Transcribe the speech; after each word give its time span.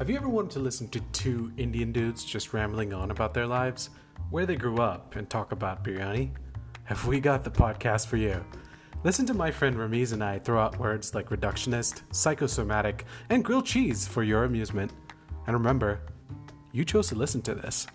Have 0.00 0.08
you 0.08 0.16
ever 0.16 0.30
wanted 0.30 0.52
to 0.52 0.60
listen 0.60 0.88
to 0.88 1.00
two 1.12 1.52
Indian 1.58 1.92
dudes 1.92 2.24
just 2.24 2.54
rambling 2.54 2.94
on 2.94 3.10
about 3.10 3.34
their 3.34 3.46
lives, 3.46 3.90
where 4.30 4.46
they 4.46 4.56
grew 4.56 4.78
up, 4.78 5.14
and 5.14 5.28
talk 5.28 5.52
about 5.52 5.84
biryani? 5.84 6.30
Have 6.84 7.06
we 7.06 7.20
got 7.20 7.44
the 7.44 7.50
podcast 7.50 8.06
for 8.06 8.16
you? 8.16 8.42
Listen 9.04 9.26
to 9.26 9.34
my 9.34 9.50
friend 9.50 9.76
Ramiz 9.76 10.14
and 10.14 10.24
I 10.24 10.38
throw 10.38 10.58
out 10.58 10.78
words 10.78 11.14
like 11.14 11.28
reductionist, 11.28 12.00
psychosomatic, 12.12 13.04
and 13.28 13.44
grilled 13.44 13.66
cheese 13.66 14.08
for 14.08 14.22
your 14.22 14.44
amusement. 14.44 14.90
And 15.46 15.52
remember, 15.52 16.00
you 16.72 16.86
chose 16.86 17.08
to 17.08 17.14
listen 17.14 17.42
to 17.42 17.54
this. 17.54 17.86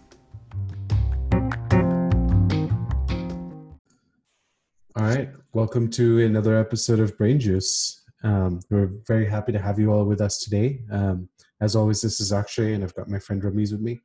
All 4.95 5.05
right, 5.05 5.29
welcome 5.53 5.89
to 5.89 6.23
another 6.23 6.55
episode 6.55 6.99
of 6.99 7.17
Brain 7.17 7.39
Juice. 7.39 8.03
Um, 8.21 8.59
we're 8.69 8.91
very 9.07 9.25
happy 9.25 9.51
to 9.53 9.59
have 9.59 9.79
you 9.79 9.91
all 9.91 10.05
with 10.05 10.21
us 10.21 10.43
today. 10.43 10.81
Um, 10.91 11.29
as 11.61 11.75
always, 11.75 12.01
this 12.01 12.19
is 12.19 12.33
Akshay, 12.33 12.73
and 12.73 12.83
I've 12.83 12.95
got 12.95 13.09
my 13.09 13.19
friend 13.19 13.41
Ramiz 13.41 13.71
with 13.71 13.81
me. 13.81 14.01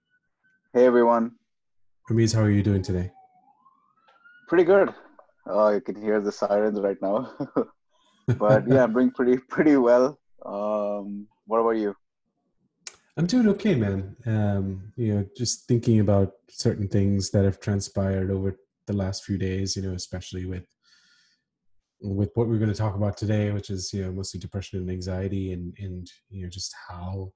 Hey 0.72 0.86
everyone. 0.86 1.32
Ramiz, 2.08 2.34
how 2.34 2.42
are 2.42 2.50
you 2.50 2.62
doing 2.62 2.82
today? 2.82 3.10
Pretty 4.48 4.64
good. 4.64 4.94
Uh, 5.48 5.70
you 5.70 5.80
can 5.80 6.00
hear 6.00 6.20
the 6.20 6.30
sirens 6.30 6.78
right 6.78 6.98
now, 7.02 7.32
but 8.38 8.68
yeah, 8.68 8.84
I'm 8.84 8.92
doing 8.92 9.10
pretty 9.10 9.38
pretty 9.38 9.76
well. 9.76 10.20
Um, 10.46 11.26
what 11.46 11.58
about 11.58 11.76
you? 11.76 11.94
I'm 13.16 13.26
doing 13.26 13.48
okay, 13.48 13.74
man. 13.74 14.16
Um, 14.26 14.92
you 14.96 15.14
know, 15.14 15.26
just 15.36 15.66
thinking 15.66 16.00
about 16.00 16.32
certain 16.48 16.86
things 16.86 17.30
that 17.30 17.44
have 17.44 17.58
transpired 17.58 18.30
over 18.30 18.56
the 18.86 18.92
last 18.92 19.24
few 19.24 19.38
days. 19.38 19.74
You 19.74 19.82
know, 19.82 19.94
especially 19.94 20.44
with 20.44 20.66
with 22.00 22.30
what 22.34 22.48
we're 22.48 22.58
going 22.58 22.72
to 22.72 22.78
talk 22.78 22.94
about 22.94 23.16
today, 23.16 23.50
which 23.50 23.70
is 23.70 23.92
you 23.92 24.04
know 24.04 24.12
mostly 24.12 24.38
depression 24.38 24.78
and 24.78 24.90
anxiety, 24.90 25.52
and 25.52 25.74
and 25.80 26.08
you 26.28 26.44
know 26.44 26.48
just 26.48 26.72
how 26.88 27.32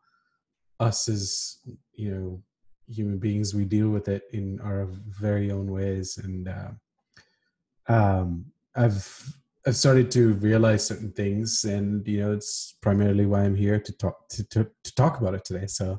us 0.85 1.09
as 1.09 1.59
you 1.95 2.11
know 2.11 2.43
human 2.87 3.19
beings 3.19 3.55
we 3.55 3.65
deal 3.65 3.89
with 3.89 4.09
it 4.09 4.23
in 4.33 4.61
our 4.61 4.89
very 5.09 5.51
own 5.51 5.71
ways. 5.71 6.19
And 6.23 6.49
uh, 6.49 6.73
um, 7.95 8.47
i've 8.77 9.07
i've 9.67 9.77
started 9.77 10.11
to 10.11 10.35
realize 10.35 10.87
certain 10.87 11.13
things. 11.13 11.65
And 11.65 12.07
you 12.07 12.21
know 12.21 12.33
it's 12.33 12.77
primarily 12.83 13.27
why 13.27 13.41
i'm 13.43 13.57
here 13.57 13.81
to 13.81 13.93
talk 13.93 14.29
to 14.31 14.45
to, 14.53 14.61
to 14.85 14.95
talk 14.95 15.21
about 15.21 15.35
it 15.35 15.45
today. 15.45 15.67
So 15.67 15.99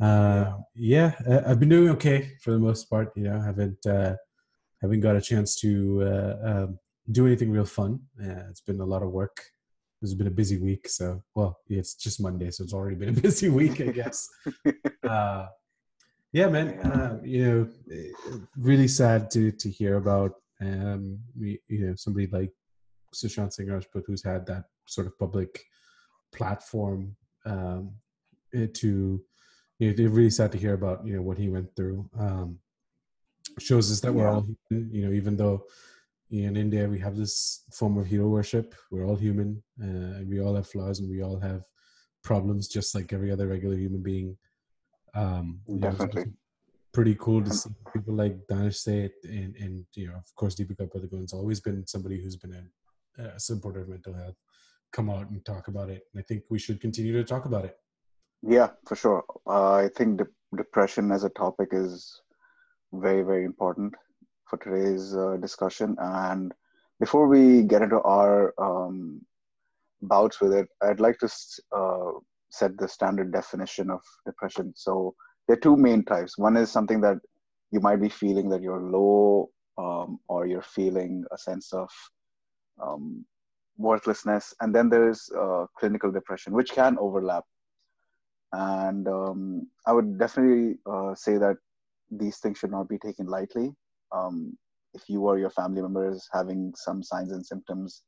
uh, 0.00 0.52
yeah. 0.74 1.12
i've 1.46 1.60
been 1.60 1.74
doing 1.76 1.90
okay 1.90 2.32
for 2.42 2.52
the 2.52 2.64
most 2.68 2.90
part. 2.90 3.08
You 3.16 3.24
know 3.24 3.40
haven't 3.40 3.84
uh, 3.86 4.14
haven't 4.82 5.00
got 5.00 5.16
a 5.16 5.20
chance 5.30 5.50
to 5.62 5.70
uh, 6.10 6.34
um, 6.50 6.78
do 7.10 7.26
anything 7.26 7.50
real 7.50 7.64
fun. 7.64 8.00
It's 8.50 8.60
been 8.60 8.80
a 8.80 8.90
lot 8.94 9.02
of 9.02 9.10
work 9.10 9.36
it's 10.02 10.14
been 10.14 10.26
a 10.26 10.30
busy 10.30 10.58
week. 10.58 10.88
So, 10.88 11.22
well, 11.34 11.58
it's 11.68 11.94
just 11.94 12.20
Monday, 12.20 12.50
so 12.50 12.64
it's 12.64 12.74
already 12.74 12.96
been 12.96 13.10
a 13.10 13.20
busy 13.28 13.48
week, 13.48 13.80
I 13.80 13.86
guess. 13.86 14.28
uh, 15.08 15.46
yeah, 16.32 16.48
man. 16.48 16.78
Uh, 16.80 17.18
you 17.24 17.44
know, 17.44 17.68
eh, 17.92 18.36
really 18.56 18.88
sad 18.88 19.30
to 19.32 19.50
to 19.52 19.70
hear 19.70 19.96
about 19.96 20.32
um, 20.60 21.18
you 21.36 21.58
know 21.70 21.94
somebody 21.96 22.26
like 22.26 22.52
Sushant 23.14 23.52
Singh 23.52 23.70
Rajput 23.70 24.04
who's 24.06 24.24
had 24.24 24.46
that 24.46 24.64
sort 24.86 25.06
of 25.06 25.18
public 25.18 25.64
platform 26.32 27.16
um, 27.46 27.92
eh, 28.54 28.66
to 28.74 29.22
you 29.78 29.88
know, 29.88 29.96
they're 29.96 30.08
really 30.08 30.30
sad 30.30 30.52
to 30.52 30.58
hear 30.58 30.74
about 30.74 31.06
you 31.06 31.16
know 31.16 31.22
what 31.22 31.38
he 31.38 31.48
went 31.48 31.74
through. 31.76 32.08
Um, 32.18 32.58
shows 33.58 33.90
us 33.90 34.00
that 34.00 34.12
yeah. 34.12 34.18
we're 34.18 34.28
all 34.28 34.46
human, 34.68 34.92
you 34.92 35.06
know, 35.06 35.12
even 35.12 35.36
though 35.36 35.64
in 36.30 36.56
India 36.56 36.88
we 36.88 36.98
have 36.98 37.16
this 37.16 37.64
form 37.72 37.96
of 37.98 38.06
hero 38.06 38.28
worship. 38.28 38.74
We're 38.90 39.06
all 39.06 39.16
human, 39.16 39.62
uh, 39.82 40.18
and 40.18 40.28
we 40.28 40.40
all 40.40 40.54
have 40.54 40.68
flaws, 40.68 41.00
and 41.00 41.10
we 41.10 41.22
all 41.22 41.40
have 41.40 41.62
problems, 42.22 42.68
just 42.68 42.94
like 42.94 43.12
every 43.12 43.30
other 43.30 43.48
regular 43.48 43.76
human 43.76 44.02
being. 44.02 44.36
Um, 45.14 45.60
Definitely. 45.78 46.32
Pretty 46.92 47.16
cool 47.16 47.42
to 47.44 47.50
see 47.50 47.70
people 47.92 48.14
like 48.14 48.46
Danish 48.48 48.78
say 48.78 49.00
it, 49.00 49.12
and 49.24 49.54
and 49.56 49.84
you 49.94 50.08
know, 50.08 50.14
of 50.14 50.34
course, 50.34 50.54
Deepika 50.54 50.90
Padukone's 50.90 51.32
always 51.32 51.60
been 51.60 51.86
somebody 51.86 52.20
who's 52.22 52.36
been 52.36 52.54
a, 53.18 53.22
a 53.22 53.40
supporter 53.40 53.82
of 53.82 53.88
mental 53.88 54.14
health. 54.14 54.34
Come 54.92 55.10
out 55.10 55.28
and 55.30 55.44
talk 55.44 55.68
about 55.68 55.90
it, 55.90 56.02
and 56.12 56.20
I 56.20 56.24
think 56.26 56.44
we 56.50 56.58
should 56.58 56.80
continue 56.80 57.12
to 57.12 57.24
talk 57.24 57.44
about 57.44 57.66
it. 57.66 57.76
Yeah, 58.42 58.70
for 58.86 58.96
sure. 58.96 59.24
Uh, 59.46 59.74
I 59.74 59.90
think 59.94 60.18
de- 60.18 60.56
depression 60.56 61.12
as 61.12 61.24
a 61.24 61.28
topic 61.30 61.68
is 61.72 62.20
very 62.92 63.22
very 63.22 63.44
important 63.44 63.94
for 64.48 64.58
today's 64.58 65.14
uh, 65.14 65.36
discussion. 65.36 65.96
And 65.98 66.52
before 67.00 67.28
we 67.28 67.62
get 67.62 67.82
into 67.82 68.00
our 68.02 68.54
um, 68.58 69.20
bouts 70.02 70.40
with 70.40 70.52
it, 70.52 70.68
I'd 70.82 71.00
like 71.00 71.18
to 71.18 71.30
uh, 71.76 72.12
set 72.50 72.76
the 72.78 72.88
standard 72.88 73.32
definition 73.32 73.90
of 73.90 74.00
depression. 74.26 74.72
So 74.74 75.14
there 75.46 75.56
are 75.56 75.60
two 75.60 75.76
main 75.76 76.04
types. 76.04 76.38
One 76.38 76.56
is 76.56 76.70
something 76.70 77.00
that 77.02 77.18
you 77.70 77.80
might 77.80 78.00
be 78.00 78.08
feeling 78.08 78.48
that 78.48 78.62
you're 78.62 78.80
low, 78.80 79.50
um, 79.76 80.18
or 80.28 80.46
you're 80.46 80.62
feeling 80.62 81.24
a 81.30 81.38
sense 81.38 81.72
of 81.72 81.88
um, 82.82 83.24
worthlessness, 83.76 84.54
and 84.60 84.74
then 84.74 84.88
there's 84.88 85.30
uh, 85.38 85.66
clinical 85.78 86.10
depression, 86.10 86.52
which 86.52 86.72
can 86.72 86.96
overlap. 86.98 87.44
And 88.52 89.06
um, 89.06 89.68
I 89.86 89.92
would 89.92 90.18
definitely 90.18 90.78
uh, 90.90 91.14
say 91.14 91.36
that 91.36 91.56
these 92.10 92.38
things 92.38 92.58
should 92.58 92.70
not 92.70 92.88
be 92.88 92.98
taken 92.98 93.26
lightly 93.26 93.74
um, 94.12 94.56
if 94.94 95.08
you 95.08 95.20
or 95.22 95.38
your 95.38 95.50
family 95.50 95.82
members 95.82 96.28
having 96.32 96.72
some 96.76 97.02
signs 97.02 97.32
and 97.32 97.44
symptoms 97.44 98.02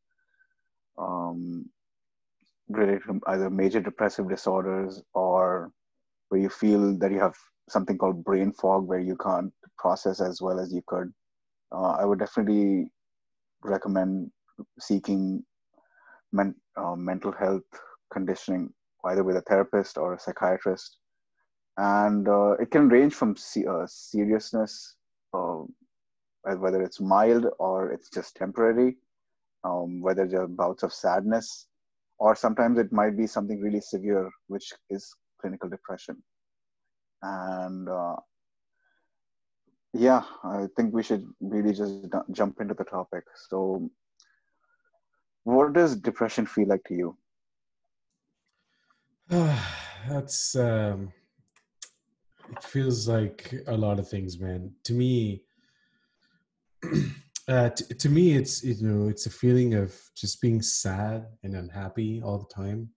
um, 0.99 1.65
related 2.69 3.03
to 3.07 3.21
either 3.29 3.51
major 3.51 3.81
depressive 3.81 4.29
disorders 4.29 5.03
or 5.15 5.71
where 6.29 6.41
you 6.41 6.49
feel 6.49 6.97
that 6.99 7.11
you 7.11 7.19
have 7.19 7.35
something 7.69 7.99
called 7.99 8.25
brain 8.25 8.53
fog 8.53 8.87
where 8.87 9.01
you 9.01 9.17
can't 9.17 9.53
process 9.79 10.21
as 10.21 10.41
well 10.41 10.59
as 10.59 10.73
you 10.73 10.83
could 10.87 11.13
uh, 11.73 11.93
i 12.01 12.05
would 12.05 12.19
definitely 12.19 12.91
recommend 13.63 14.31
seeking 14.79 15.43
men, 16.33 16.55
uh, 16.77 16.95
mental 16.97 17.33
health 17.33 17.65
conditioning 18.13 18.71
either 19.07 19.25
with 19.25 19.37
a 19.37 19.43
therapist 19.43 19.97
or 19.97 20.15
a 20.15 20.19
psychiatrist. 20.19 20.99
And 21.77 22.29
uh, 22.29 22.53
it 22.61 22.71
can 22.71 22.89
range 22.89 23.15
from 23.15 23.37
se- 23.37 23.67
uh, 23.67 23.87
seriousness 23.87 24.97
uh, 25.33 25.63
whether 26.45 26.83
it's 26.83 27.01
mild 27.01 27.47
or 27.59 27.93
it's 27.93 28.09
just 28.11 28.37
temporary, 28.37 28.97
um, 29.65 30.01
whether 30.01 30.27
there 30.27 30.43
are 30.43 30.49
bouts 30.49 30.83
of 30.83 30.93
sadness, 30.93 31.67
or 32.19 32.35
sometimes 32.35 32.79
it 32.79 32.93
might 32.93 33.17
be 33.17 33.27
something 33.27 33.61
really 33.61 33.81
severe, 33.81 34.31
which 34.49 34.73
is 34.91 35.15
clinical 35.41 35.69
depression. 35.69 36.23
And 37.23 37.89
uh, 37.89 38.17
yeah, 39.93 40.23
I 40.45 40.67
think 40.77 40.95
we 40.95 41.03
should 41.03 41.27
really 41.41 41.73
just 41.73 42.07
jump 42.33 42.61
into 42.61 42.75
the 42.75 42.85
topic. 42.85 43.25
So, 43.49 43.91
what 45.45 45.73
does 45.73 45.97
depression 45.97 46.47
feel 46.47 46.69
like 46.69 46.85
to 46.85 46.95
you? 46.95 47.17
That's 50.09 50.57
um, 50.57 51.13
it 52.51 52.63
feels 52.65 53.09
like 53.09 53.53
a 53.67 53.77
lot 53.77 53.99
of 53.99 54.09
things, 54.09 54.39
man. 54.39 54.73
To 54.85 54.93
me, 54.93 55.43
uh, 57.49 57.71
to, 57.71 57.95
to 57.95 58.09
me, 58.09 58.33
it's 58.33 58.63
you 58.65 58.77
know 58.81 59.09
it's 59.09 59.27
a 59.27 59.31
feeling 59.31 59.75
of 59.75 59.95
just 60.17 60.41
being 60.41 60.63
sad 60.63 61.27
and 61.43 61.55
unhappy 61.55 62.23
all 62.23 62.39
the 62.39 62.55
time. 62.55 62.89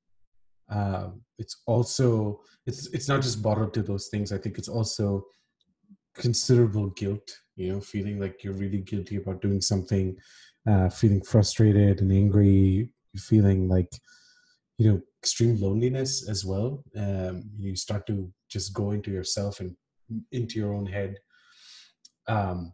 Uh, 0.71 1.09
it's 1.37 1.61
also 1.67 2.41
it's 2.65 2.87
it's 2.93 3.07
not 3.07 3.21
just 3.21 3.41
bottled 3.41 3.73
to 3.73 3.83
those 3.83 4.07
things. 4.07 4.31
I 4.31 4.37
think 4.37 4.57
it's 4.57 4.69
also 4.69 5.25
considerable 6.15 6.89
guilt. 6.91 7.29
You 7.55 7.73
know, 7.73 7.81
feeling 7.81 8.19
like 8.19 8.43
you're 8.43 8.53
really 8.53 8.79
guilty 8.79 9.17
about 9.17 9.41
doing 9.41 9.61
something, 9.61 10.15
uh, 10.67 10.89
feeling 10.89 11.21
frustrated 11.21 12.01
and 12.01 12.11
angry, 12.11 12.89
feeling 13.17 13.67
like 13.67 13.91
you 14.77 14.91
know 14.91 15.01
extreme 15.21 15.59
loneliness 15.59 16.27
as 16.29 16.45
well. 16.45 16.83
Um, 16.97 17.43
you 17.57 17.75
start 17.75 18.07
to 18.07 18.31
just 18.49 18.73
go 18.73 18.91
into 18.91 19.11
yourself 19.11 19.59
and 19.59 19.75
into 20.31 20.59
your 20.59 20.73
own 20.73 20.85
head. 20.85 21.17
Um, 22.27 22.73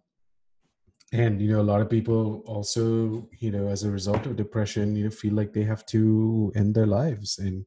and 1.12 1.42
you 1.42 1.52
know 1.52 1.62
a 1.62 1.70
lot 1.72 1.82
of 1.82 1.90
people 1.90 2.44
also 2.46 3.28
you 3.40 3.52
know 3.52 3.68
as 3.68 3.84
a 3.84 3.92
result 3.92 4.26
of 4.26 4.36
depression 4.36 4.96
you 4.96 5.06
know 5.06 5.10
feel 5.10 5.34
like 5.34 5.54
they 5.54 5.64
have 5.64 5.86
to 5.88 6.52
end 6.56 6.76
their 6.76 6.86
lives. 6.86 7.40
And 7.40 7.66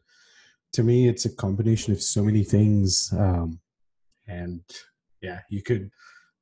to 0.72 0.82
me 0.82 1.08
it's 1.08 1.24
a 1.24 1.36
combination 1.36 1.92
of 1.92 2.02
so 2.02 2.22
many 2.22 2.44
things 2.44 3.12
um 3.18 3.60
and 4.26 4.60
yeah 5.20 5.40
you 5.50 5.62
could 5.62 5.90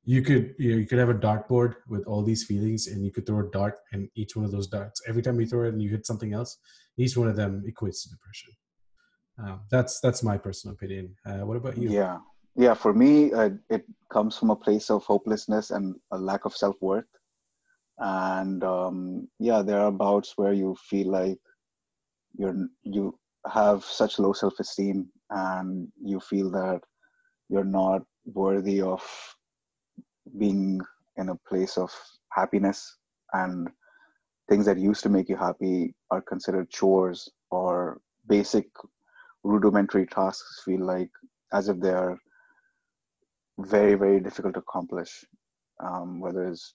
you 0.03 0.21
could 0.21 0.55
you 0.57 0.71
know 0.71 0.77
you 0.77 0.87
could 0.87 0.99
have 0.99 1.09
a 1.09 1.13
dartboard 1.13 1.75
with 1.87 2.03
all 2.05 2.23
these 2.23 2.43
feelings 2.43 2.87
and 2.87 3.03
you 3.05 3.11
could 3.11 3.25
throw 3.25 3.39
a 3.39 3.51
dart 3.51 3.75
and 3.91 4.09
each 4.15 4.35
one 4.35 4.45
of 4.45 4.51
those 4.51 4.67
darts. 4.67 5.01
Every 5.07 5.21
time 5.21 5.39
you 5.39 5.45
throw 5.45 5.65
it 5.65 5.73
and 5.73 5.81
you 5.81 5.89
hit 5.89 6.05
something 6.05 6.33
else 6.33 6.57
each 6.97 7.17
one 7.17 7.27
of 7.27 7.35
them 7.35 7.63
equates 7.67 8.03
to 8.03 8.09
depression. 8.09 8.53
Um, 9.39 9.61
that's 9.69 9.99
that's 10.01 10.23
my 10.23 10.37
personal 10.37 10.75
opinion. 10.75 11.15
Uh, 11.25 11.45
what 11.45 11.57
about 11.57 11.77
you? 11.77 11.89
Yeah 11.89 12.17
yeah 12.55 12.73
for 12.73 12.93
me 12.93 13.31
uh, 13.33 13.49
it 13.69 13.85
comes 14.11 14.37
from 14.37 14.49
a 14.49 14.55
place 14.55 14.89
of 14.89 15.03
hopelessness 15.03 15.71
and 15.71 15.95
a 16.11 16.17
lack 16.17 16.45
of 16.45 16.55
self-worth. 16.55 17.05
And 17.99 18.63
um, 18.63 19.27
yeah 19.39 19.61
there 19.61 19.79
are 19.79 19.91
bouts 19.91 20.33
where 20.35 20.53
you 20.53 20.75
feel 20.89 21.11
like 21.11 21.39
you're 22.37 22.67
you 22.83 23.17
have 23.51 23.83
such 23.83 24.19
low 24.19 24.33
self-esteem 24.33 25.07
and 25.29 25.87
you 26.03 26.19
feel 26.19 26.51
that 26.51 26.81
you're 27.49 27.63
not 27.63 28.01
worthy 28.25 28.81
of 28.81 29.01
being 30.37 30.79
in 31.17 31.29
a 31.29 31.39
place 31.47 31.77
of 31.77 31.91
happiness. 32.31 32.97
And 33.33 33.69
things 34.49 34.65
that 34.65 34.77
used 34.77 35.03
to 35.03 35.09
make 35.09 35.29
you 35.29 35.35
happy 35.37 35.95
are 36.11 36.21
considered 36.21 36.69
chores 36.69 37.29
or 37.49 37.99
basic 38.27 38.67
rudimentary 39.43 40.05
tasks 40.05 40.61
feel 40.65 40.85
like 40.85 41.09
as 41.53 41.67
if 41.69 41.79
they 41.79 41.89
are 41.89 42.17
very 43.65 43.95
very 43.95 44.19
difficult 44.19 44.53
to 44.55 44.59
accomplish 44.59 45.25
um, 45.83 46.19
whether 46.19 46.47
it's 46.47 46.73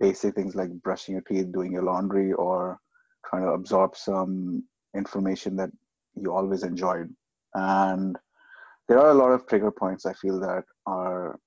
basic 0.00 0.34
things 0.34 0.54
like 0.54 0.70
brushing 0.82 1.12
your 1.12 1.22
teeth 1.22 1.52
doing 1.52 1.72
your 1.72 1.82
laundry 1.82 2.32
or 2.32 2.78
trying 3.28 3.42
to 3.42 3.50
absorb 3.50 3.96
some 3.96 4.62
information 4.94 5.56
that 5.56 5.70
you 6.14 6.32
always 6.32 6.62
enjoyed. 6.62 7.14
And 7.54 8.16
there 8.88 8.98
are 8.98 9.10
a 9.10 9.14
lot 9.14 9.32
of 9.32 9.46
trigger 9.46 9.70
points 9.70 10.06
i 10.06 10.12
feel 10.14 10.38
that 10.40 10.64
are 10.86 11.38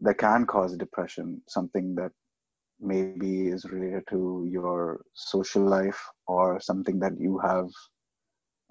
that 0.00 0.18
can 0.18 0.46
cause 0.46 0.76
depression 0.76 1.40
something 1.48 1.94
that 1.94 2.10
maybe 2.80 3.48
is 3.48 3.64
related 3.66 4.02
to 4.08 4.46
your 4.50 5.02
social 5.14 5.62
life 5.62 6.00
or 6.26 6.60
something 6.60 6.98
that 6.98 7.12
you 7.18 7.38
have 7.38 7.68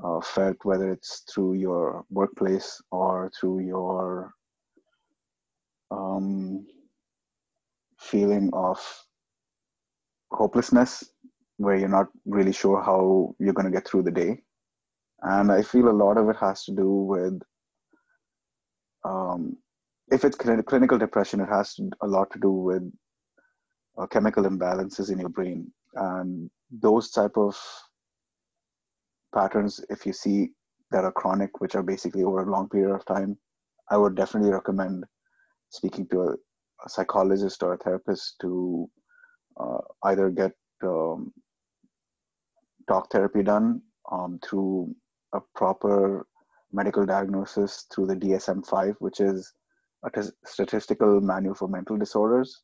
uh, 0.04 0.19
felt 0.19 0.58
whether 0.63 0.92
it's 0.92 1.24
through 1.34 1.54
your 1.54 2.04
workplace 2.10 2.81
or 2.92 3.31
through 3.40 3.60
your 3.60 4.34
um, 5.91 6.65
feeling 7.99 8.49
of 8.53 8.79
hopelessness 10.31 11.03
where 11.57 11.75
you're 11.75 11.89
not 11.89 12.07
really 12.25 12.53
sure 12.53 12.81
how 12.81 13.35
you're 13.39 13.53
going 13.53 13.65
to 13.65 13.71
get 13.71 13.88
through 13.88 14.03
the 14.03 14.11
day. 14.11 14.41
And 15.23 15.51
i 15.51 15.61
feel 15.61 15.89
a 15.89 15.99
lot 16.03 16.17
of 16.17 16.29
it 16.29 16.38
has 16.38 16.63
to 16.65 16.71
do 16.71 16.89
with 16.89 17.39
um, 19.03 19.57
if 20.11 20.25
it's 20.25 20.35
clinical 20.35 20.97
depression 20.97 21.41
it 21.41 21.49
has 21.49 21.75
a 22.01 22.07
lot 22.07 22.31
to 22.31 22.39
do 22.39 22.51
with 22.51 22.83
uh, 23.97 24.07
chemical 24.07 24.43
imbalances 24.45 25.11
in 25.11 25.19
your 25.19 25.29
brain. 25.29 25.71
And 25.95 26.49
those 26.71 27.11
type 27.11 27.38
of 27.38 27.55
patterns 29.33 29.83
if 29.89 30.05
you 30.05 30.13
see 30.13 30.49
that 30.91 31.03
are 31.03 31.11
chronic 31.11 31.59
which 31.61 31.75
are 31.75 31.83
basically 31.83 32.23
over 32.23 32.41
a 32.41 32.51
long 32.51 32.67
period 32.69 32.93
of 32.93 33.05
time 33.05 33.38
i 33.89 33.97
would 33.97 34.15
definitely 34.15 34.51
recommend 34.51 35.05
speaking 35.71 36.07
to 36.09 36.21
a, 36.21 36.35
psychologist 36.88 37.62
or 37.62 37.73
a 37.73 37.77
therapist 37.77 38.38
to 38.41 38.89
uh, 39.59 39.77
either 40.06 40.31
get 40.31 40.51
um, 40.83 41.31
talk 42.88 43.12
therapy 43.12 43.44
done 43.44 43.79
um, 44.12 44.39
through 44.44 44.91
a 45.35 45.39
proper 45.53 46.25
medical 46.73 47.06
diagnosis 47.06 47.85
through 47.94 48.07
the 48.07 48.15
DSM-5, 48.15 48.95
which 48.97 49.19
is 49.19 49.53
a 50.03 50.09
t- 50.09 50.29
statistical 50.45 51.21
manual 51.21 51.53
for 51.53 51.68
mental 51.68 51.97
disorders. 51.97 52.62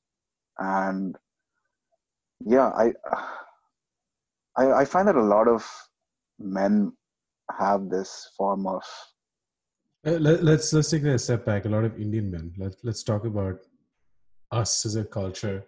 And 0.57 1.15
yeah, 2.45 2.69
I, 2.69 2.91
I 4.57 4.71
I 4.81 4.85
find 4.85 5.07
that 5.07 5.15
a 5.15 5.23
lot 5.23 5.47
of 5.47 5.63
men 6.39 6.91
have 7.57 7.89
this 7.89 8.31
form 8.37 8.67
of. 8.67 8.83
Uh, 10.05 10.11
let, 10.11 10.43
let's 10.43 10.71
let's 10.73 10.89
take 10.89 11.03
a 11.03 11.17
step 11.17 11.45
back. 11.45 11.65
A 11.65 11.69
lot 11.69 11.83
of 11.83 11.99
Indian 11.99 12.29
men. 12.31 12.53
Let 12.57 12.75
let's 12.83 13.03
talk 13.03 13.25
about 13.25 13.59
us 14.51 14.85
as 14.85 14.95
a 14.95 15.03
culture 15.03 15.65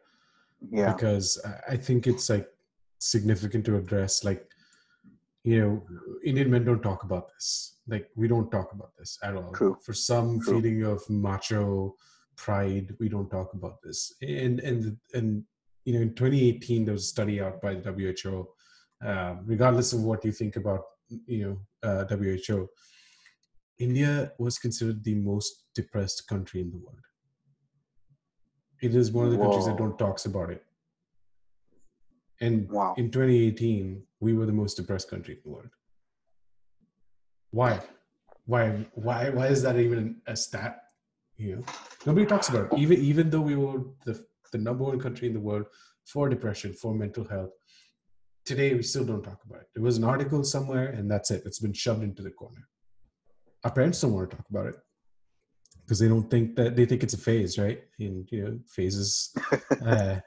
yeah 0.72 0.94
because 0.94 1.42
i 1.70 1.76
think 1.76 2.08
it's 2.08 2.30
like 2.30 2.48
significant 3.00 3.66
to 3.66 3.78
address 3.78 4.24
like 4.24 4.46
you 5.44 5.60
know 5.60 5.84
indian 6.24 6.50
men 6.52 6.66
don't 6.66 6.84
talk 6.84 7.04
about 7.04 7.30
this 7.34 7.78
like 7.88 8.10
we 8.16 8.28
don't 8.28 8.52
talk 8.52 8.72
about 8.74 8.92
this 8.98 9.18
at 9.24 9.36
all 9.36 9.52
True. 9.54 9.78
for 9.84 9.94
some 9.94 10.40
True. 10.40 10.62
feeling 10.62 10.84
of 10.84 11.02
macho 11.10 11.96
pride 12.36 12.94
we 13.00 13.10
don't 13.10 13.30
talk 13.30 13.54
about 13.54 13.82
this 13.82 14.14
and 14.22 14.60
and 14.60 14.98
and 15.14 15.44
you 15.86 15.94
know 15.94 16.02
in 16.02 16.14
2018 16.14 16.86
there 16.86 16.94
was 16.94 17.04
a 17.04 17.08
study 17.08 17.42
out 17.42 17.62
by 17.62 17.74
the 17.74 17.92
WHO 17.92 18.48
uh, 19.06 19.36
regardless 19.46 19.94
of 19.94 20.04
what 20.04 20.24
you 20.26 20.32
think 20.32 20.56
about 20.58 20.84
you 21.26 21.60
know 21.84 21.90
uh, 21.90 22.06
WHO 22.06 22.70
india 23.80 24.32
was 24.38 24.58
considered 24.58 25.04
the 25.04 25.16
most 25.16 25.66
depressed 25.76 26.28
country 26.28 26.62
in 26.62 26.70
the 26.72 26.78
world 26.78 27.10
it 28.82 28.96
is 28.96 29.12
one 29.12 29.26
of 29.26 29.32
the 29.32 29.38
Whoa. 29.38 29.46
countries 29.46 29.66
that 29.66 29.78
don't 29.78 29.98
talks 29.98 30.26
about 30.26 30.50
it. 30.50 30.64
And 32.42 32.70
wow. 32.70 32.96
in 32.98 33.12
2018, 33.12 34.02
we 34.22 34.34
were 34.34 34.46
the 34.46 34.54
most 34.54 34.76
depressed 34.76 35.10
country 35.10 35.36
in 35.36 35.42
the 35.44 35.50
world. 35.50 35.70
Why? 37.52 37.82
Why? 38.46 38.86
Why? 38.94 39.30
Why 39.30 39.48
is 39.48 39.62
that 39.64 39.78
even 39.78 40.22
a 40.28 40.36
stat? 40.36 40.84
You 41.36 41.58
know, 41.58 41.64
nobody 42.06 42.26
talks 42.26 42.50
about 42.50 42.72
it. 42.72 42.80
Even 42.80 43.00
even 43.00 43.30
though 43.30 43.42
we 43.42 43.56
were 43.56 43.82
the 44.06 44.24
the 44.52 44.58
number 44.58 44.84
one 44.84 45.00
country 45.00 45.28
in 45.28 45.34
the 45.34 45.40
world 45.40 45.66
for 46.06 46.30
depression, 46.30 46.74
for 46.74 46.94
mental 46.94 47.26
health, 47.26 47.52
today 48.46 48.74
we 48.74 48.84
still 48.84 49.06
don't 49.06 49.24
talk 49.24 49.40
about 49.46 49.62
it. 49.62 49.68
There 49.74 49.84
was 49.84 49.98
an 49.98 50.04
article 50.04 50.44
somewhere, 50.44 50.88
and 50.88 51.10
that's 51.10 51.32
it. 51.32 51.44
It's 51.46 51.60
been 51.60 51.74
shoved 51.74 52.04
into 52.04 52.22
the 52.22 52.32
corner. 52.32 52.68
Our 53.64 53.72
parents 53.72 54.02
don't 54.02 54.14
want 54.14 54.30
to 54.30 54.36
talk 54.38 54.50
about 54.50 54.68
it 54.68 54.76
because 55.84 56.00
they 56.00 56.08
don't 56.08 56.30
think 56.30 56.56
that 56.56 56.76
they 56.76 56.86
think 56.86 57.04
it's 57.04 57.16
a 57.16 57.18
phase, 57.18 57.58
right? 57.58 57.82
And 58.00 58.28
you 58.32 58.44
know, 58.44 58.60
phases, 58.68 59.36
uh, 59.86 60.20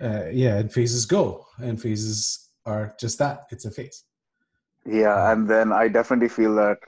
uh, 0.00 0.24
yeah, 0.32 0.56
and 0.58 0.72
phases 0.72 1.06
go, 1.06 1.46
and 1.58 1.80
phases 1.80 2.50
are 2.64 2.94
just 2.98 3.18
that. 3.18 3.46
It's 3.50 3.66
a 3.66 3.70
phase. 3.70 4.04
Yeah, 4.86 5.30
and 5.30 5.48
then 5.48 5.72
I 5.72 5.88
definitely 5.88 6.28
feel 6.30 6.54
that 6.56 6.78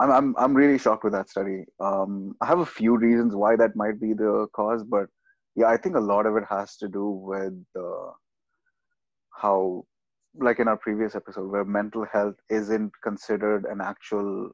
I'm 0.00 0.10
I'm 0.10 0.36
I'm 0.38 0.54
really 0.54 0.78
shocked 0.78 1.04
with 1.04 1.12
that 1.12 1.28
study. 1.28 1.64
Um, 1.80 2.34
I 2.40 2.46
have 2.46 2.60
a 2.60 2.66
few 2.66 2.96
reasons 2.96 3.34
why 3.34 3.56
that 3.56 3.76
might 3.76 4.00
be 4.00 4.12
the 4.12 4.46
cause, 4.54 4.84
but 4.84 5.06
yeah, 5.54 5.66
I 5.66 5.76
think 5.76 5.96
a 5.96 6.00
lot 6.00 6.26
of 6.26 6.36
it 6.36 6.44
has 6.48 6.76
to 6.78 6.88
do 6.88 7.08
with 7.08 7.54
uh, 7.78 8.12
how, 9.36 9.84
like 10.36 10.60
in 10.60 10.68
our 10.68 10.76
previous 10.76 11.14
episode, 11.14 11.50
where 11.50 11.64
mental 11.64 12.06
health 12.10 12.36
isn't 12.48 12.92
considered 13.02 13.66
an 13.66 13.80
actual 13.80 14.50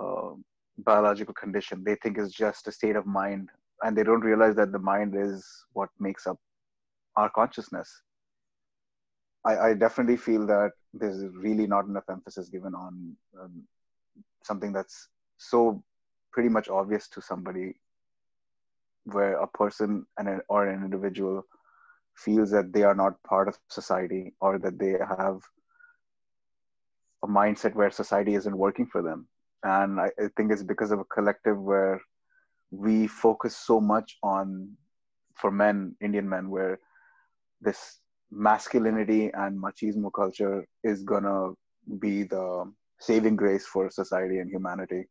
uh, 0.00 0.30
biological 0.78 1.34
condition. 1.34 1.84
They 1.84 1.96
think 1.96 2.18
is 2.18 2.32
just 2.32 2.66
a 2.68 2.72
state 2.72 2.96
of 2.96 3.06
mind 3.06 3.50
and 3.82 3.96
they 3.96 4.02
don't 4.02 4.20
realize 4.20 4.56
that 4.56 4.72
the 4.72 4.78
mind 4.78 5.14
is 5.16 5.46
what 5.72 5.88
makes 5.98 6.26
up 6.26 6.38
our 7.16 7.30
consciousness. 7.30 8.02
I, 9.44 9.58
I 9.58 9.74
definitely 9.74 10.16
feel 10.16 10.46
that 10.46 10.72
there's 10.92 11.24
really 11.34 11.66
not 11.66 11.86
enough 11.86 12.04
emphasis 12.10 12.48
given 12.48 12.74
on 12.74 13.16
um, 13.40 13.62
something 14.44 14.72
that's 14.72 15.08
so 15.38 15.82
pretty 16.32 16.48
much 16.48 16.68
obvious 16.68 17.08
to 17.08 17.22
somebody 17.22 17.74
where 19.04 19.34
a 19.34 19.46
person 19.46 20.06
and 20.18 20.40
or 20.48 20.68
an 20.68 20.84
individual 20.84 21.42
feels 22.16 22.50
that 22.50 22.72
they 22.72 22.82
are 22.82 22.94
not 22.94 23.22
part 23.22 23.48
of 23.48 23.58
society 23.68 24.34
or 24.40 24.58
that 24.58 24.78
they 24.78 24.94
have 25.18 25.40
a 27.24 27.26
mindset 27.26 27.74
where 27.74 27.90
society 27.90 28.34
isn't 28.34 28.56
working 28.56 28.86
for 28.86 29.02
them 29.02 29.26
and 29.62 30.00
I, 30.00 30.10
I 30.18 30.28
think 30.36 30.52
it's 30.52 30.62
because 30.62 30.90
of 30.90 31.00
a 31.00 31.04
collective 31.04 31.58
where 31.58 32.00
we 32.70 33.06
focus 33.06 33.56
so 33.56 33.80
much 33.80 34.16
on 34.22 34.76
for 35.34 35.50
men 35.50 35.96
indian 36.00 36.28
men 36.28 36.50
where 36.50 36.78
this 37.60 38.00
masculinity 38.30 39.30
and 39.34 39.60
machismo 39.60 40.10
culture 40.12 40.64
is 40.84 41.02
gonna 41.02 41.52
be 41.98 42.22
the 42.22 42.70
saving 43.00 43.36
grace 43.36 43.66
for 43.66 43.90
society 43.90 44.38
and 44.38 44.50
humanity. 44.50 45.04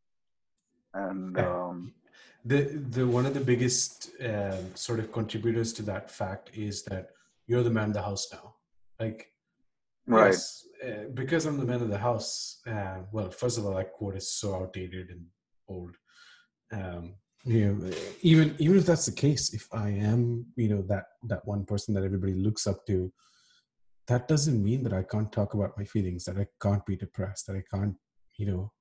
And 0.93 1.37
um, 1.47 1.93
the 2.45 2.61
the 2.91 3.05
one 3.05 3.25
of 3.25 3.33
the 3.33 3.41
biggest 3.41 4.11
uh, 4.21 4.75
sort 4.75 4.99
of 4.99 5.11
contributors 5.11 5.73
to 5.73 5.81
that 5.83 6.09
fact 6.09 6.51
is 6.53 6.83
that 6.83 7.11
you're 7.47 7.63
the 7.63 7.69
man 7.69 7.89
of 7.89 7.93
the 7.93 8.01
house 8.01 8.27
now. 8.31 8.55
Like 8.99 9.31
right 10.09 10.31
yes, 10.31 10.67
uh, 10.85 11.09
because 11.13 11.45
I'm 11.45 11.57
the 11.57 11.65
man 11.65 11.81
of 11.81 11.89
the 11.89 11.97
house, 11.97 12.61
uh, 12.67 12.99
well, 13.11 13.29
first 13.31 13.57
of 13.57 13.65
all, 13.65 13.75
that 13.75 13.91
quote 13.93 14.15
is 14.15 14.33
so 14.33 14.55
outdated 14.55 15.09
and 15.09 15.25
old. 15.67 15.95
Um, 16.71 17.15
you 17.45 17.73
know, 17.73 17.91
even 18.21 18.55
even 18.59 18.77
if 18.77 18.85
that's 18.85 19.05
the 19.05 19.11
case, 19.11 19.53
if 19.53 19.67
I 19.73 19.89
am, 19.89 20.45
you 20.55 20.69
know, 20.69 20.81
that 20.83 21.05
that 21.27 21.45
one 21.45 21.65
person 21.65 21.93
that 21.93 22.03
everybody 22.03 22.33
looks 22.33 22.67
up 22.67 22.85
to, 22.87 23.11
that 24.07 24.27
doesn't 24.27 24.63
mean 24.63 24.83
that 24.83 24.93
I 24.93 25.03
can't 25.03 25.31
talk 25.31 25.53
about 25.53 25.77
my 25.77 25.85
feelings, 25.85 26.25
that 26.25 26.37
I 26.37 26.47
can't 26.61 26.85
be 26.85 26.95
depressed, 26.95 27.47
that 27.47 27.55
I 27.55 27.63
can't, 27.73 27.95
you 28.37 28.45
know, 28.45 28.71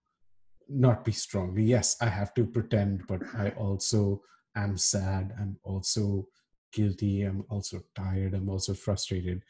not 0.69 1.05
be 1.05 1.13
strong. 1.13 1.57
Yes, 1.59 1.97
I 2.01 2.09
have 2.09 2.35
to 2.35 2.45
pretend, 2.45 3.07
but 3.07 3.23
I 3.37 3.51
also 3.51 4.23
am 4.57 4.77
sad. 4.77 5.35
I'm 5.39 5.57
also 5.63 6.27
guilty. 6.73 7.23
I'm 7.23 7.45
also 7.49 7.81
tired. 7.95 8.35
I'm 8.35 8.49
also 8.49 8.75
frustrated, 8.75 9.43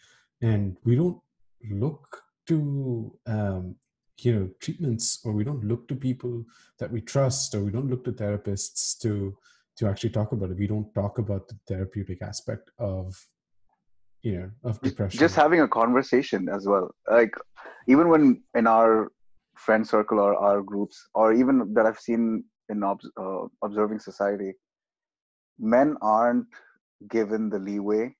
and 0.42 0.76
we 0.84 0.96
don't 0.96 1.18
look 1.70 2.22
to 2.46 3.18
um, 3.26 3.76
you 4.18 4.34
know 4.34 4.50
treatments 4.60 5.20
or 5.24 5.32
we 5.32 5.44
don't 5.44 5.64
look 5.64 5.86
to 5.88 5.94
people 5.94 6.44
that 6.78 6.90
we 6.90 7.00
trust 7.00 7.54
or 7.54 7.62
we 7.62 7.70
don't 7.70 7.88
look 7.88 8.04
to 8.04 8.12
therapists 8.12 8.98
to 8.98 9.36
to 9.76 9.86
actually 9.86 10.10
talk 10.10 10.32
about 10.32 10.50
it. 10.50 10.58
We 10.58 10.66
don't 10.66 10.92
talk 10.92 11.18
about 11.18 11.46
the 11.48 11.56
therapeutic 11.68 12.20
aspect 12.22 12.70
of 12.78 13.14
you 14.22 14.38
know 14.38 14.50
of 14.64 14.80
depression. 14.80 15.18
just 15.20 15.36
having 15.36 15.60
a 15.60 15.68
conversation 15.68 16.48
as 16.48 16.66
well. 16.66 16.90
Like 17.10 17.34
even 17.86 18.08
when 18.08 18.42
in 18.56 18.66
our 18.66 19.12
friend 19.56 19.86
circle 19.86 20.20
or 20.20 20.36
our 20.36 20.62
groups, 20.62 21.08
or 21.14 21.32
even 21.32 21.74
that 21.74 21.86
I've 21.86 22.00
seen 22.00 22.44
in 22.68 22.82
uh, 22.82 22.94
observing 23.62 24.00
society, 24.00 24.52
men 25.58 25.96
aren't 26.02 26.46
given 27.08 27.48
the 27.48 27.58
leeway 27.58 28.14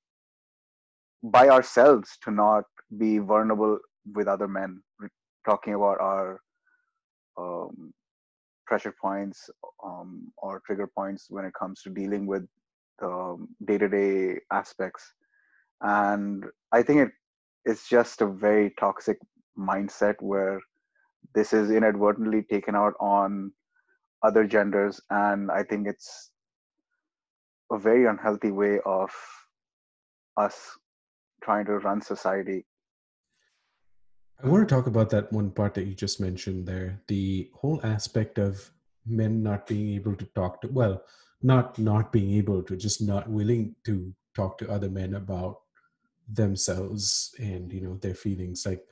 by 1.22 1.48
ourselves 1.48 2.16
to 2.22 2.30
not 2.30 2.64
be 2.96 3.18
vulnerable 3.18 3.78
with 4.14 4.28
other 4.28 4.48
men. 4.48 4.82
Talking 5.46 5.74
about 5.74 6.00
our 6.00 6.40
um, 7.38 7.92
pressure 8.66 8.94
points 9.00 9.48
um, 9.84 10.30
or 10.36 10.60
trigger 10.66 10.86
points 10.86 11.26
when 11.30 11.44
it 11.44 11.54
comes 11.58 11.82
to 11.82 11.90
dealing 11.90 12.26
with 12.26 12.46
the 13.00 13.46
day-to-day 13.66 14.40
aspects. 14.52 15.12
And 15.80 16.44
i 16.72 16.82
think 16.82 17.00
it 17.00 17.10
it's 17.64 17.88
just 17.88 18.20
a 18.20 18.26
very 18.26 18.74
toxic 18.78 19.18
mindset 19.58 20.16
where 20.20 20.60
this 21.34 21.52
is 21.52 21.70
inadvertently 21.70 22.42
taken 22.42 22.74
out 22.74 22.94
on 23.00 23.52
other 24.22 24.44
genders. 24.44 25.00
And 25.10 25.50
i 25.50 25.62
think 25.62 25.86
it's 25.86 26.30
a 27.72 27.78
very 27.78 28.06
unhealthy 28.06 28.50
way 28.50 28.80
of 28.84 29.10
us 30.36 30.56
trying 31.42 31.66
to 31.66 31.78
run 31.78 32.00
society 32.02 32.64
i 34.42 34.46
want 34.48 34.68
to 34.68 34.74
talk 34.74 34.86
about 34.86 35.10
that 35.10 35.32
one 35.32 35.50
part 35.50 35.74
that 35.74 35.86
you 35.86 35.94
just 35.94 36.20
mentioned 36.20 36.66
there 36.66 37.00
the 37.08 37.50
whole 37.54 37.80
aspect 37.84 38.38
of 38.38 38.70
men 39.06 39.42
not 39.42 39.66
being 39.66 39.94
able 39.94 40.14
to 40.14 40.24
talk 40.26 40.60
to 40.60 40.68
well 40.68 41.02
not 41.42 41.78
not 41.78 42.12
being 42.12 42.32
able 42.34 42.62
to 42.62 42.76
just 42.76 43.00
not 43.00 43.28
willing 43.28 43.74
to 43.84 44.12
talk 44.34 44.58
to 44.58 44.70
other 44.70 44.88
men 44.88 45.14
about 45.14 45.58
themselves 46.32 47.34
and 47.38 47.72
you 47.72 47.80
know 47.80 47.96
their 47.96 48.14
feelings. 48.14 48.66
Like 48.66 48.84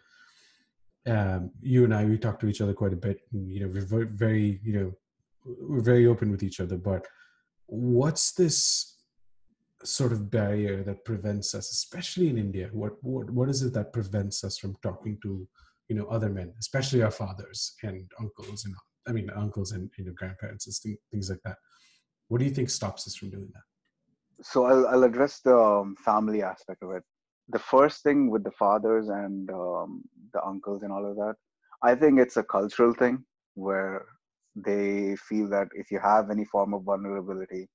um, 1.06 1.50
you 1.60 1.84
and 1.84 1.94
I 1.94 2.04
we 2.04 2.18
talk 2.18 2.38
to 2.40 2.48
each 2.48 2.60
other 2.60 2.74
quite 2.74 2.92
a 2.92 2.96
bit 2.96 3.20
and, 3.32 3.50
you 3.50 3.60
know 3.60 3.68
we're 3.68 3.86
very, 3.86 4.06
very 4.06 4.60
you 4.62 4.72
know 4.78 4.92
we're 5.44 5.82
very 5.82 6.06
open 6.06 6.30
with 6.30 6.42
each 6.42 6.60
other 6.60 6.76
but 6.76 7.06
what's 7.66 8.32
this 8.32 8.95
sort 9.84 10.12
of 10.12 10.30
barrier 10.30 10.82
that 10.82 11.04
prevents 11.04 11.54
us 11.54 11.70
especially 11.70 12.28
in 12.28 12.38
India 12.38 12.68
what 12.72 12.92
what 13.02 13.30
what 13.30 13.48
is 13.48 13.62
it 13.62 13.72
that 13.74 13.92
prevents 13.92 14.42
us 14.42 14.58
from 14.58 14.74
talking 14.82 15.18
to 15.22 15.46
you 15.88 15.96
know 15.96 16.06
other 16.06 16.30
men 16.30 16.52
especially 16.58 17.02
our 17.02 17.10
fathers 17.10 17.74
and 17.82 18.10
uncles 18.18 18.64
and 18.64 18.74
I 19.06 19.12
mean 19.12 19.30
uncles 19.36 19.72
and 19.72 19.90
you 19.98 20.04
know 20.04 20.12
grandparents 20.16 20.66
and 20.66 20.96
things 21.10 21.30
like 21.30 21.40
that? 21.44 21.58
What 22.28 22.38
do 22.38 22.44
you 22.44 22.50
think 22.50 22.70
stops 22.70 23.06
us 23.06 23.14
from 23.14 23.30
doing 23.30 23.50
that? 23.54 23.62
So 24.42 24.64
I'll, 24.64 24.86
I'll 24.88 25.04
address 25.04 25.40
the 25.40 25.56
um, 25.56 25.94
family 26.04 26.42
aspect 26.42 26.82
of 26.82 26.90
it. 26.90 27.04
The 27.48 27.58
first 27.58 28.02
thing 28.02 28.30
with 28.30 28.42
the 28.42 28.50
fathers 28.50 29.08
and 29.08 29.48
um, 29.50 30.02
the 30.32 30.44
uncles 30.44 30.82
and 30.82 30.92
all 30.92 31.06
of 31.10 31.16
that 31.16 31.34
i 31.82 31.94
think 31.94 32.18
it's 32.18 32.36
a 32.36 32.42
cultural 32.42 32.92
thing 32.94 33.24
where 33.54 34.04
they 34.54 35.16
feel 35.28 35.48
that 35.48 35.68
if 35.74 35.90
you 35.90 35.98
have 35.98 36.30
any 36.30 36.44
form 36.44 36.74
of 36.74 36.82
vulnerability 36.82 37.68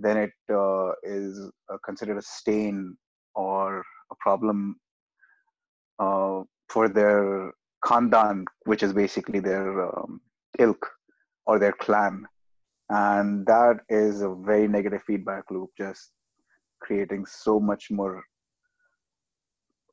then 0.00 0.16
it 0.16 0.32
uh, 0.52 0.92
is 1.02 1.50
uh, 1.72 1.76
considered 1.84 2.18
a 2.18 2.22
stain 2.22 2.96
or 3.34 3.84
a 4.10 4.14
problem 4.20 4.76
uh, 5.98 6.42
for 6.68 6.88
their 6.88 7.52
khandan 7.84 8.44
which 8.64 8.82
is 8.82 8.92
basically 8.92 9.40
their 9.40 9.86
um, 9.88 10.20
ilk 10.58 10.86
or 11.46 11.58
their 11.58 11.72
clan 11.72 12.26
and 12.90 13.46
that 13.46 13.76
is 13.88 14.20
a 14.22 14.34
very 14.34 14.66
negative 14.66 15.02
feedback 15.06 15.44
loop 15.50 15.70
just 15.78 16.10
creating 16.80 17.24
so 17.26 17.60
much 17.60 17.90
more 17.90 18.22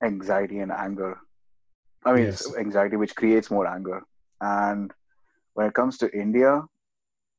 anxiety 0.04 0.60
and 0.60 0.72
anger. 0.72 1.18
I 2.06 2.14
mean, 2.14 2.26
yes. 2.26 2.56
anxiety 2.58 2.96
which 2.96 3.16
creates 3.16 3.52
more 3.52 3.68
anger. 3.68 4.02
And 4.42 4.92
when 5.54 5.68
it 5.68 5.74
comes 5.74 5.98
to 6.00 6.12
India, 6.12 6.64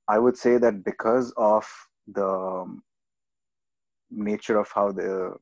I 0.09 0.19
would 0.19 0.37
say 0.37 0.59
that 0.59 0.85
because 0.85 1.33
of 1.37 1.67
the 2.15 2.81
nature 4.11 4.59
of 4.59 4.69
how 4.75 4.93
the 4.93 5.35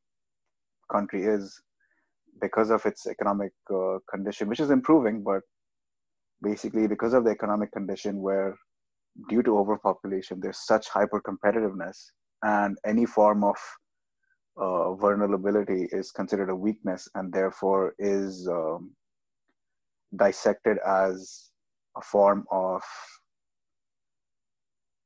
country 0.90 1.24
is, 1.24 1.60
because 2.40 2.70
of 2.70 2.84
its 2.84 3.06
economic 3.06 3.52
uh, 3.72 3.98
condition, 4.10 4.48
which 4.48 4.60
is 4.60 4.70
improving, 4.70 5.22
but 5.22 5.42
basically 6.42 6.86
because 6.86 7.14
of 7.14 7.24
the 7.24 7.30
economic 7.30 7.72
condition 7.72 8.20
where 8.20 8.56
due 9.28 9.42
to 9.42 9.58
overpopulation, 9.58 10.40
there's 10.40 10.66
such 10.66 10.88
hyper 10.88 11.20
competitiveness 11.20 11.96
and 12.42 12.76
any 12.84 13.06
form 13.06 13.42
of 13.42 13.56
uh, 14.58 14.94
vulnerability 14.94 15.88
is 15.92 16.10
considered 16.10 16.50
a 16.50 16.56
weakness 16.56 17.08
and 17.14 17.32
therefore 17.32 17.94
is 17.98 18.48
um, 18.48 18.94
dissected 20.16 20.78
as 20.86 21.50
a 21.96 22.00
form 22.02 22.44
of 22.50 22.82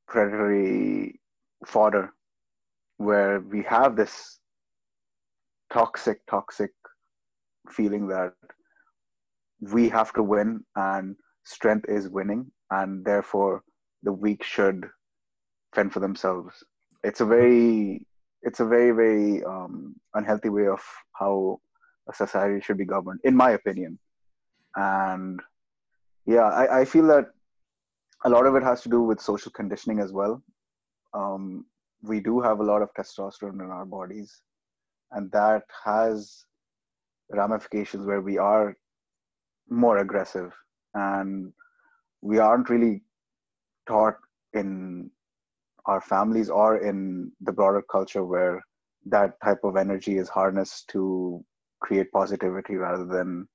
predatory 0.07 1.19
fodder 1.65 2.13
where 2.97 3.39
we 3.39 3.63
have 3.63 3.95
this 3.95 4.39
toxic 5.71 6.19
toxic 6.29 6.71
feeling 7.69 8.07
that 8.07 8.33
we 9.61 9.87
have 9.89 10.11
to 10.13 10.23
win 10.23 10.63
and 10.75 11.15
strength 11.43 11.85
is 11.87 12.09
winning 12.09 12.51
and 12.71 13.05
therefore 13.05 13.63
the 14.03 14.11
weak 14.11 14.43
should 14.43 14.87
fend 15.73 15.93
for 15.93 15.99
themselves. 15.99 16.63
It's 17.03 17.21
a 17.21 17.25
very 17.25 18.05
it's 18.41 18.59
a 18.59 18.65
very 18.65 18.91
very 18.91 19.43
um, 19.43 19.95
unhealthy 20.15 20.49
way 20.49 20.67
of 20.67 20.81
how 21.13 21.59
a 22.09 22.13
society 22.13 22.59
should 22.61 22.77
be 22.77 22.85
governed 22.85 23.19
in 23.23 23.35
my 23.35 23.51
opinion. 23.51 23.99
And 24.75 25.39
yeah 26.25 26.49
I, 26.49 26.81
I 26.81 26.85
feel 26.85 27.07
that 27.07 27.27
a 28.25 28.29
lot 28.29 28.45
of 28.45 28.55
it 28.55 28.63
has 28.63 28.81
to 28.81 28.89
do 28.89 29.01
with 29.01 29.19
social 29.19 29.51
conditioning 29.51 29.99
as 29.99 30.11
well 30.11 30.43
um, 31.13 31.65
we 32.01 32.19
do 32.19 32.39
have 32.41 32.59
a 32.59 32.63
lot 32.63 32.81
of 32.81 32.93
testosterone 32.93 33.61
in 33.63 33.69
our 33.69 33.85
bodies 33.85 34.41
and 35.11 35.31
that 35.31 35.63
has 35.83 36.45
ramifications 37.29 38.05
where 38.05 38.21
we 38.21 38.37
are 38.37 38.75
more 39.69 39.99
aggressive 39.99 40.51
and 40.93 41.51
we 42.21 42.39
aren't 42.39 42.69
really 42.69 43.01
taught 43.87 44.15
in 44.53 45.09
our 45.85 46.01
families 46.01 46.49
or 46.49 46.77
in 46.77 47.31
the 47.41 47.51
broader 47.51 47.81
culture 47.91 48.25
where 48.25 48.61
that 49.05 49.33
type 49.43 49.59
of 49.63 49.77
energy 49.77 50.17
is 50.17 50.29
harnessed 50.29 50.87
to 50.89 51.43
create 51.81 52.11
positivity 52.11 52.75
rather 52.75 53.05
than 53.05 53.47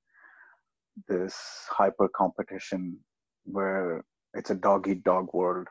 this 1.07 1.35
hyper 1.69 2.09
competition 2.09 2.97
where 3.45 4.03
it's 4.33 4.49
a 4.49 4.55
dog 4.55 4.87
eat 4.87 5.03
dog 5.03 5.27
world 5.33 5.67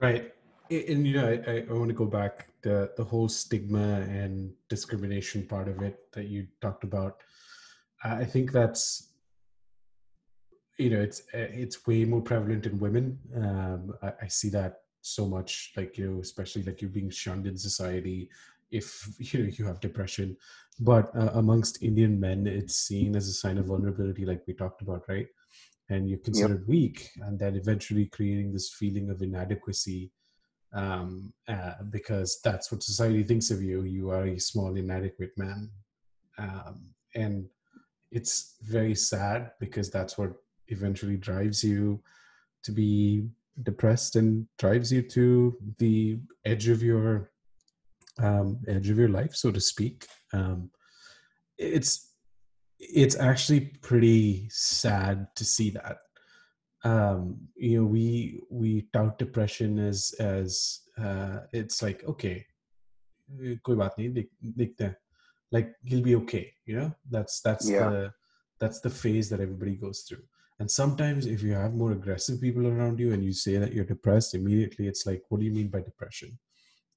right. 0.00 0.32
And 0.70 1.04
you 1.06 1.14
know 1.14 1.26
i, 1.26 1.64
I 1.68 1.72
want 1.72 1.88
to 1.88 1.94
go 1.94 2.06
back 2.06 2.48
the 2.62 2.90
the 2.96 3.04
whole 3.04 3.28
stigma 3.28 4.00
and 4.02 4.52
discrimination 4.68 5.46
part 5.46 5.68
of 5.68 5.82
it 5.82 6.12
that 6.12 6.28
you 6.28 6.46
talked 6.60 6.84
about. 6.84 7.22
I 8.04 8.24
think 8.24 8.52
that's 8.52 9.08
you 10.78 10.90
know 10.90 11.00
it's 11.00 11.20
uh, 11.34 11.50
it's 11.64 11.86
way 11.86 12.04
more 12.04 12.22
prevalent 12.22 12.66
in 12.66 12.78
women. 12.78 13.18
Um, 13.36 13.94
I, 14.02 14.12
I, 14.22 14.28
see 14.28 14.48
that 14.50 14.82
so 15.02 15.26
much 15.26 15.72
like 15.76 15.98
you 15.98 16.10
know 16.10 16.20
especially 16.20 16.62
like 16.62 16.80
you're 16.80 16.90
being 16.90 17.10
shunned 17.10 17.46
in 17.46 17.56
society 17.56 18.30
if 18.70 19.08
you 19.18 19.42
know 19.42 19.50
you 19.50 19.64
have 19.66 19.80
depression. 19.80 20.36
But 20.82 21.14
uh, 21.14 21.30
amongst 21.34 21.82
indian 21.82 22.18
men 22.18 22.46
it's 22.46 22.76
seen 22.76 23.14
as 23.14 23.28
a 23.28 23.34
sign 23.34 23.58
of 23.58 23.66
vulnerability 23.66 24.24
like 24.24 24.42
we 24.46 24.54
talked 24.54 24.80
about 24.80 25.04
right 25.08 25.28
and 25.90 26.08
you're 26.08 26.18
considered 26.18 26.60
yep. 26.60 26.68
weak 26.68 27.10
and 27.22 27.38
then 27.38 27.56
eventually 27.56 28.06
creating 28.06 28.52
this 28.52 28.72
feeling 28.74 29.10
of 29.10 29.22
inadequacy 29.22 30.10
um, 30.72 31.32
uh, 31.48 31.74
because 31.90 32.40
that's 32.44 32.70
what 32.70 32.82
society 32.82 33.22
thinks 33.22 33.50
of 33.50 33.62
you 33.62 33.82
you 33.82 34.10
are 34.10 34.26
a 34.26 34.38
small 34.38 34.76
inadequate 34.76 35.32
man 35.36 35.68
um, 36.38 36.80
and 37.14 37.46
it's 38.10 38.56
very 38.62 38.94
sad 38.94 39.50
because 39.60 39.90
that's 39.90 40.16
what 40.16 40.32
eventually 40.68 41.16
drives 41.16 41.62
you 41.62 42.00
to 42.62 42.72
be 42.72 43.28
depressed 43.62 44.16
and 44.16 44.46
drives 44.58 44.92
you 44.92 45.02
to 45.02 45.56
the 45.78 46.18
edge 46.44 46.68
of 46.68 46.82
your 46.82 47.30
um, 48.18 48.58
edge 48.68 48.90
of 48.90 48.98
your 48.98 49.08
life, 49.08 49.34
so 49.34 49.50
to 49.50 49.60
speak. 49.60 50.06
Um, 50.32 50.70
it's 51.58 52.09
it's 52.80 53.16
actually 53.16 53.60
pretty 53.82 54.48
sad 54.50 55.28
to 55.36 55.44
see 55.44 55.70
that. 55.70 55.98
Um, 56.82 57.36
you 57.56 57.78
know, 57.78 57.86
we 57.86 58.40
we 58.50 58.88
tout 58.92 59.18
depression 59.18 59.78
as 59.78 60.14
as 60.18 60.80
uh, 60.98 61.40
it's 61.52 61.82
like 61.82 62.04
okay, 62.04 62.46
koi 63.64 63.74
baat 63.74 63.96
nahi, 63.98 64.96
like 65.52 65.72
he'll 65.84 66.02
be 66.02 66.16
okay. 66.16 66.52
You 66.64 66.76
know, 66.76 66.94
that's 67.10 67.40
that's 67.40 67.68
yeah. 67.68 67.90
the 67.90 68.12
that's 68.58 68.80
the 68.80 68.90
phase 68.90 69.28
that 69.30 69.40
everybody 69.40 69.76
goes 69.76 70.00
through 70.02 70.24
and 70.60 70.70
sometimes 70.70 71.24
if 71.24 71.42
you 71.42 71.54
have 71.54 71.72
more 71.72 71.92
aggressive 71.92 72.38
people 72.38 72.66
around 72.66 73.00
you 73.00 73.14
and 73.14 73.24
you 73.24 73.32
say 73.32 73.56
that 73.56 73.72
you're 73.72 73.86
depressed, 73.86 74.34
immediately 74.34 74.86
it's 74.86 75.06
like, 75.06 75.22
what 75.30 75.40
do 75.40 75.46
you 75.46 75.52
mean 75.52 75.68
by 75.68 75.80
depression? 75.80 76.38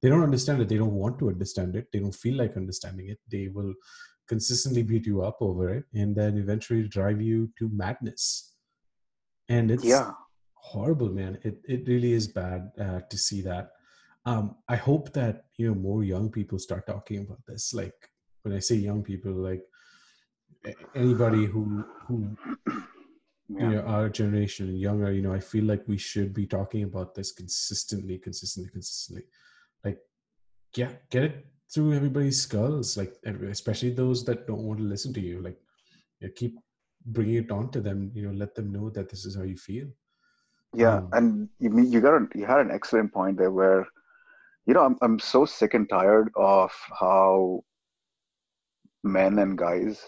They 0.01 0.09
don't 0.09 0.21
understand 0.21 0.61
it. 0.61 0.67
They 0.67 0.77
don't 0.77 0.93
want 0.93 1.17
to 1.19 1.29
understand 1.29 1.77
it. 1.77 1.87
They 1.93 1.99
don't 1.99 2.13
feel 2.13 2.35
like 2.35 2.57
understanding 2.57 3.07
it. 3.07 3.19
They 3.31 3.47
will 3.47 3.73
consistently 4.27 4.83
beat 4.83 5.05
you 5.05 5.21
up 5.21 5.37
over 5.41 5.73
it 5.73 5.85
and 5.93 6.15
then 6.15 6.37
eventually 6.37 6.87
drive 6.87 7.21
you 7.21 7.49
to 7.59 7.69
madness. 7.73 8.53
And 9.49 9.69
it's 9.69 9.83
yeah. 9.83 10.11
horrible 10.53 11.09
man. 11.09 11.37
It, 11.43 11.59
it 11.67 11.87
really 11.87 12.13
is 12.13 12.27
bad 12.27 12.71
uh, 12.79 13.01
to 13.09 13.17
see 13.17 13.41
that. 13.41 13.69
Um, 14.25 14.55
i 14.69 14.77
hope 14.77 15.11
that 15.13 15.47
you 15.57 15.67
know 15.67 15.75
more 15.75 16.01
young 16.01 16.31
people 16.31 16.57
start 16.57 16.87
talking 16.87 17.19
about 17.19 17.41
this. 17.45 17.73
Like 17.73 17.93
when 18.43 18.55
i 18.55 18.59
say 18.59 18.75
young 18.75 19.03
people 19.03 19.31
like 19.31 19.63
anybody 20.95 21.45
who 21.45 21.83
who 22.05 22.37
yeah. 22.67 23.69
you 23.69 23.75
know 23.75 23.81
our 23.81 24.09
generation 24.09 24.69
and 24.69 24.79
younger 24.79 25.11
you 25.11 25.21
know 25.21 25.33
i 25.33 25.39
feel 25.39 25.65
like 25.65 25.83
we 25.87 25.97
should 25.97 26.33
be 26.33 26.45
talking 26.45 26.83
about 26.83 27.15
this 27.15 27.31
consistently 27.31 28.17
consistently 28.17 28.71
consistently. 28.71 29.23
Like 29.83 29.99
yeah 30.75 30.91
get 31.09 31.23
it 31.23 31.45
through 31.73 31.93
everybody's 31.93 32.41
skulls 32.41 32.97
like 32.97 33.15
especially 33.49 33.89
those 33.89 34.23
that 34.23 34.47
don't 34.47 34.63
want 34.63 34.79
to 34.79 34.85
listen 34.85 35.13
to 35.13 35.21
you 35.21 35.41
like 35.41 35.57
you 36.19 36.27
know, 36.27 36.33
keep 36.35 36.55
bringing 37.07 37.35
it 37.35 37.51
on 37.51 37.69
to 37.71 37.81
them 37.81 38.11
you 38.13 38.27
know 38.27 38.33
let 38.33 38.55
them 38.55 38.71
know 38.71 38.89
that 38.89 39.09
this 39.09 39.25
is 39.25 39.35
how 39.35 39.43
you 39.43 39.57
feel 39.57 39.87
yeah 40.73 40.97
um, 40.97 41.09
and 41.13 41.49
you 41.59 41.69
mean 41.69 41.91
you 41.91 41.99
got 42.01 42.15
a, 42.15 42.27
you 42.35 42.45
had 42.45 42.59
an 42.59 42.71
excellent 42.71 43.11
point 43.11 43.37
there 43.37 43.51
where 43.51 43.85
you 44.65 44.73
know 44.73 44.85
I'm, 44.85 44.97
I'm 45.01 45.19
so 45.19 45.45
sick 45.45 45.73
and 45.73 45.89
tired 45.89 46.29
of 46.35 46.71
how 46.99 47.63
men 49.03 49.39
and 49.39 49.57
guys 49.57 50.01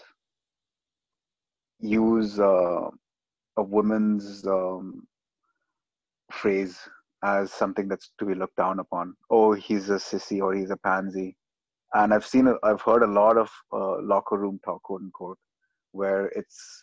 use 1.78 2.40
uh, 2.40 2.88
a 3.56 3.62
woman's 3.62 4.46
um, 4.46 5.06
phrase 6.32 6.78
as 7.22 7.52
something 7.52 7.88
that's 7.88 8.10
to 8.18 8.24
be 8.24 8.34
looked 8.34 8.56
down 8.56 8.78
upon. 8.78 9.14
Oh, 9.30 9.52
he's 9.52 9.90
a 9.90 9.94
sissy 9.94 10.40
or 10.40 10.54
he's 10.54 10.70
a 10.70 10.76
pansy. 10.76 11.36
And 11.94 12.12
I've 12.12 12.26
seen, 12.26 12.52
I've 12.62 12.82
heard 12.82 13.02
a 13.02 13.06
lot 13.06 13.36
of 13.36 13.48
uh, 13.72 14.02
locker 14.02 14.36
room 14.36 14.60
talk, 14.64 14.82
quote 14.82 15.02
unquote, 15.02 15.38
where 15.92 16.26
it's 16.34 16.82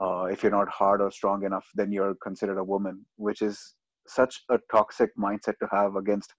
uh, 0.00 0.24
if 0.24 0.42
you're 0.42 0.52
not 0.52 0.68
hard 0.68 1.00
or 1.00 1.10
strong 1.10 1.44
enough, 1.44 1.66
then 1.74 1.92
you're 1.92 2.14
considered 2.22 2.58
a 2.58 2.64
woman, 2.64 3.04
which 3.16 3.42
is 3.42 3.74
such 4.06 4.42
a 4.50 4.58
toxic 4.70 5.10
mindset 5.16 5.58
to 5.60 5.68
have 5.70 5.96
against 5.96 6.34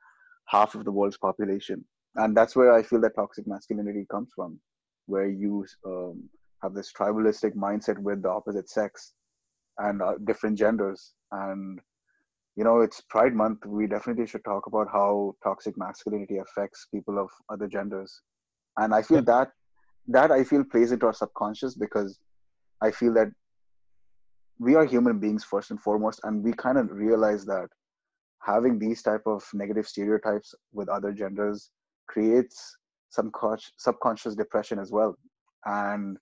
half 0.48 0.75
of 0.75 0.86
the 0.86 0.91
world's 0.91 1.17
population. 1.17 1.84
And 2.15 2.36
that's 2.36 2.55
where 2.55 2.74
I 2.74 2.84
feel 2.84 3.01
that 3.01 3.15
toxic 3.15 3.48
masculinity 3.48 4.05
comes 4.12 4.29
from, 4.36 4.60
where 5.07 5.27
you 5.27 5.65
um, 5.86 6.29
have 6.62 6.74
this 6.74 6.91
tribalistic 6.93 7.55
mindset 7.55 7.98
with 7.98 8.22
the 8.22 8.29
opposite 8.29 8.69
sex 8.69 9.13
and 9.79 10.01
uh, 10.01 10.13
different 10.25 10.57
genders 10.57 11.13
and 11.31 11.79
you 12.55 12.63
know 12.63 12.81
it's 12.81 13.01
pride 13.09 13.33
month 13.33 13.65
we 13.65 13.88
definitely 13.88 14.25
should 14.25 14.43
talk 14.43 14.67
about 14.67 14.88
how 14.91 15.35
toxic 15.43 15.77
masculinity 15.77 16.38
affects 16.38 16.88
people 16.93 17.19
of 17.19 17.29
other 17.50 17.67
genders. 17.67 18.21
And 18.77 18.93
i 18.93 19.01
feel 19.01 19.17
yeah. 19.17 19.31
that 19.33 19.51
that 20.07 20.31
i 20.31 20.43
feel 20.43 20.63
plays 20.63 20.91
into 20.91 21.05
our 21.05 21.13
subconscious 21.13 21.75
because 21.75 22.19
i 22.81 22.91
feel 22.91 23.13
that 23.13 23.29
we 24.59 24.75
are 24.75 24.85
human 24.85 25.19
beings 25.19 25.43
first 25.43 25.71
and 25.71 25.79
foremost 25.81 26.19
and 26.24 26.43
we 26.43 26.53
kind 26.53 26.77
of 26.77 26.91
realize 26.91 27.45
that 27.45 27.67
having 28.45 28.77
these 28.77 29.01
type 29.01 29.24
of 29.25 29.43
negative 29.53 29.88
stereotypes 29.88 30.53
with 30.71 30.88
other 30.88 31.12
genders 31.12 31.71
creates 32.07 32.77
some 33.09 33.31
subconscious 33.77 34.35
depression 34.35 34.77
as 34.77 34.91
well. 34.91 35.15
And 35.65 36.17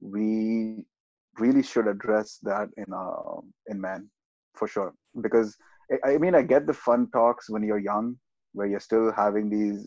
we 0.00 0.84
really 1.38 1.62
should 1.62 1.86
address 1.86 2.38
that 2.42 2.68
in 2.76 2.86
uh, 2.92 3.40
in 3.66 3.80
men 3.80 4.08
for 4.54 4.66
sure 4.66 4.94
because 5.20 5.56
I 6.04 6.18
mean 6.18 6.34
I 6.34 6.42
get 6.42 6.66
the 6.66 6.74
fun 6.74 7.08
talks 7.12 7.48
when 7.50 7.62
you're 7.62 7.78
young 7.78 8.16
where 8.52 8.66
you're 8.66 8.80
still 8.80 9.12
having 9.12 9.48
these 9.50 9.86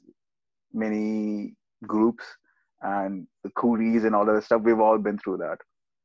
many 0.74 1.56
groups 1.88 2.24
and 2.82 3.28
the 3.44 3.50
cooties 3.52 4.04
and 4.04 4.16
all 4.16 4.26
that 4.26 4.44
stuff. 4.44 4.62
We've 4.64 4.80
all 4.80 4.98
been 4.98 5.18
through 5.18 5.38
that. 5.38 5.58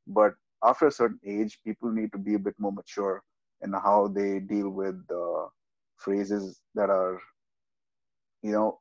But 0.07 0.35
after 0.65 0.87
a 0.87 0.93
certain 0.93 1.21
age 1.27 1.59
people 1.65 1.91
need 1.91 2.13
to 2.13 2.19
be 2.19 2.35
a 2.35 2.39
bit 2.39 2.55
more 2.59 2.73
mature 2.73 3.23
in 3.63 3.73
how 3.73 4.09
they 4.15 4.41
deal 4.41 4.71
with 4.71 5.07
the 5.09 5.49
phrases 5.97 6.61
that 6.75 6.91
are 6.91 7.19
you 8.43 8.53
know 8.53 8.79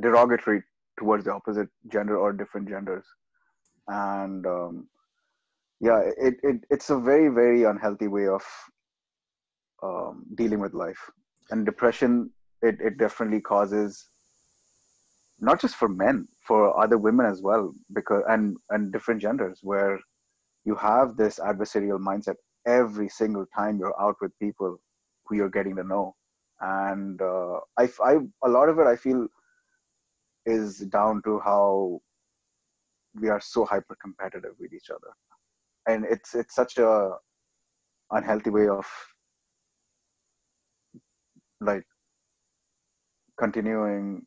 derogatory 0.00 0.62
towards 0.98 1.24
the 1.24 1.32
opposite 1.32 1.68
gender 1.90 2.16
or 2.16 2.32
different 2.32 2.68
genders. 2.68 3.04
And 3.88 4.46
um, 4.46 4.88
yeah 5.80 6.00
it, 6.16 6.34
it 6.42 6.56
it's 6.70 6.90
a 6.90 6.98
very 6.98 7.28
very 7.28 7.64
unhealthy 7.64 8.08
way 8.08 8.26
of 8.28 8.42
um, 9.82 10.24
dealing 10.34 10.60
with 10.60 10.74
life. 10.74 11.10
And 11.50 11.64
depression 11.64 12.30
it, 12.62 12.76
it 12.80 12.98
definitely 12.98 13.40
causes 13.40 14.08
not 15.40 15.60
just 15.60 15.76
for 15.76 15.88
men 15.88 16.26
for 16.46 16.78
other 16.82 16.96
women 16.96 17.26
as 17.26 17.42
well 17.42 17.72
because 17.94 18.22
and 18.28 18.56
and 18.70 18.92
different 18.92 19.20
genders 19.20 19.60
where 19.62 19.98
you 20.64 20.74
have 20.74 21.16
this 21.16 21.38
adversarial 21.38 22.00
mindset 22.00 22.36
every 22.66 23.08
single 23.08 23.46
time 23.54 23.78
you're 23.78 24.00
out 24.00 24.16
with 24.20 24.32
people 24.40 24.78
who 25.26 25.36
you're 25.36 25.50
getting 25.50 25.76
to 25.76 25.84
know. 25.84 26.14
And 26.60 27.20
uh, 27.20 27.60
I, 27.78 27.88
I 28.02 28.16
a 28.44 28.48
lot 28.48 28.68
of 28.68 28.78
it 28.78 28.86
i 28.86 28.96
feel 28.96 29.28
is 30.46 30.78
down 30.78 31.20
to 31.24 31.38
how 31.40 32.00
we 33.14 33.28
are 33.28 33.40
so 33.40 33.64
hyper 33.64 33.96
competitive 34.00 34.52
with 34.58 34.72
each 34.72 34.90
other. 34.90 35.12
And 35.86 36.04
it's 36.08 36.34
it's 36.34 36.54
such 36.54 36.78
a 36.78 37.10
unhealthy 38.10 38.50
way 38.50 38.68
of 38.68 38.86
like 41.66 41.84
continuing 43.38 44.22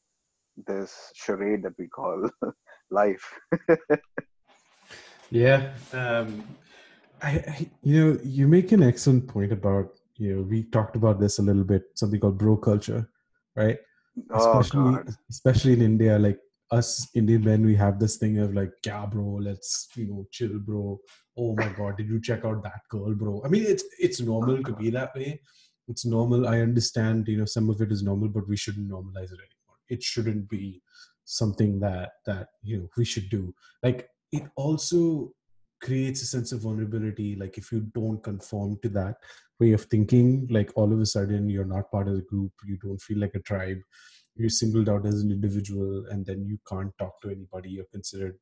this 0.68 1.12
charade 1.16 1.64
that 1.64 1.74
we 1.80 1.88
call 1.88 2.30
life 2.92 3.34
yeah 5.32 5.72
um 5.94 6.44
I, 7.22 7.32
I, 7.32 7.70
you 7.84 8.06
know 8.06 8.20
you 8.24 8.48
make 8.48 8.72
an 8.72 8.84
excellent 8.84 9.28
point 9.28 9.52
about 9.52 10.00
you 10.16 10.36
know 10.36 10.42
we 10.44 10.64
talked 10.64 10.96
about 10.96 11.20
this 11.20 11.40
a 11.40 11.42
little 11.42 11.64
bit 11.64 11.84
something 11.96 12.20
called 12.20 12.38
bro 12.38 12.58
culture 12.58 13.10
right 13.56 13.78
oh, 14.32 14.38
especially 14.38 14.92
God. 14.92 15.16
especially 15.30 15.74
in 15.74 15.82
india 15.82 16.20
like 16.20 16.40
us 16.72 17.10
Indian 17.16 17.44
men, 17.44 17.66
we 17.66 17.76
have 17.76 18.00
this 18.00 18.18
thing 18.18 18.38
of 18.40 18.54
like, 18.54 18.72
yeah, 18.86 19.06
bro, 19.06 19.40
let's 19.42 19.88
you 19.96 20.08
know, 20.08 20.26
chill, 20.32 20.60
bro. 20.60 21.00
Oh 21.38 21.56
my 21.56 21.70
god, 21.70 21.98
did 21.98 22.08
you 22.08 22.22
check 22.22 22.46
out 22.46 22.64
that 22.64 22.82
girl, 22.90 23.14
bro? 23.16 23.42
I 23.46 23.48
mean, 23.48 23.64
it's 23.66 23.84
it's 23.98 24.22
normal 24.22 24.62
to 24.64 24.74
be 24.74 24.90
that 24.92 25.16
way. 25.16 25.42
It's 25.90 26.06
normal. 26.06 26.48
I 26.48 26.60
understand, 26.60 27.28
you 27.28 27.38
know, 27.38 27.46
some 27.46 27.70
of 27.70 27.82
it 27.82 27.92
is 27.92 28.04
normal, 28.04 28.30
but 28.30 28.48
we 28.48 28.56
shouldn't 28.56 28.90
normalize 28.90 29.32
it 29.34 29.42
anymore. 29.48 29.78
It 29.90 30.04
shouldn't 30.04 30.48
be 30.48 30.82
something 31.26 31.80
that 31.80 32.12
that 32.26 32.48
you 32.64 32.78
know 32.78 32.90
we 32.98 33.06
should 33.06 33.30
do. 33.30 33.54
Like 33.84 34.08
it 34.32 34.44
also 34.56 35.34
creates 35.82 36.22
a 36.22 36.26
sense 36.26 36.52
of 36.52 36.62
vulnerability. 36.62 37.36
Like 37.36 37.58
if 37.58 37.72
you 37.72 37.82
don't 37.94 38.22
conform 38.24 38.78
to 38.84 38.90
that 38.90 39.16
way 39.60 39.72
of 39.72 39.84
thinking, 39.86 40.48
like 40.50 40.72
all 40.76 40.94
of 40.94 41.00
a 41.00 41.06
sudden 41.06 41.50
you're 41.50 41.66
not 41.66 41.92
part 41.92 42.08
of 42.08 42.16
the 42.16 42.22
group, 42.22 42.52
you 42.66 42.78
don't 42.78 43.02
feel 43.02 43.20
like 43.20 43.36
a 43.36 43.40
tribe 43.40 43.80
you're 44.40 44.50
singled 44.50 44.90
out 44.90 45.06
as 45.06 45.22
an 45.22 45.32
individual 45.32 46.06
and 46.10 46.26
then 46.26 46.46
you 46.46 46.58
can't 46.68 46.98
talk 46.98 47.22
to 47.22 47.30
anybody 47.30 47.70
you're 47.70 47.92
considered 47.92 48.38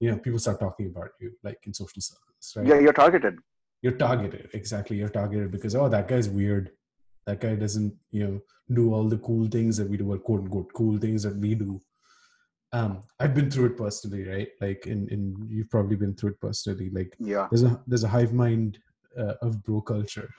you 0.00 0.10
know 0.10 0.16
people 0.16 0.38
start 0.38 0.58
talking 0.58 0.86
about 0.86 1.10
you 1.20 1.30
like 1.42 1.58
in 1.66 1.74
social 1.74 2.00
circles 2.00 2.52
right 2.56 2.66
yeah 2.66 2.78
you're 2.78 2.92
targeted 2.92 3.34
you're 3.82 3.98
targeted 4.04 4.48
exactly 4.54 4.96
you're 4.96 5.16
targeted 5.20 5.50
because 5.50 5.76
oh 5.76 5.88
that 5.88 6.08
guy's 6.08 6.28
weird 6.28 6.70
that 7.26 7.40
guy 7.40 7.54
doesn't 7.54 7.94
you 8.10 8.24
know 8.24 8.40
do 8.74 8.92
all 8.94 9.08
the 9.08 9.18
cool 9.18 9.46
things 9.46 9.76
that 9.76 9.88
we 9.88 9.96
do 9.96 10.12
or 10.12 10.18
quote 10.18 10.40
unquote 10.40 10.72
cool 10.72 10.98
things 10.98 11.22
that 11.22 11.36
we 11.36 11.54
do 11.54 11.80
um 12.72 13.02
i've 13.20 13.34
been 13.34 13.50
through 13.50 13.66
it 13.66 13.76
personally 13.76 14.24
right 14.26 14.48
like 14.60 14.86
in 14.86 15.08
in 15.08 15.34
you've 15.48 15.70
probably 15.70 15.96
been 15.96 16.14
through 16.14 16.30
it 16.30 16.40
personally 16.40 16.90
like 16.90 17.14
yeah 17.18 17.48
there's 17.50 17.62
a 17.64 17.80
there's 17.86 18.04
a 18.04 18.08
hive 18.08 18.32
mind 18.32 18.78
uh, 19.18 19.34
of 19.42 19.62
bro 19.62 19.80
culture 19.80 20.30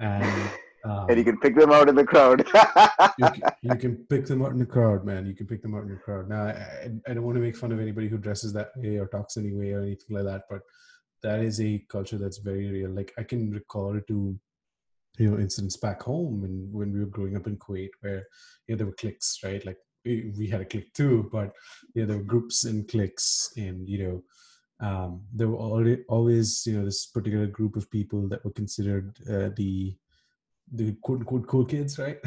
and 0.00 0.50
um, 0.84 1.06
and 1.08 1.18
you 1.18 1.24
can 1.24 1.38
pick 1.38 1.56
them 1.56 1.72
out 1.72 1.88
in 1.88 1.94
the 1.94 2.04
crowd. 2.04 2.40
you, 3.18 3.30
can, 3.30 3.42
you, 3.62 3.74
can, 3.76 3.96
pick 4.10 4.26
them 4.26 4.42
out 4.42 4.52
in 4.52 4.58
the 4.58 4.66
crowd, 4.66 5.02
man. 5.02 5.26
You 5.26 5.34
can 5.34 5.46
pick 5.46 5.62
them 5.62 5.74
out 5.74 5.84
in 5.84 5.88
the 5.88 5.96
crowd. 5.96 6.28
Now, 6.28 6.42
I, 6.44 6.90
I, 7.08 7.14
don't 7.14 7.24
want 7.24 7.36
to 7.36 7.40
make 7.40 7.56
fun 7.56 7.72
of 7.72 7.80
anybody 7.80 8.06
who 8.06 8.18
dresses 8.18 8.52
that 8.52 8.68
way 8.76 8.98
or 8.98 9.06
talks 9.06 9.38
anyway 9.38 9.72
or 9.72 9.80
anything 9.80 10.14
like 10.14 10.24
that, 10.24 10.42
but 10.50 10.60
that 11.22 11.40
is 11.40 11.58
a 11.60 11.82
culture 11.88 12.18
that's 12.18 12.36
very 12.36 12.70
real. 12.70 12.90
Like 12.90 13.14
I 13.16 13.22
can 13.22 13.50
recall 13.50 13.98
to, 13.98 14.38
you 15.18 15.30
know, 15.30 15.38
incidents 15.38 15.76
back 15.76 16.02
home 16.02 16.44
and 16.44 16.72
when 16.72 16.92
we 16.92 17.00
were 17.00 17.06
growing 17.06 17.36
up 17.36 17.46
in 17.46 17.56
Kuwait, 17.56 17.90
where 18.00 18.26
you 18.66 18.74
know 18.74 18.78
there 18.78 18.86
were 18.86 18.92
cliques, 18.92 19.38
right? 19.44 19.64
Like 19.64 19.78
we, 20.04 20.32
we 20.36 20.48
had 20.48 20.60
a 20.60 20.64
clique 20.64 20.92
too, 20.92 21.28
but 21.32 21.52
you 21.94 22.02
know 22.02 22.08
there 22.08 22.16
were 22.18 22.24
groups 22.24 22.64
and 22.64 22.88
cliques, 22.88 23.52
and 23.56 23.88
you 23.88 24.04
know. 24.04 24.22
Um, 24.80 25.22
there 25.32 25.48
were 25.48 25.56
already, 25.56 26.02
always, 26.08 26.66
you 26.66 26.76
know, 26.76 26.84
this 26.84 27.06
particular 27.06 27.46
group 27.46 27.76
of 27.76 27.88
people 27.90 28.28
that 28.28 28.44
were 28.44 28.50
considered 28.50 29.16
uh, 29.30 29.50
the 29.56 29.96
the 30.72 30.92
quote 31.02 31.20
unquote 31.20 31.46
cool 31.46 31.64
kids, 31.64 31.98
right? 31.98 32.18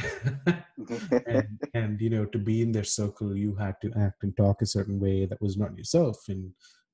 and, 1.28 1.60
and 1.74 2.02
you 2.02 2.10
know, 2.10 2.26
to 2.26 2.38
be 2.38 2.62
in 2.62 2.72
their 2.72 2.84
circle, 2.84 3.36
you 3.36 3.56
had 3.56 3.76
to 3.82 3.92
act 4.00 4.24
and 4.24 4.36
talk 4.38 4.62
a 4.62 4.66
certain 4.66 5.00
way 5.00 5.26
that 5.26 5.42
was 5.42 5.58
not 5.58 5.78
yourself 5.78 6.18
and 6.30 6.52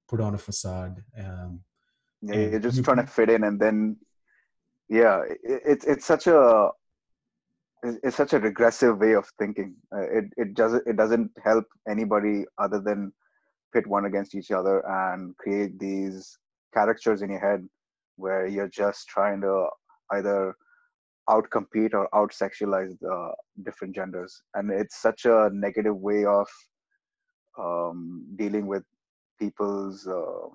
put 0.07 0.21
on 0.21 0.35
a 0.35 0.37
facade. 0.37 1.01
Um, 1.17 1.61
yeah, 2.21 2.35
you're 2.35 2.59
just 2.59 2.77
you, 2.77 2.83
trying 2.83 2.97
to 2.97 3.07
fit 3.07 3.29
in, 3.29 3.43
and 3.43 3.59
then 3.59 3.97
yeah, 4.93 5.23
it, 5.27 5.61
it's 5.65 5.85
it's 5.85 6.05
such 6.05 6.27
a 6.27 6.69
it's 7.83 8.15
such 8.15 8.33
a 8.33 8.39
regressive 8.39 8.99
way 8.99 9.13
of 9.13 9.27
thinking. 9.39 9.75
Uh, 9.91 10.01
it 10.01 10.25
it 10.37 10.53
doesn't 10.53 10.83
it 10.85 10.95
doesn't 10.95 11.31
help 11.43 11.65
anybody 11.89 12.45
other 12.59 12.79
than 12.79 13.11
pit 13.73 13.87
one 13.87 14.05
against 14.05 14.35
each 14.35 14.51
other 14.51 14.83
and 14.87 15.35
create 15.37 15.79
these 15.79 16.37
characters 16.75 17.23
in 17.23 17.31
your 17.31 17.39
head 17.39 17.67
where 18.17 18.45
you're 18.45 18.69
just 18.69 19.07
trying 19.07 19.41
to 19.41 19.67
either 20.11 20.55
outcompete 21.27 21.93
or 21.93 22.07
out 22.13 22.31
sexualize 22.31 22.93
the 22.99 23.31
different 23.63 23.95
genders 23.95 24.43
and 24.55 24.69
it's 24.69 25.01
such 25.01 25.25
a 25.25 25.49
negative 25.53 25.95
way 25.95 26.25
of 26.25 26.47
um, 27.57 28.25
dealing 28.35 28.67
with 28.67 28.83
people's 29.39 30.05
uh, 30.05 30.47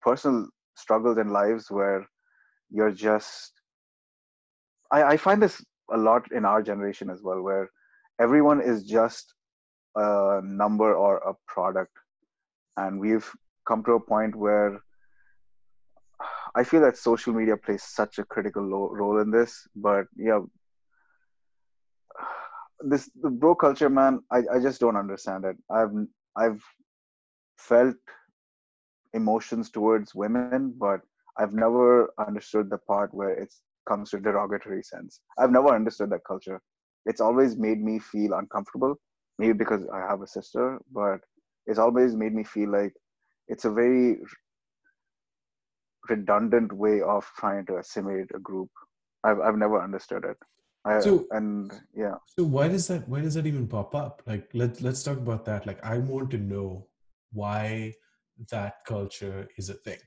personal 0.00 0.48
struggles 0.74 1.18
and 1.18 1.30
lives 1.30 1.70
where 1.70 2.08
you're 2.70 2.92
just 2.92 3.52
I, 4.90 5.02
I 5.02 5.16
find 5.16 5.42
this 5.42 5.64
a 5.92 5.96
lot 5.96 6.30
in 6.32 6.44
our 6.44 6.62
generation 6.62 7.10
as 7.10 7.22
well 7.22 7.42
where 7.42 7.70
everyone 8.20 8.60
is 8.60 8.84
just 8.84 9.34
a 9.96 10.40
number 10.42 10.94
or 10.94 11.18
a 11.18 11.34
product 11.46 11.92
and 12.76 12.98
we've 12.98 13.30
come 13.66 13.82
to 13.84 13.92
a 13.92 14.00
point 14.00 14.34
where 14.34 14.80
I 16.54 16.64
feel 16.64 16.80
that 16.80 16.96
social 16.96 17.32
media 17.32 17.56
plays 17.56 17.84
such 17.84 18.18
a 18.18 18.24
critical 18.24 18.62
role 18.62 19.20
in 19.20 19.30
this. 19.30 19.66
But 19.76 20.06
yeah, 20.16 20.40
this 22.80 23.10
the 23.20 23.30
bro 23.30 23.54
culture, 23.54 23.90
man. 23.90 24.20
I, 24.30 24.38
I 24.54 24.58
just 24.60 24.80
don't 24.80 24.96
understand 24.96 25.44
it. 25.44 25.56
I've 25.70 25.92
I've 26.36 26.62
felt 27.58 27.96
emotions 29.14 29.70
towards 29.70 30.14
women, 30.14 30.74
but 30.76 31.00
I've 31.38 31.54
never 31.54 32.12
understood 32.18 32.70
the 32.70 32.78
part 32.78 33.14
where 33.14 33.30
it 33.30 33.52
comes 33.88 34.10
to 34.10 34.20
derogatory 34.20 34.82
sense. 34.82 35.20
I've 35.38 35.50
never 35.52 35.68
understood 35.68 36.10
that 36.10 36.24
culture. 36.26 36.60
It's 37.06 37.20
always 37.20 37.56
made 37.56 37.82
me 37.82 37.98
feel 37.98 38.34
uncomfortable. 38.34 38.96
Maybe 39.38 39.52
because 39.52 39.82
I 39.92 40.00
have 40.00 40.20
a 40.22 40.26
sister, 40.26 40.78
but 40.92 41.20
it's 41.66 41.78
always 41.78 42.16
made 42.16 42.34
me 42.34 42.42
feel 42.42 42.70
like 42.70 42.92
it's 43.46 43.64
a 43.64 43.70
very 43.70 44.18
redundant 46.08 46.72
way 46.72 47.00
of 47.02 47.24
trying 47.36 47.66
to 47.66 47.76
assimilate 47.78 48.30
a 48.34 48.38
group. 48.40 48.70
I've 49.24 49.40
I've 49.40 49.56
never 49.56 49.82
understood 49.82 50.24
it. 50.24 50.36
I, 50.84 51.00
so 51.00 51.26
and 51.30 51.70
yeah. 51.94 52.14
So 52.36 52.44
why 52.44 52.68
does 52.68 52.88
that 52.88 53.08
why 53.08 53.20
does 53.20 53.34
that 53.34 53.46
even 53.46 53.66
pop 53.68 53.94
up? 53.94 54.22
Like 54.26 54.48
let 54.54 54.80
let's 54.80 55.02
talk 55.02 55.18
about 55.18 55.44
that. 55.44 55.66
Like 55.66 55.84
I 55.84 55.98
want 55.98 56.30
to 56.32 56.38
know 56.38 56.86
why 57.32 57.94
that 58.50 58.84
culture 58.86 59.48
is 59.56 59.68
a 59.68 59.74
thing. 59.74 59.98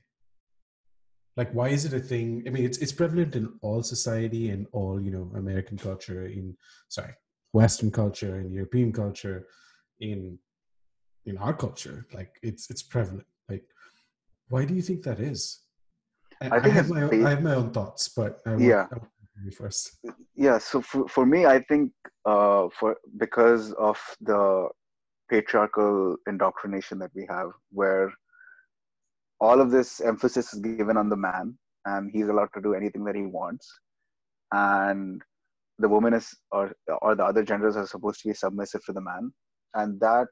Like 1.36 1.50
why 1.52 1.68
is 1.68 1.84
it 1.84 1.94
a 1.94 2.00
thing? 2.00 2.44
I 2.46 2.50
mean 2.50 2.64
it's 2.64 2.78
it's 2.78 2.92
prevalent 2.92 3.36
in 3.36 3.52
all 3.62 3.82
society 3.82 4.50
and 4.50 4.66
all, 4.72 5.00
you 5.00 5.10
know, 5.10 5.30
American 5.36 5.78
culture, 5.78 6.26
in 6.26 6.56
sorry, 6.88 7.14
Western 7.52 7.90
culture 7.90 8.36
and 8.36 8.52
European 8.52 8.92
culture, 8.92 9.46
in 10.00 10.38
in 11.24 11.38
our 11.38 11.54
culture. 11.54 12.06
Like 12.12 12.38
it's 12.42 12.70
it's 12.70 12.82
prevalent. 12.82 13.26
Like 13.48 13.64
why 14.48 14.64
do 14.64 14.74
you 14.74 14.82
think 14.82 15.02
that 15.04 15.20
is? 15.20 15.60
I, 16.40 16.46
I 16.56 16.60
think 16.60 16.74
I 16.74 16.76
have, 16.76 16.90
my 16.90 17.02
own, 17.02 17.26
I 17.26 17.30
have 17.30 17.42
my 17.42 17.54
own 17.54 17.70
thoughts, 17.70 18.08
but 18.08 18.40
I 18.46 18.50
want, 18.50 18.62
yeah. 18.62 18.86
First. 19.56 19.98
Yeah. 20.36 20.58
So 20.58 20.80
for, 20.80 21.08
for 21.08 21.26
me, 21.26 21.46
I 21.46 21.58
think 21.60 21.90
uh, 22.26 22.68
for 22.78 22.96
because 23.16 23.72
of 23.72 23.98
the 24.20 24.68
patriarchal 25.30 26.16
indoctrination 26.28 26.98
that 26.98 27.10
we 27.14 27.26
have, 27.28 27.50
where 27.70 28.12
all 29.42 29.60
of 29.60 29.70
this 29.70 30.00
emphasis 30.00 30.52
is 30.54 30.60
given 30.60 30.96
on 30.96 31.08
the 31.08 31.16
man, 31.16 31.58
and 31.84 32.10
he's 32.12 32.28
allowed 32.28 32.52
to 32.54 32.62
do 32.66 32.74
anything 32.74 33.04
that 33.04 33.16
he 33.16 33.22
wants, 33.22 33.66
and 34.52 35.22
the 35.78 35.88
woman 35.94 36.14
is 36.14 36.28
or 36.52 36.72
or 37.00 37.14
the 37.16 37.24
other 37.24 37.44
genders 37.50 37.76
are 37.76 37.86
supposed 37.86 38.20
to 38.22 38.28
be 38.28 38.34
submissive 38.34 38.84
to 38.84 38.92
the 38.98 39.06
man, 39.10 39.32
and 39.74 40.00
that 40.00 40.28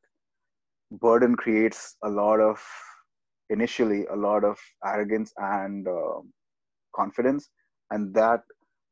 burden 1.06 1.34
creates 1.36 1.96
a 2.04 2.10
lot 2.20 2.40
of 2.40 2.62
initially 3.50 4.06
a 4.06 4.16
lot 4.16 4.44
of 4.44 4.58
arrogance 4.84 5.32
and 5.38 5.88
uh, 5.88 6.20
confidence. 6.94 7.50
And 7.90 8.14
that 8.14 8.42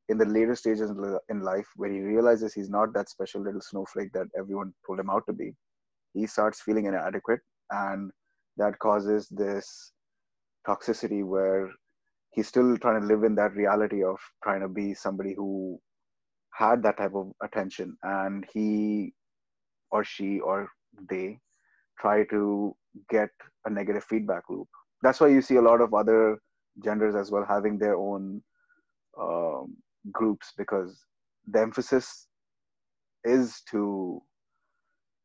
in 0.09 0.18
the 0.18 0.24
later 0.24 0.57
stages 0.57 0.90
in 1.28 1.40
life 1.40 1.68
where 1.76 1.92
he 1.92 2.00
realizes 2.00 2.52
he's 2.52 2.70
not 2.70 2.92
that 2.94 3.09
special 3.09 3.42
little 3.42 3.61
snowflake 3.61 4.12
that 4.14 4.26
everyone 4.37 4.72
told 4.87 4.98
him 4.98 5.11
out 5.11 5.24
to 5.26 5.33
be 5.33 5.52
he 6.14 6.26
starts 6.26 6.61
feeling 6.61 6.87
inadequate. 6.87 7.40
And 7.70 8.11
that 8.57 8.78
causes 8.81 9.28
this 9.31 9.92
toxicity 10.66 11.25
where 11.25 11.71
he's 12.31 12.49
still 12.49 12.77
trying 12.79 13.01
to 13.01 13.07
live 13.07 13.25
in 13.25 13.35
that 13.35 13.55
reality 13.55 14.03
of 14.03 14.18
trying 14.42 14.61
to 14.61 14.68
be 14.68 14.94
somebody 14.94 15.35
who 15.35 15.81
had 16.55 16.83
that 16.83 16.99
type 16.99 17.14
of 17.14 17.33
attention 17.42 17.97
and 18.03 18.44
he 18.53 19.12
or 19.90 20.05
she 20.05 20.40
or 20.40 20.68
they 21.09 21.38
try 22.01 22.25
to 22.25 22.75
get 23.11 23.31
a 23.64 23.71
negative 23.71 24.05
feedback 24.05 24.42
loop. 24.49 24.68
That's 25.03 25.21
why 25.21 25.29
you 25.29 25.40
see 25.40 25.57
a 25.57 25.62
lot 25.62 25.81
of 25.81 25.94
other 25.94 26.38
genders 26.85 27.14
as 27.14 27.31
well 27.31 27.44
having 27.49 27.79
their 27.79 27.97
own 27.97 28.42
um, 29.21 29.77
groups 30.12 30.53
because 30.57 31.05
the 31.47 31.61
emphasis 31.61 32.27
is 33.25 33.62
to 33.71 34.23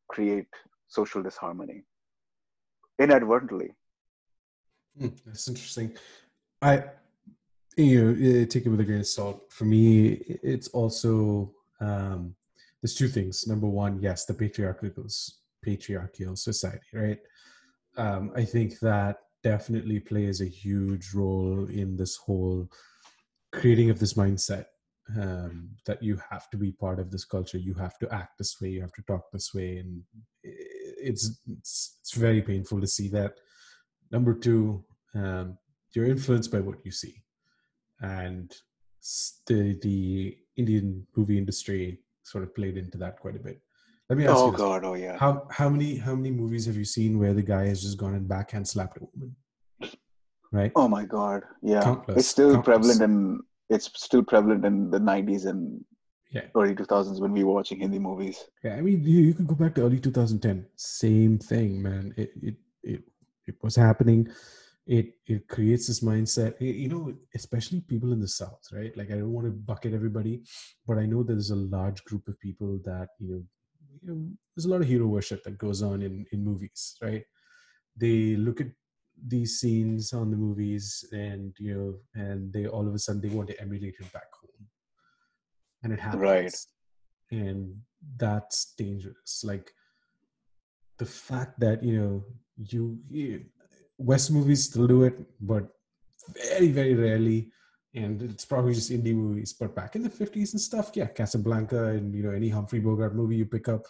create 0.08 0.48
social 0.88 1.22
disharmony 1.22 1.84
inadvertently. 3.00 3.70
Mm, 5.00 5.18
that's 5.26 5.48
interesting. 5.48 5.96
I, 6.62 6.84
you 7.76 8.12
know, 8.14 8.44
take 8.44 8.66
it 8.66 8.68
with 8.68 8.80
a 8.80 8.84
grain 8.84 9.00
of 9.00 9.06
salt. 9.06 9.52
For 9.52 9.64
me, 9.64 10.38
it's 10.42 10.68
also 10.68 11.52
um, 11.80 12.34
there's 12.80 12.94
two 12.94 13.08
things. 13.08 13.46
Number 13.46 13.66
one, 13.66 14.00
yes, 14.00 14.24
the 14.24 14.34
patriarchal 14.34 14.90
patriarchal 15.62 16.36
society, 16.36 16.86
right? 16.92 17.18
Um, 17.96 18.32
I 18.36 18.44
think 18.44 18.78
that 18.80 19.18
definitely 19.42 20.00
plays 20.00 20.40
a 20.40 20.46
huge 20.46 21.12
role 21.14 21.66
in 21.68 21.96
this 21.96 22.16
whole 22.16 22.68
creating 23.52 23.90
of 23.90 23.98
this 23.98 24.14
mindset 24.14 24.66
um, 25.20 25.70
that 25.86 26.02
you 26.02 26.18
have 26.30 26.48
to 26.50 26.56
be 26.56 26.72
part 26.72 26.98
of 26.98 27.10
this 27.10 27.24
culture, 27.24 27.58
you 27.58 27.74
have 27.74 27.98
to 27.98 28.12
act 28.12 28.38
this 28.38 28.60
way, 28.60 28.68
you 28.68 28.80
have 28.80 28.92
to 28.94 29.02
talk 29.02 29.30
this 29.32 29.52
way, 29.54 29.78
and 29.78 30.02
it's 30.42 31.40
it's, 31.46 31.98
it's 32.00 32.12
very 32.14 32.42
painful 32.42 32.80
to 32.80 32.86
see 32.86 33.08
that. 33.08 33.34
Number 34.14 34.32
two, 34.32 34.84
um, 35.16 35.58
you're 35.92 36.06
influenced 36.06 36.52
by 36.52 36.60
what 36.60 36.78
you 36.84 36.92
see, 36.92 37.20
and 38.00 38.48
the 39.48 39.76
the 39.82 40.38
Indian 40.56 41.04
movie 41.16 41.36
industry 41.36 41.98
sort 42.22 42.44
of 42.44 42.54
played 42.54 42.76
into 42.76 42.96
that 42.98 43.18
quite 43.18 43.34
a 43.34 43.40
bit. 43.40 43.60
Let 44.08 44.18
me 44.18 44.26
ask 44.28 44.36
oh, 44.38 44.46
you. 44.46 44.54
Oh 44.54 44.56
God! 44.56 44.84
Oh 44.84 44.94
yeah. 44.94 45.16
How 45.18 45.48
how 45.50 45.68
many 45.68 45.96
how 45.96 46.14
many 46.14 46.30
movies 46.30 46.64
have 46.66 46.76
you 46.76 46.84
seen 46.84 47.18
where 47.18 47.34
the 47.34 47.42
guy 47.42 47.66
has 47.66 47.82
just 47.82 47.98
gone 47.98 48.14
and 48.14 48.28
backhand 48.28 48.68
slapped 48.68 48.98
a 48.98 49.00
woman? 49.12 49.34
Right. 50.52 50.70
Oh 50.76 50.86
my 50.86 51.04
God! 51.04 51.42
Yeah, 51.60 51.82
countless, 51.82 52.18
it's 52.18 52.28
still 52.28 52.54
countless. 52.54 52.96
prevalent 52.96 53.02
in 53.02 53.40
it's 53.68 53.90
still 53.96 54.22
prevalent 54.22 54.64
in 54.64 54.90
the 54.92 55.00
'90s 55.00 55.46
and 55.46 55.84
yeah. 56.30 56.42
early 56.54 56.76
2000s 56.76 57.20
when 57.20 57.32
we 57.32 57.42
were 57.42 57.54
watching 57.54 57.80
Hindi 57.80 57.98
movies. 57.98 58.44
Yeah, 58.62 58.74
I 58.74 58.80
mean, 58.80 59.02
you, 59.02 59.22
you 59.22 59.34
can 59.34 59.46
go 59.46 59.56
back 59.56 59.74
to 59.74 59.82
early 59.82 59.98
2010. 59.98 60.66
Same 60.76 61.38
thing, 61.38 61.82
man. 61.82 62.14
It 62.16 62.30
it 62.40 62.56
it 62.84 63.02
it 63.46 63.56
was 63.62 63.76
happening. 63.76 64.28
It 64.86 65.14
it 65.26 65.48
creates 65.48 65.86
this 65.86 66.00
mindset. 66.00 66.60
You 66.60 66.88
know, 66.88 67.14
especially 67.34 67.80
people 67.80 68.12
in 68.12 68.20
the 68.20 68.28
South, 68.28 68.64
right? 68.72 68.94
Like, 68.96 69.10
I 69.10 69.14
don't 69.14 69.32
want 69.32 69.46
to 69.46 69.50
bucket 69.50 69.94
everybody, 69.94 70.42
but 70.86 70.98
I 70.98 71.06
know 71.06 71.22
there's 71.22 71.50
a 71.50 71.56
large 71.56 72.04
group 72.04 72.28
of 72.28 72.38
people 72.40 72.78
that 72.84 73.08
you 73.18 73.28
know 73.30 73.42
you 74.02 74.14
know, 74.14 74.28
there's 74.54 74.66
a 74.66 74.68
lot 74.68 74.80
of 74.80 74.86
hero 74.86 75.06
worship 75.06 75.42
that 75.44 75.58
goes 75.58 75.82
on 75.82 76.02
in 76.02 76.26
in 76.32 76.44
movies, 76.44 76.96
right? 77.02 77.24
They 77.96 78.36
look 78.36 78.60
at 78.60 78.68
these 79.26 79.60
scenes 79.60 80.12
on 80.12 80.30
the 80.30 80.36
movies, 80.36 81.04
and 81.12 81.54
you 81.58 81.74
know, 81.74 82.22
and 82.22 82.52
they 82.52 82.66
all 82.66 82.86
of 82.86 82.94
a 82.94 82.98
sudden 82.98 83.20
they 83.20 83.34
want 83.34 83.48
to 83.48 83.60
emulate 83.60 83.96
it 83.98 84.12
back 84.12 84.30
home, 84.40 84.66
and 85.82 85.92
it 85.92 86.00
happens, 86.00 86.22
right? 86.22 86.56
And 87.30 87.80
that's 88.16 88.74
dangerous. 88.76 89.42
Like 89.44 89.72
the 90.98 91.06
fact 91.06 91.58
that 91.60 91.82
you 91.82 92.00
know 92.00 92.24
you, 92.56 92.98
you 93.10 93.44
West 93.98 94.30
movies 94.30 94.64
still 94.64 94.86
do 94.86 95.04
it, 95.04 95.18
but 95.40 95.68
very 96.52 96.68
very 96.72 96.94
rarely 96.94 97.50
and 97.94 98.22
it's 98.22 98.44
probably 98.44 98.74
just 98.74 98.90
indie 98.90 99.14
movies. 99.14 99.52
But 99.52 99.74
back 99.74 99.94
in 99.96 100.02
the 100.02 100.10
fifties 100.10 100.52
and 100.52 100.60
stuff, 100.60 100.90
yeah, 100.94 101.06
Casablanca 101.06 101.88
and 101.88 102.14
you 102.14 102.22
know 102.22 102.30
any 102.30 102.48
Humphrey 102.48 102.80
Bogart 102.80 103.14
movie 103.14 103.36
you 103.36 103.46
pick 103.46 103.68
up, 103.68 103.82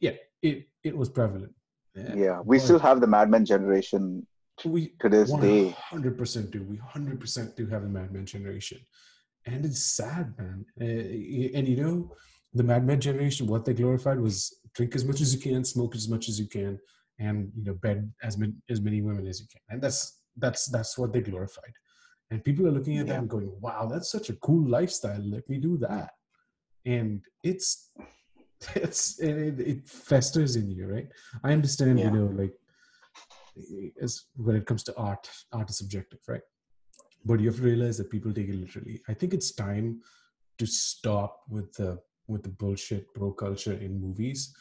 yeah, 0.00 0.12
it 0.42 0.68
it 0.82 0.96
was 0.96 1.08
prevalent. 1.08 1.52
Yeah, 1.94 2.14
yeah 2.14 2.40
we 2.44 2.58
still 2.58 2.78
have 2.78 3.00
the 3.00 3.06
Mad 3.06 3.30
Men 3.30 3.44
generation 3.44 4.26
we 4.64 4.92
to 5.00 5.08
this 5.08 5.32
100% 5.32 5.40
day. 5.40 5.70
Hundred 5.70 6.16
percent 6.16 6.50
do. 6.50 6.62
We 6.62 6.76
hundred 6.76 7.20
percent 7.20 7.56
do 7.56 7.66
have 7.66 7.82
the 7.82 7.88
Mad 7.88 8.12
Men 8.12 8.26
generation, 8.26 8.78
and 9.46 9.64
it's 9.64 9.82
sad, 9.82 10.34
man. 10.38 10.64
Uh, 10.80 11.58
and 11.58 11.68
you 11.68 11.76
know, 11.76 12.12
the 12.52 12.62
Mad 12.62 12.86
Men 12.86 13.00
generation, 13.00 13.46
what 13.46 13.64
they 13.64 13.74
glorified 13.74 14.20
was 14.20 14.60
drink 14.74 14.94
as 14.94 15.04
much 15.04 15.20
as 15.20 15.34
you 15.34 15.40
can, 15.40 15.64
smoke 15.64 15.94
as 15.94 16.08
much 16.08 16.28
as 16.28 16.38
you 16.38 16.46
can, 16.46 16.78
and 17.18 17.50
you 17.56 17.64
know, 17.64 17.74
bed 17.74 18.12
as 18.22 18.36
many 18.38 18.52
as 18.70 18.80
many 18.80 19.00
women 19.02 19.26
as 19.26 19.40
you 19.40 19.46
can, 19.50 19.60
and 19.68 19.82
that's 19.82 20.20
that's 20.36 20.66
that's 20.66 20.98
what 20.98 21.12
they 21.12 21.20
glorified 21.20 21.72
and 22.30 22.42
people 22.42 22.66
are 22.66 22.72
looking 22.72 22.98
at 22.98 23.06
yeah. 23.06 23.12
that 23.12 23.18
and 23.20 23.30
going 23.30 23.52
wow 23.60 23.86
that's 23.86 24.10
such 24.10 24.30
a 24.30 24.36
cool 24.36 24.68
lifestyle 24.68 25.20
let 25.20 25.48
me 25.48 25.58
do 25.58 25.76
that 25.76 26.10
and 26.84 27.22
it's 27.42 27.90
it's 28.74 29.18
it, 29.20 29.60
it 29.60 29.88
festers 29.88 30.56
in 30.56 30.70
you, 30.70 30.86
right? 30.86 31.08
I 31.42 31.52
understand, 31.52 31.98
Yeah. 31.98 32.06
you 32.06 32.10
know, 32.12 32.26
like 32.26 32.54
as 34.00 34.24
when 34.36 34.56
it 34.56 34.66
comes 34.66 34.82
to 34.84 34.96
art, 34.96 35.28
art 35.52 35.70
is 35.70 35.78
subjective, 35.78 36.20
right? 36.26 36.42
But 37.24 37.40
you 37.40 37.46
have 37.48 37.56
to 37.56 37.62
realize 37.62 37.98
that 37.98 38.10
people 38.10 38.32
take 38.32 38.48
it 38.48 38.54
literally. 38.54 39.00
I 39.08 39.14
think 39.14 39.32
it's 39.32 39.52
time 39.52 40.00
to 40.58 40.66
stop 40.66 41.42
with 41.48 41.72
the 41.74 42.00
with 42.26 42.42
the 42.42 42.48
bullshit 42.48 43.12
bro 43.14 43.32
culture 43.32 43.74
in 43.74 44.00
movies 44.00 44.54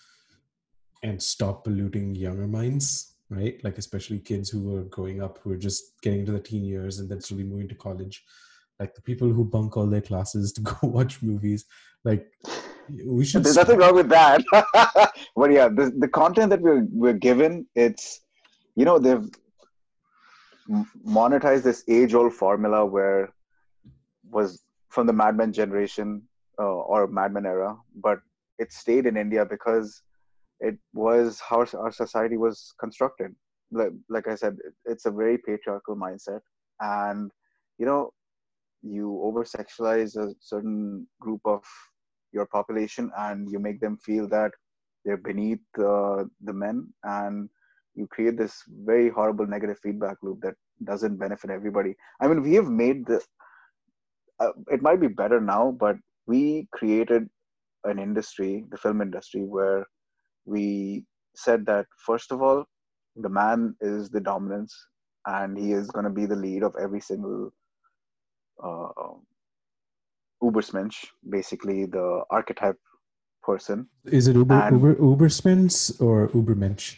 and 1.04 1.22
stop 1.22 1.66
polluting 1.66 2.16
younger 2.16 2.48
minds, 2.48 3.16
right? 3.30 3.62
Like 3.64 3.78
especially 3.78 4.20
kids 4.20 4.50
who 4.50 4.76
are 4.78 4.84
growing 4.84 5.22
up 5.22 5.38
who 5.44 5.52
are 5.52 5.58
just 5.58 6.02
getting 6.02 6.22
into 6.22 6.32
the 6.32 6.40
teen 6.40 6.64
years 6.64 7.00
and 7.00 7.10
then 7.10 7.22
slowly 7.22 7.44
moving 7.44 7.68
to 7.68 7.76
college. 7.76 8.24
Like 8.80 8.96
the 8.96 9.02
people 9.02 9.32
who 9.32 9.46
bunk 9.46 9.78
all 9.78 9.86
their 9.86 10.02
classes 10.02 10.54
to 10.54 10.62
go 10.70 10.76
watch 10.84 11.22
movies. 11.22 11.66
Like 12.04 12.28
we 13.06 13.26
should 13.26 13.44
There's 13.44 13.56
nothing 13.56 13.78
wrong 13.78 13.96
with 13.96 14.10
that. 14.10 14.42
but 15.36 15.52
yeah, 15.52 15.68
the, 15.68 15.94
the 15.98 16.08
content 16.08 16.50
that 16.50 16.62
we're 16.62 16.86
we're 16.92 17.14
given, 17.14 17.68
it's 17.76 18.22
you 18.76 18.86
know 18.86 18.98
they've 18.98 19.30
monetized 21.06 21.64
this 21.64 21.84
age-old 21.90 22.34
formula 22.34 22.86
where 22.86 23.34
was 24.32 24.64
from 24.90 25.08
the 25.08 25.14
Mad 25.14 25.36
Men 25.36 25.52
generation 25.52 26.22
uh, 26.60 26.64
or 26.64 27.08
Mad 27.08 27.34
Men 27.34 27.46
era, 27.46 27.78
but 27.96 28.20
it 28.60 28.72
stayed 28.72 29.06
in 29.06 29.18
India 29.18 29.46
because 29.46 30.02
it 30.64 30.78
was 30.94 31.42
how 31.48 31.66
our 31.78 31.92
society 31.92 32.38
was 32.38 32.74
constructed. 32.80 33.36
Like, 33.72 33.92
like 34.10 34.28
I 34.28 34.36
said, 34.36 34.58
it's 34.86 35.06
a 35.06 35.12
very 35.12 35.38
patriarchal 35.38 35.96
mindset, 35.96 36.42
and 36.80 37.32
you 37.78 37.86
know, 37.86 38.12
you 38.82 39.20
over 39.24 39.44
sexualize 39.44 40.16
a 40.16 40.34
certain 40.40 41.08
group 41.20 41.42
of 41.46 41.64
your 42.32 42.46
population, 42.48 43.12
and 43.18 43.52
you 43.52 43.60
make 43.60 43.80
them 43.82 43.98
feel 43.98 44.28
that 44.30 44.52
they're 45.06 45.18
beneath 45.18 45.60
uh, 45.80 46.24
the 46.42 46.54
men, 46.54 46.88
and 47.04 47.50
you 47.96 48.08
create 48.08 48.38
this 48.38 48.62
very 48.86 49.10
horrible 49.10 49.46
negative 49.46 49.80
feedback 49.84 50.18
loop 50.24 50.40
that 50.42 50.56
doesn't 50.86 51.18
benefit 51.18 51.50
everybody. 51.52 51.96
I 52.22 52.28
mean, 52.28 52.42
we 52.42 52.54
have 52.56 52.70
made 52.70 53.06
the. 53.06 53.22
Uh, 54.40 54.52
it 54.72 54.82
might 54.82 55.02
be 55.02 55.08
better 55.08 55.40
now, 55.42 55.76
but 55.80 55.98
we 56.26 56.68
created 56.74 57.28
an 57.84 58.00
industry, 58.00 58.66
the 58.72 58.78
film 58.78 59.02
industry, 59.02 59.42
where 59.44 59.86
we 60.46 61.06
said 61.36 61.66
that 61.66 61.86
first 62.06 62.32
of 62.32 62.42
all, 62.42 62.66
the 63.16 63.30
man 63.30 63.76
is 63.82 64.10
the 64.10 64.20
dominance, 64.20 64.76
and 65.28 65.58
he 65.58 65.72
is 65.72 65.88
going 65.92 66.06
to 66.06 66.10
be 66.12 66.26
the 66.26 66.36
lead 66.36 66.64
of 66.64 66.76
every 66.82 67.02
single 67.02 67.52
uh, 68.64 68.90
Ubersmensch, 70.44 71.06
basically 71.30 71.86
the 71.86 72.24
archetype 72.30 72.78
person. 73.42 73.88
Is 74.06 74.28
it 74.28 74.36
Uber 74.36 74.54
And- 74.56 74.76
Uber 74.82 74.96
Uberspins 74.96 76.02
or 76.02 76.28
Ubermensch? 76.30 76.98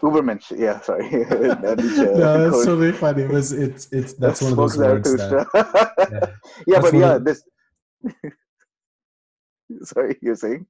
Ubermensch, 0.00 0.50
yeah, 0.58 0.80
sorry. 0.80 1.08
That 1.64 1.76
is, 1.78 1.98
uh, 1.98 2.04
no, 2.04 2.38
that's 2.44 2.56
code. 2.56 2.64
totally 2.66 2.92
funny. 2.92 3.22
It 3.24 3.30
was 3.30 3.52
it's 3.52 3.86
it's 3.92 4.14
that's 4.14 4.40
one 4.40 4.52
of 4.52 4.56
those 4.56 4.78
words 4.78 5.12
that 5.14 5.46
yeah. 6.10 6.26
yeah, 6.66 6.80
but 6.80 6.94
yeah, 6.94 7.18
this. 7.18 7.42
sorry, 9.82 10.16
you're 10.22 10.36
saying? 10.36 10.66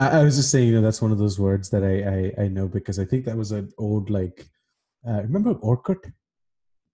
I, 0.00 0.20
I 0.20 0.22
was 0.24 0.36
just 0.36 0.50
saying, 0.50 0.68
you 0.68 0.74
know, 0.74 0.82
that's 0.82 1.02
one 1.02 1.12
of 1.12 1.18
those 1.18 1.38
words 1.38 1.70
that 1.70 1.82
I 1.84 2.42
I, 2.42 2.44
I 2.44 2.48
know 2.48 2.68
because 2.68 2.98
I 2.98 3.04
think 3.04 3.24
that 3.24 3.36
was 3.36 3.52
an 3.52 3.72
old 3.78 4.10
like 4.10 4.48
uh, 5.06 5.22
remember 5.22 5.54
Orkut? 5.54 6.02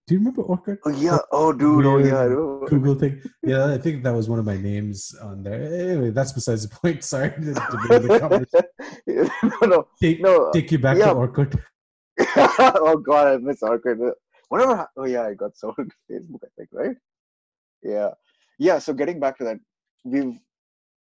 Do 0.06 0.14
you 0.14 0.18
remember 0.18 0.42
Orkut? 0.42 0.78
Oh 0.84 0.90
yeah. 0.90 1.18
Oh, 1.32 1.52
dude. 1.52 1.86
Oh 1.86 1.98
yeah. 1.98 2.28
Google 2.68 2.94
thing. 2.94 3.22
Yeah, 3.42 3.72
I 3.72 3.78
think 3.78 4.02
that 4.02 4.12
was 4.12 4.28
one 4.28 4.38
of 4.38 4.44
my 4.44 4.56
names 4.56 5.14
on 5.22 5.42
there. 5.42 5.62
Anyway, 5.62 6.10
that's 6.10 6.32
besides 6.32 6.68
the 6.68 6.76
point. 6.76 7.02
Sorry 7.12 7.30
to, 7.30 7.54
to 7.54 8.70
no, 9.62 9.66
no, 9.66 9.88
Take, 10.00 10.20
no. 10.20 10.50
take 10.52 10.70
you 10.72 10.78
back 10.78 10.98
yeah. 10.98 11.06
to 11.06 11.14
Orkut. 11.14 11.58
oh 12.36 12.98
god, 12.98 13.28
I 13.28 13.36
miss 13.38 13.60
Orkut. 13.62 14.12
Whatever. 14.50 14.86
Oh 14.96 15.06
yeah, 15.06 15.22
I 15.22 15.34
got 15.34 15.56
sold 15.56 15.76
to 15.76 15.84
Facebook. 16.10 16.44
I 16.44 16.48
think 16.58 16.68
right. 16.72 16.96
Yeah, 17.82 18.10
yeah. 18.58 18.78
So 18.78 18.92
getting 18.92 19.18
back 19.18 19.38
to 19.38 19.44
that, 19.44 19.58
we've 20.04 20.38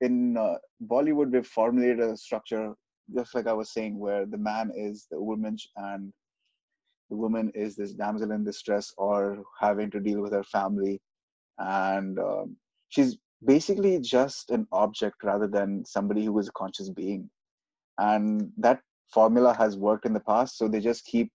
in 0.03 0.37
uh, 0.37 0.55
Bollywood 0.93 1.31
we've 1.31 1.47
formulated 1.59 2.01
a 2.01 2.17
structure, 2.17 2.73
just 3.15 3.33
like 3.35 3.47
I 3.47 3.53
was 3.53 3.71
saying, 3.71 3.97
where 3.97 4.25
the 4.25 4.37
man 4.37 4.71
is 4.75 5.07
the 5.09 5.21
woman 5.21 5.57
and 5.77 6.11
the 7.09 7.17
woman 7.17 7.51
is 7.55 7.75
this 7.75 7.93
damsel 7.93 8.31
in 8.31 8.43
distress 8.43 8.93
or 8.97 9.43
having 9.59 9.89
to 9.91 9.99
deal 9.99 10.21
with 10.21 10.33
her 10.33 10.43
family, 10.43 10.99
and 11.59 12.19
um, 12.19 12.57
she's 12.89 13.17
basically 13.45 13.99
just 13.99 14.51
an 14.51 14.65
object 14.71 15.17
rather 15.23 15.47
than 15.47 15.83
somebody 15.85 16.25
who 16.25 16.37
is 16.39 16.47
a 16.47 16.57
conscious 16.63 16.89
being, 16.89 17.29
and 17.97 18.51
that 18.57 18.79
formula 19.13 19.53
has 19.53 19.77
worked 19.77 20.05
in 20.05 20.13
the 20.13 20.27
past 20.31 20.57
so 20.57 20.67
they 20.67 20.79
just 20.79 21.05
keep 21.05 21.31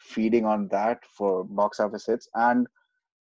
feeding 0.00 0.44
on 0.44 0.68
that 0.68 0.98
for 1.16 1.44
box 1.44 1.80
office 1.80 2.06
hits. 2.06 2.28
And 2.34 2.66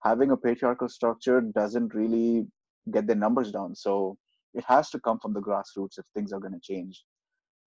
having 0.03 0.31
a 0.31 0.37
patriarchal 0.37 0.89
structure 0.89 1.41
doesn't 1.41 1.93
really 1.93 2.47
get 2.91 3.07
the 3.07 3.15
numbers 3.15 3.51
down. 3.51 3.75
So 3.75 4.17
it 4.53 4.63
has 4.67 4.89
to 4.91 4.99
come 4.99 5.19
from 5.19 5.33
the 5.33 5.41
grassroots 5.41 5.97
if 5.97 6.05
things 6.13 6.33
are 6.33 6.39
going 6.39 6.53
to 6.53 6.59
change. 6.59 7.03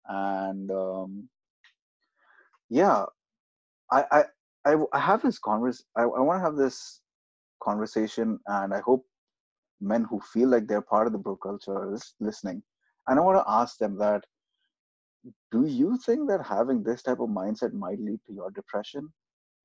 And 0.07 0.71
um, 0.71 1.29
yeah 2.71 3.05
I, 3.93 4.25
I 4.65 4.75
i 4.93 4.99
have 4.99 5.23
this 5.23 5.39
converse 5.39 5.85
i, 5.97 6.03
I 6.03 6.21
want 6.21 6.39
to 6.39 6.45
have 6.45 6.57
this 6.57 7.01
conversation 7.63 8.39
and 8.47 8.73
i 8.73 8.81
hope 8.81 9.05
men 9.81 10.05
who 10.09 10.21
feel 10.21 10.49
like 10.49 10.67
they're 10.67 10.81
part 10.81 11.07
of 11.07 11.13
the 11.13 11.19
bro 11.19 11.37
culture 11.37 11.73
are 11.73 11.99
listening. 12.21 12.63
And 13.07 13.19
i 13.19 13.23
want 13.23 13.39
to 13.39 13.51
ask 13.51 13.79
them 13.79 13.99
that 13.99 14.25
do 15.53 15.67
you 15.67 15.99
think 16.05 16.29
that 16.29 16.45
having 16.45 16.83
this 16.83 17.03
type 17.03 17.21
of 17.21 17.29
mindset 17.29 17.73
might 17.73 18.01
lead 18.01 18.21
to 18.27 18.33
your 18.33 18.51
depression? 18.51 19.11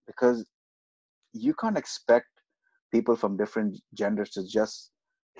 Because 0.08 0.45
you 1.34 1.53
can't 1.53 1.77
expect 1.77 2.27
people 2.91 3.15
from 3.15 3.38
different 3.38 3.77
genders 3.93 4.29
to 4.32 4.47
just 4.47 4.91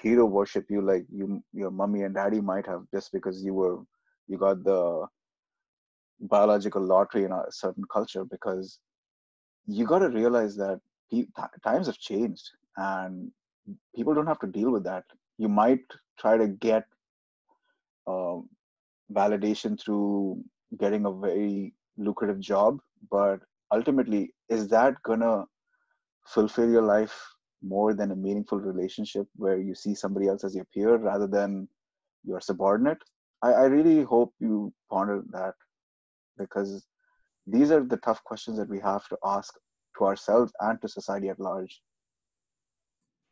hero 0.02 0.26
worship 0.26 0.66
you 0.70 0.82
like 0.82 1.06
you 1.12 1.42
your 1.54 1.72
mummy 1.72 2.04
and 2.04 2.16
daddy 2.16 2.42
might 2.42 2.66
have 2.66 2.84
just 2.94 3.12
because 3.12 3.44
you 3.44 3.54
were 3.54 3.78
you 4.28 4.38
got 4.38 4.64
the 4.64 5.08
biological 6.22 6.82
lottery 6.82 7.24
in 7.26 7.32
a 7.32 7.44
certain 7.50 7.84
culture 7.92 8.24
because 8.26 8.80
you 9.66 9.86
got 9.86 10.00
to 10.00 10.10
realize 10.10 10.56
that 10.56 10.80
pe- 11.12 11.26
ti- 11.38 11.60
times 11.64 11.88
have 11.88 11.98
changed 11.98 12.50
and 12.78 13.32
people 13.96 14.14
don't 14.14 14.28
have 14.28 14.40
to 14.40 14.48
deal 14.48 14.72
with 14.72 14.84
that. 14.84 15.04
You 15.38 15.50
might 15.50 15.84
try 16.20 16.38
to 16.38 16.48
get 16.48 16.86
um, 18.08 18.50
validation 19.14 19.80
through 19.80 20.44
getting 20.80 21.06
a 21.06 21.12
very 21.12 21.74
lucrative 21.98 22.40
job 22.40 22.80
but 23.12 23.40
ultimately 23.72 24.34
is 24.50 24.68
that 24.70 24.96
gonna 25.04 25.46
fulfill 26.26 26.70
your 26.70 26.82
life 26.84 27.16
more 27.62 27.94
than 27.94 28.12
a 28.12 28.16
meaningful 28.16 28.60
relationship 28.60 29.28
where 29.36 29.58
you 29.58 29.76
see 29.76 29.94
somebody 29.94 30.28
else 30.28 30.44
as 30.44 30.56
your 30.56 30.66
peer 30.74 30.96
rather 30.96 31.28
than 31.28 31.68
your 32.24 32.40
subordinate 32.40 33.02
i, 33.42 33.52
I 33.52 33.66
really 33.66 34.04
hope 34.04 34.34
you 34.40 34.74
ponder 34.90 35.24
that 35.32 35.56
because 36.38 36.86
these 37.48 37.72
are 37.72 37.84
the 37.84 37.98
tough 37.98 38.24
questions 38.24 38.58
that 38.58 38.70
we 38.70 38.80
have 38.80 39.08
to 39.10 39.18
ask 39.26 39.54
to 39.98 40.06
ourselves 40.06 40.52
and 40.60 40.82
to 40.82 40.88
society 40.88 41.30
at 41.30 41.40
large 41.40 41.82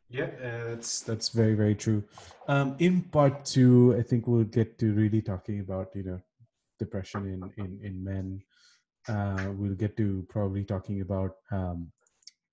Yeah, 0.10 0.32
uh, 0.40 0.70
that's 0.70 1.02
that's 1.02 1.30
very 1.30 1.54
very 1.54 1.76
true. 1.76 2.02
Um, 2.48 2.76
in 2.80 3.02
part 3.16 3.44
two, 3.44 3.94
I 4.00 4.04
think 4.04 4.26
we'll 4.26 4.46
get 4.46 4.80
to 4.80 4.94
really 4.94 5.22
talking 5.22 5.60
about 5.60 5.92
you 5.96 6.04
know 6.04 6.20
depression 6.80 7.28
in 7.28 7.52
in 7.64 7.80
in 7.84 8.04
men. 8.04 8.42
Uh, 9.10 9.52
we'll 9.58 9.76
get 9.76 9.98
to 9.98 10.26
probably 10.30 10.64
talking 10.64 11.02
about 11.02 11.36
um, 11.52 11.92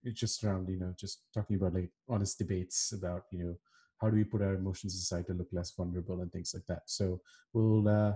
it's 0.05 0.21
just 0.21 0.45
around 0.45 0.69
you 0.69 0.79
know 0.79 0.95
just 0.99 1.23
talking 1.33 1.57
about 1.57 1.75
like 1.75 1.91
honest 2.09 2.39
debates 2.39 2.93
about 2.93 3.23
you 3.31 3.39
know 3.39 3.55
how 4.01 4.11
do 4.11 4.17
we 4.17 4.25
put 4.25 4.43
our 4.43 4.55
emotions 4.55 4.95
aside 4.95 5.27
to 5.27 5.33
look 5.33 5.49
less 5.53 5.71
vulnerable 5.71 6.21
and 6.21 6.31
things 6.33 6.53
like 6.53 6.67
that. 6.67 6.83
So 6.87 7.21
we'll 7.53 7.89
uh, 7.89 8.13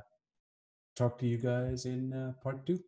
talk 0.97 1.19
to 1.21 1.27
you 1.27 1.39
guys 1.39 1.87
in 1.87 2.13
uh, 2.13 2.33
part 2.43 2.67
two. 2.67 2.79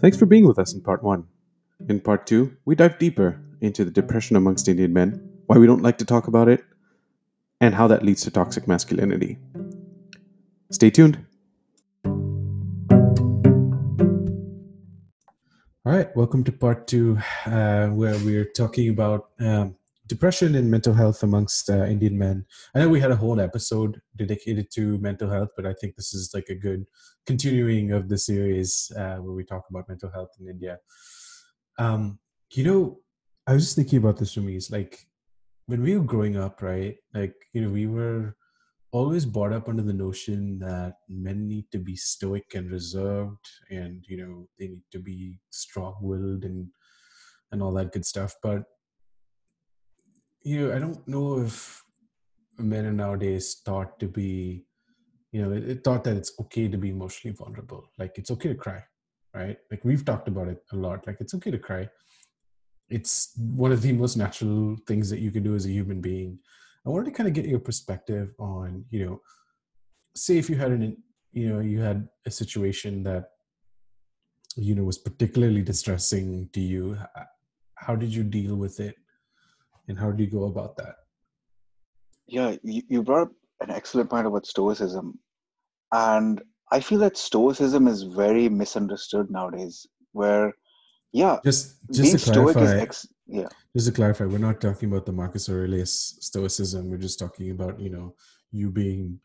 Thanks 0.00 0.16
for 0.16 0.26
being 0.26 0.46
with 0.46 0.58
us 0.58 0.72
in 0.72 0.80
part 0.80 1.02
one. 1.02 1.26
In 1.88 2.00
part 2.00 2.26
two, 2.26 2.56
we 2.64 2.74
dive 2.74 2.98
deeper 2.98 3.40
into 3.60 3.84
the 3.84 3.90
depression 3.90 4.36
amongst 4.36 4.68
Indian 4.68 4.92
men, 4.92 5.28
why 5.46 5.58
we 5.58 5.66
don't 5.66 5.82
like 5.82 5.98
to 5.98 6.04
talk 6.04 6.28
about 6.28 6.48
it, 6.48 6.64
and 7.60 7.74
how 7.74 7.88
that 7.88 8.04
leads 8.04 8.22
to 8.22 8.30
toxic 8.30 8.68
masculinity. 8.68 9.38
Stay 10.70 10.90
tuned. 10.90 11.25
All 15.86 15.92
right, 15.92 16.08
welcome 16.16 16.42
to 16.42 16.50
part 16.50 16.88
two, 16.88 17.16
uh, 17.44 17.86
where 17.86 18.18
we're 18.24 18.44
talking 18.44 18.88
about 18.88 19.28
um, 19.38 19.76
depression 20.08 20.56
and 20.56 20.68
mental 20.68 20.92
health 20.92 21.22
amongst 21.22 21.70
uh, 21.70 21.84
Indian 21.84 22.18
men. 22.18 22.44
I 22.74 22.80
know 22.80 22.88
we 22.88 22.98
had 22.98 23.12
a 23.12 23.16
whole 23.16 23.40
episode 23.40 24.00
dedicated 24.16 24.72
to 24.72 24.98
mental 24.98 25.30
health, 25.30 25.50
but 25.54 25.64
I 25.64 25.74
think 25.74 25.94
this 25.94 26.12
is 26.12 26.32
like 26.34 26.48
a 26.48 26.56
good 26.56 26.86
continuing 27.24 27.92
of 27.92 28.08
the 28.08 28.18
series 28.18 28.90
uh, 28.98 29.18
where 29.18 29.32
we 29.32 29.44
talk 29.44 29.62
about 29.70 29.88
mental 29.88 30.10
health 30.10 30.30
in 30.40 30.48
India. 30.48 30.78
Um, 31.78 32.18
you 32.50 32.64
know, 32.64 32.98
I 33.46 33.52
was 33.52 33.62
just 33.62 33.76
thinking 33.76 34.00
about 34.00 34.16
this 34.16 34.34
for 34.34 34.40
me. 34.40 34.56
It's 34.56 34.72
like 34.72 35.06
when 35.66 35.84
we 35.84 35.96
were 35.96 36.04
growing 36.04 36.36
up, 36.36 36.62
right? 36.62 36.96
Like, 37.14 37.36
you 37.52 37.62
know, 37.62 37.70
we 37.70 37.86
were 37.86 38.34
always 38.96 39.26
brought 39.26 39.52
up 39.52 39.68
under 39.68 39.82
the 39.82 39.92
notion 39.92 40.58
that 40.58 40.94
men 41.08 41.46
need 41.46 41.66
to 41.72 41.78
be 41.78 41.96
stoic 41.96 42.54
and 42.54 42.70
reserved 42.70 43.46
and, 43.70 44.04
you 44.08 44.16
know, 44.16 44.48
they 44.58 44.68
need 44.68 44.86
to 44.92 44.98
be 44.98 45.38
strong 45.50 45.94
willed 46.00 46.44
and 46.44 46.68
and 47.52 47.62
all 47.62 47.74
that 47.74 47.92
good 47.92 48.04
stuff. 48.04 48.34
But 48.42 48.62
you 50.42 50.56
know, 50.60 50.76
I 50.76 50.78
don't 50.78 51.06
know 51.06 51.40
if 51.40 51.82
men 52.58 52.86
are 52.86 52.92
nowadays 52.92 53.60
taught 53.64 54.00
to 54.00 54.08
be, 54.08 54.64
you 55.32 55.42
know, 55.42 55.52
it 55.52 55.84
thought 55.84 56.04
that 56.04 56.16
it's 56.16 56.32
okay 56.40 56.66
to 56.68 56.78
be 56.78 56.90
emotionally 56.90 57.36
vulnerable. 57.36 57.84
Like 57.98 58.18
it's 58.18 58.30
okay 58.30 58.48
to 58.48 58.54
cry, 58.54 58.82
right? 59.34 59.58
Like 59.70 59.84
we've 59.84 60.04
talked 60.04 60.28
about 60.28 60.48
it 60.48 60.62
a 60.72 60.76
lot. 60.76 61.06
Like 61.06 61.18
it's 61.20 61.34
okay 61.34 61.50
to 61.50 61.58
cry 61.58 61.88
it's 62.88 63.32
one 63.36 63.72
of 63.72 63.82
the 63.82 63.92
most 63.92 64.16
natural 64.16 64.76
things 64.86 65.10
that 65.10 65.18
you 65.18 65.30
can 65.30 65.42
do 65.42 65.54
as 65.54 65.66
a 65.66 65.70
human 65.70 66.00
being. 66.00 66.38
I 66.86 66.90
wanted 66.90 67.06
to 67.06 67.10
kind 67.10 67.28
of 67.28 67.34
get 67.34 67.46
your 67.46 67.58
perspective 67.58 68.32
on, 68.38 68.84
you 68.90 69.04
know, 69.04 69.20
say 70.14 70.38
if 70.38 70.48
you 70.48 70.56
had 70.56 70.70
an, 70.70 70.96
you 71.32 71.48
know, 71.48 71.58
you 71.58 71.80
had 71.80 72.08
a 72.26 72.30
situation 72.30 73.02
that, 73.02 73.30
you 74.56 74.74
know, 74.74 74.84
was 74.84 74.98
particularly 74.98 75.62
distressing 75.62 76.48
to 76.52 76.60
you. 76.60 76.96
How 77.74 77.96
did 77.96 78.14
you 78.14 78.22
deal 78.22 78.54
with 78.54 78.78
it, 78.78 78.94
and 79.88 79.98
how 79.98 80.12
do 80.12 80.22
you 80.22 80.30
go 80.30 80.44
about 80.44 80.76
that? 80.76 80.94
Yeah, 82.26 82.56
you, 82.62 82.82
you 82.88 83.02
brought 83.02 83.22
up 83.22 83.32
an 83.60 83.70
excellent 83.70 84.08
point 84.08 84.26
about 84.26 84.46
stoicism, 84.46 85.18
and 85.92 86.40
I 86.70 86.80
feel 86.80 87.00
that 87.00 87.16
stoicism 87.16 87.88
is 87.88 88.04
very 88.04 88.48
misunderstood 88.48 89.30
nowadays. 89.30 89.86
Where 90.12 90.54
yeah 91.12 91.38
just 91.44 91.76
just 91.92 92.26
to 92.26 92.32
clarify 92.32 92.78
ex- 92.78 93.08
yeah. 93.26 93.48
just 93.74 93.86
to 93.86 93.92
clarify 93.92 94.24
we're 94.24 94.38
not 94.38 94.60
talking 94.60 94.90
about 94.90 95.06
the 95.06 95.12
marcus 95.12 95.48
aurelius 95.48 96.16
stoicism 96.20 96.90
we're 96.90 96.96
just 96.96 97.18
talking 97.18 97.50
about 97.50 97.78
you 97.80 97.90
know 97.90 98.14
you 98.52 98.70
being 98.70 99.18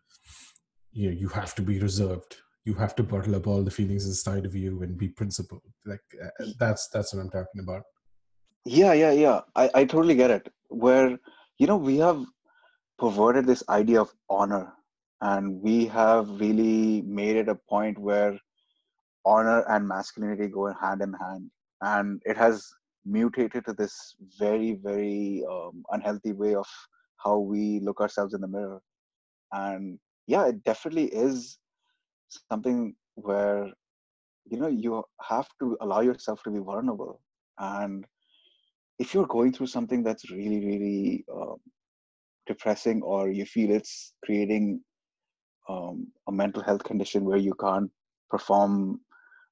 you 0.92 1.10
know 1.10 1.16
you 1.18 1.28
have 1.30 1.56
to 1.56 1.62
be 1.62 1.80
reserved. 1.80 2.38
You 2.66 2.76
have 2.76 2.96
to 2.98 3.04
bottle 3.04 3.36
up 3.36 3.48
all 3.48 3.64
the 3.64 3.72
feelings 3.72 4.06
inside 4.06 4.46
of 4.46 4.56
you 4.56 4.84
and 4.84 4.98
be 4.98 5.08
principled. 5.08 5.64
Like 5.86 6.04
uh, 6.24 6.46
that's 6.60 6.90
that's 6.90 7.14
what 7.14 7.22
i'm 7.22 7.30
talking 7.30 7.62
about. 7.62 7.84
Yeah 8.66 8.94
yeah 8.94 9.12
yeah. 9.12 9.42
I 9.56 9.70
i 9.74 9.86
totally 9.86 10.16
get 10.16 10.32
it. 10.32 10.52
Where 10.70 11.18
you 11.58 11.68
know 11.68 11.78
we 11.78 11.98
have 11.98 12.24
perverted 13.00 13.48
this 13.48 13.64
idea 13.70 14.02
of 14.02 14.14
honor 14.30 14.74
and 15.22 15.62
we 15.62 15.86
have 15.86 16.30
really 16.40 17.02
made 17.02 17.36
it 17.36 17.50
a 17.50 17.56
point 17.56 17.98
where 17.98 18.38
honor 19.26 19.64
and 19.70 19.88
masculinity 19.88 20.48
go 20.48 20.72
hand 20.74 21.02
in 21.02 21.14
hand 21.14 21.50
and 21.82 22.22
it 22.26 22.38
has 22.38 22.68
mutated 23.06 23.66
to 23.66 23.74
this 23.74 24.16
very 24.40 24.80
very 24.84 25.44
um, 25.52 25.84
unhealthy 25.92 26.34
way 26.34 26.56
of 26.56 26.68
how 27.18 27.38
we 27.38 27.80
look 27.82 28.00
ourselves 28.02 28.34
in 28.34 28.42
the 28.42 28.48
mirror. 28.48 28.82
And 29.54 30.00
yeah 30.28 30.48
it 30.48 30.64
definitely 30.64 31.06
is 31.06 31.58
something 32.50 32.96
where 33.16 33.68
you 34.46 34.60
know 34.60 34.68
you 34.68 35.04
have 35.22 35.48
to 35.60 35.78
allow 35.82 36.02
yourself 36.02 36.44
to 36.44 36.52
be 36.52 36.60
vulnerable. 36.60 37.22
And 37.60 38.06
if 39.00 39.14
you're 39.14 39.28
going 39.28 39.54
through 39.54 39.68
something 39.68 40.04
that's 40.04 40.30
really 40.32 40.66
really 40.66 41.26
um, 41.34 41.58
depressing 42.48 43.02
or 43.02 43.30
you 43.30 43.46
feel 43.46 43.72
it's 43.72 44.14
creating 44.24 44.82
um, 45.70 46.08
a 46.28 46.32
mental 46.32 46.64
health 46.64 46.84
condition 46.84 47.24
where 47.26 47.38
you 47.38 47.54
can't 47.60 47.90
perform 48.30 49.00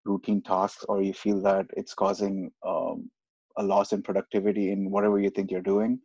routine 0.05 0.41
tasks 0.41 0.85
or 0.87 1.01
you 1.01 1.13
feel 1.13 1.41
that 1.41 1.65
it's 1.75 1.93
causing 1.93 2.51
um, 2.65 3.09
a 3.57 3.63
loss 3.63 3.91
in 3.91 4.01
productivity 4.01 4.71
in 4.71 4.89
whatever 4.89 5.19
you 5.19 5.29
think 5.29 5.51
you're 5.51 5.61
doing, 5.61 5.99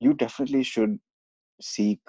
you 0.00 0.14
definitely 0.14 0.62
should 0.62 0.98
seek 1.60 2.00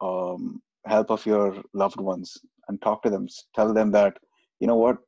um, 0.00 0.60
help 0.86 1.10
of 1.10 1.24
your 1.26 1.62
loved 1.72 2.00
ones 2.00 2.36
and 2.68 2.80
talk 2.82 3.02
to 3.02 3.10
them. 3.10 3.26
Tell 3.54 3.72
them 3.72 3.90
that, 3.92 4.16
you 4.60 4.66
know 4.66 4.76
what, 4.76 4.98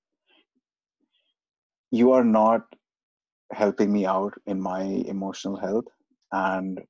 you 1.91 2.13
are 2.13 2.25
not 2.25 2.63
helping 3.53 3.93
me 3.93 4.07
out 4.07 4.35
in 4.47 4.61
my 4.61 4.83
emotional 4.83 5.57
health. 5.57 5.85
And 6.33 6.81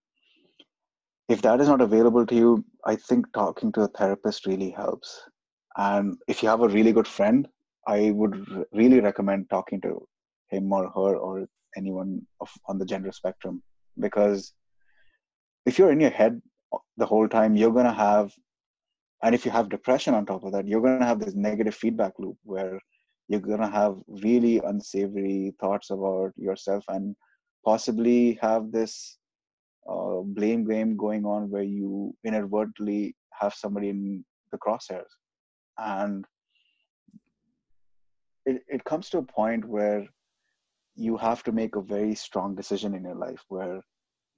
if 1.28 1.42
that 1.42 1.60
is 1.60 1.68
not 1.68 1.80
available 1.80 2.24
to 2.26 2.34
you, 2.34 2.64
I 2.84 2.96
think 2.96 3.26
talking 3.32 3.72
to 3.72 3.82
a 3.82 3.88
therapist 3.88 4.46
really 4.46 4.70
helps. 4.70 5.20
And 5.76 6.16
if 6.28 6.42
you 6.42 6.48
have 6.48 6.62
a 6.62 6.68
really 6.68 6.92
good 6.92 7.08
friend 7.08 7.46
I 7.86 8.10
would 8.10 8.66
really 8.72 9.00
recommend 9.00 9.48
talking 9.50 9.80
to 9.82 10.06
him 10.48 10.72
or 10.72 10.88
her 10.88 11.16
or 11.16 11.46
anyone 11.76 12.26
of, 12.40 12.50
on 12.66 12.78
the 12.78 12.84
gender 12.84 13.12
spectrum 13.12 13.62
because 13.98 14.52
if 15.66 15.78
you're 15.78 15.92
in 15.92 16.00
your 16.00 16.10
head 16.10 16.40
the 16.96 17.06
whole 17.06 17.28
time, 17.28 17.56
you're 17.56 17.72
going 17.72 17.86
to 17.86 17.92
have, 17.92 18.32
and 19.22 19.34
if 19.34 19.44
you 19.44 19.50
have 19.50 19.68
depression 19.68 20.14
on 20.14 20.26
top 20.26 20.44
of 20.44 20.52
that, 20.52 20.66
you're 20.66 20.80
going 20.80 21.00
to 21.00 21.06
have 21.06 21.20
this 21.20 21.34
negative 21.34 21.74
feedback 21.74 22.12
loop 22.18 22.36
where 22.44 22.78
you're 23.28 23.40
going 23.40 23.60
to 23.60 23.68
have 23.68 23.96
really 24.08 24.60
unsavory 24.64 25.54
thoughts 25.60 25.90
about 25.90 26.32
yourself 26.36 26.84
and 26.88 27.16
possibly 27.64 28.38
have 28.40 28.70
this 28.70 29.18
uh, 29.90 30.20
blame 30.22 30.66
game 30.66 30.96
going 30.96 31.24
on 31.24 31.50
where 31.50 31.62
you 31.62 32.14
inadvertently 32.24 33.14
have 33.32 33.54
somebody 33.54 33.88
in 33.88 34.24
the 34.52 34.58
crosshairs. 34.58 35.10
And 35.78 36.24
it, 38.46 38.62
it 38.68 38.84
comes 38.84 39.10
to 39.10 39.18
a 39.18 39.22
point 39.22 39.64
where 39.64 40.06
you 40.94 41.16
have 41.16 41.42
to 41.42 41.52
make 41.52 41.76
a 41.76 41.82
very 41.82 42.14
strong 42.14 42.54
decision 42.54 42.94
in 42.94 43.02
your 43.04 43.14
life 43.14 43.42
where 43.48 43.82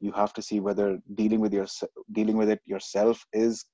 you 0.00 0.12
have 0.12 0.32
to 0.32 0.42
see 0.42 0.60
whether 0.60 0.98
dealing 1.14 1.40
with 1.40 1.52
your 1.52 1.66
dealing 2.12 2.36
with 2.36 2.48
it 2.48 2.60
yourself 2.64 3.24
is 3.32 3.64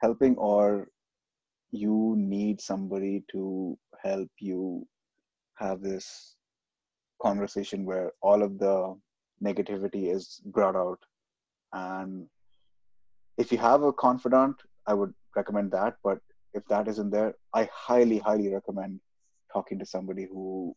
helping 0.00 0.36
or 0.36 0.88
you 1.72 2.14
need 2.16 2.60
somebody 2.60 3.22
to 3.30 3.76
help 4.02 4.28
you 4.38 4.86
have 5.56 5.80
this 5.82 6.36
conversation 7.22 7.84
where 7.84 8.12
all 8.22 8.42
of 8.42 8.58
the 8.58 8.96
negativity 9.44 10.12
is 10.14 10.40
brought 10.46 10.74
out. 10.74 10.98
And 11.72 12.26
if 13.40 13.50
you 13.52 13.58
have 13.58 13.82
a 13.82 13.92
confidant 13.92 14.56
i 14.86 14.94
would 15.00 15.12
recommend 15.36 15.70
that 15.76 15.94
but 16.06 16.18
if 16.58 16.64
that 16.72 16.88
isn't 16.92 17.10
there 17.16 17.32
i 17.60 17.68
highly 17.72 18.18
highly 18.18 18.48
recommend 18.54 19.00
talking 19.52 19.78
to 19.78 19.86
somebody 19.86 20.26
who 20.30 20.74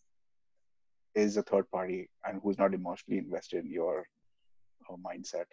is 1.15 1.37
a 1.37 1.43
third 1.43 1.69
party 1.71 2.09
and 2.25 2.39
who's 2.43 2.57
not 2.57 2.73
emotionally 2.73 3.19
invested 3.19 3.65
in 3.65 3.71
your 3.71 4.05
uh, 4.89 4.95
mindset. 4.95 5.45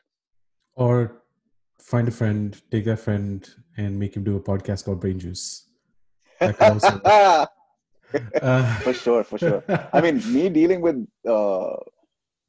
Or 0.74 1.22
find 1.80 2.09
a 2.09 2.11
friend 2.11 2.61
take 2.70 2.85
that 2.85 3.00
friend 3.00 3.48
and 3.76 3.98
make 3.98 4.14
him 4.14 4.24
do 4.24 4.37
a 4.37 4.40
podcast 4.40 4.85
called 4.85 5.00
brain 5.00 5.18
juice. 5.18 5.68
Also... 6.61 7.00
uh... 7.04 7.46
for 8.78 8.92
sure 8.92 9.24
for 9.24 9.38
sure. 9.38 9.62
I 9.92 10.00
mean 10.00 10.16
me 10.33 10.48
dealing 10.48 10.80
with 10.80 11.06
uh, 11.26 11.72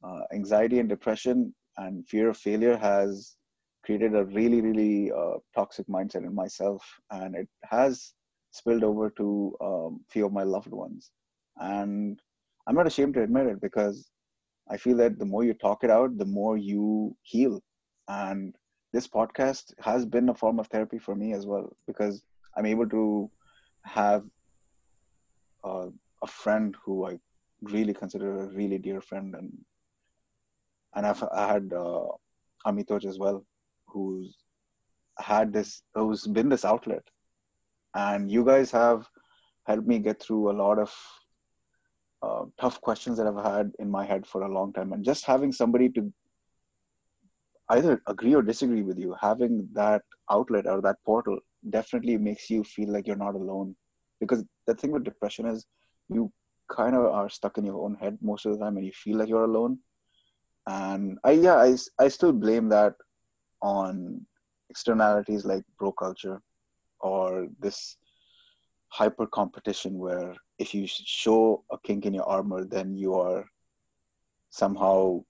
uh, 0.02 0.22
anxiety 0.32 0.78
and 0.78 0.88
depression 0.88 1.54
and 1.76 2.06
fear 2.08 2.30
of 2.30 2.36
failure 2.36 2.76
has 2.76 3.36
created 3.84 4.14
a 4.14 4.24
really 4.24 4.60
really 4.60 5.12
uh, 5.12 5.38
toxic 5.54 5.86
mindset 5.86 6.24
in 6.26 6.34
myself. 6.34 6.84
And 7.10 7.34
it 7.34 7.48
has 7.64 8.12
spilled 8.52 8.84
over 8.84 9.10
to 9.10 9.56
um, 9.60 10.00
few 10.08 10.26
of 10.26 10.32
my 10.32 10.44
loved 10.44 10.70
ones. 10.70 11.10
And 11.58 12.20
i'm 12.66 12.76
not 12.76 12.86
ashamed 12.86 13.14
to 13.14 13.22
admit 13.22 13.46
it 13.46 13.60
because 13.60 14.10
i 14.70 14.76
feel 14.76 14.96
that 14.96 15.18
the 15.18 15.24
more 15.24 15.42
you 15.44 15.54
talk 15.54 15.82
it 15.82 15.90
out 15.90 16.16
the 16.16 16.32
more 16.40 16.56
you 16.56 17.16
heal. 17.22 17.60
And 18.08 18.54
this 18.92 19.08
podcast 19.08 19.72
has 19.80 20.04
been 20.04 20.28
a 20.28 20.34
form 20.34 20.58
of 20.60 20.68
therapy 20.68 20.98
for 20.98 21.14
me 21.14 21.32
as 21.32 21.46
well 21.46 21.74
because 21.86 22.22
i'm 22.56 22.66
able 22.66 22.88
to 22.88 23.30
have 23.84 24.24
uh, 25.64 25.88
a 26.22 26.26
friend 26.26 26.76
who 26.84 27.06
i 27.06 27.18
really 27.62 27.94
consider 27.94 28.42
a 28.42 28.48
really 28.48 28.78
dear 28.78 29.00
friend. 29.00 29.34
And 29.34 29.52
and 30.94 31.06
i've 31.06 31.22
I 31.32 31.46
had 31.54 31.72
uh, 31.72 32.08
amitoj 32.66 33.04
as 33.04 33.18
well 33.18 33.44
who's 33.86 34.36
had 35.18 35.52
this 35.52 35.82
who's 35.94 36.26
been 36.26 36.48
this 36.48 36.64
outlet 36.64 37.04
and 37.94 38.30
you 38.30 38.44
guys 38.44 38.70
have 38.70 39.06
helped 39.66 39.86
me 39.86 39.98
get 39.98 40.20
through 40.20 40.50
a 40.50 40.58
lot 40.64 40.78
of 40.78 40.92
uh, 42.22 42.44
tough 42.60 42.80
questions 42.80 43.18
that 43.18 43.26
I've 43.26 43.44
had 43.44 43.72
in 43.78 43.90
my 43.90 44.04
head 44.04 44.26
for 44.26 44.42
a 44.42 44.52
long 44.52 44.72
time. 44.72 44.92
And 44.92 45.04
just 45.04 45.24
having 45.24 45.52
somebody 45.52 45.88
to 45.90 46.12
either 47.70 48.02
agree 48.06 48.34
or 48.34 48.42
disagree 48.42 48.82
with 48.82 48.98
you, 48.98 49.14
having 49.20 49.68
that 49.72 50.02
outlet 50.30 50.66
or 50.66 50.80
that 50.82 50.96
portal 51.04 51.38
definitely 51.70 52.16
makes 52.16 52.50
you 52.50 52.64
feel 52.64 52.92
like 52.92 53.06
you're 53.06 53.16
not 53.16 53.34
alone. 53.34 53.74
Because 54.20 54.44
the 54.66 54.74
thing 54.74 54.92
with 54.92 55.04
depression 55.04 55.46
is 55.46 55.66
you 56.08 56.32
kind 56.70 56.94
of 56.94 57.06
are 57.06 57.28
stuck 57.28 57.58
in 57.58 57.64
your 57.64 57.82
own 57.82 57.94
head 57.96 58.18
most 58.22 58.46
of 58.46 58.52
the 58.52 58.58
time 58.58 58.76
and 58.76 58.86
you 58.86 58.92
feel 58.92 59.18
like 59.18 59.28
you're 59.28 59.44
alone. 59.44 59.78
And 60.68 61.18
I, 61.24 61.32
yeah, 61.32 61.56
I, 61.56 61.76
I 61.98 62.08
still 62.08 62.32
blame 62.32 62.68
that 62.68 62.94
on 63.60 64.24
externalities 64.70 65.44
like 65.44 65.64
bro 65.78 65.92
culture 65.92 66.40
or 67.02 67.48
this 67.60 67.96
hyper 68.88 69.26
competition 69.26 69.98
where 69.98 70.34
if 70.58 70.74
you 70.74 70.86
show 70.86 71.64
a 71.70 71.78
kink 71.84 72.06
in 72.06 72.14
your 72.14 72.28
armor 72.28 72.64
then 72.64 72.94
you 72.94 73.14
are 73.14 73.44
somehow 74.50 75.22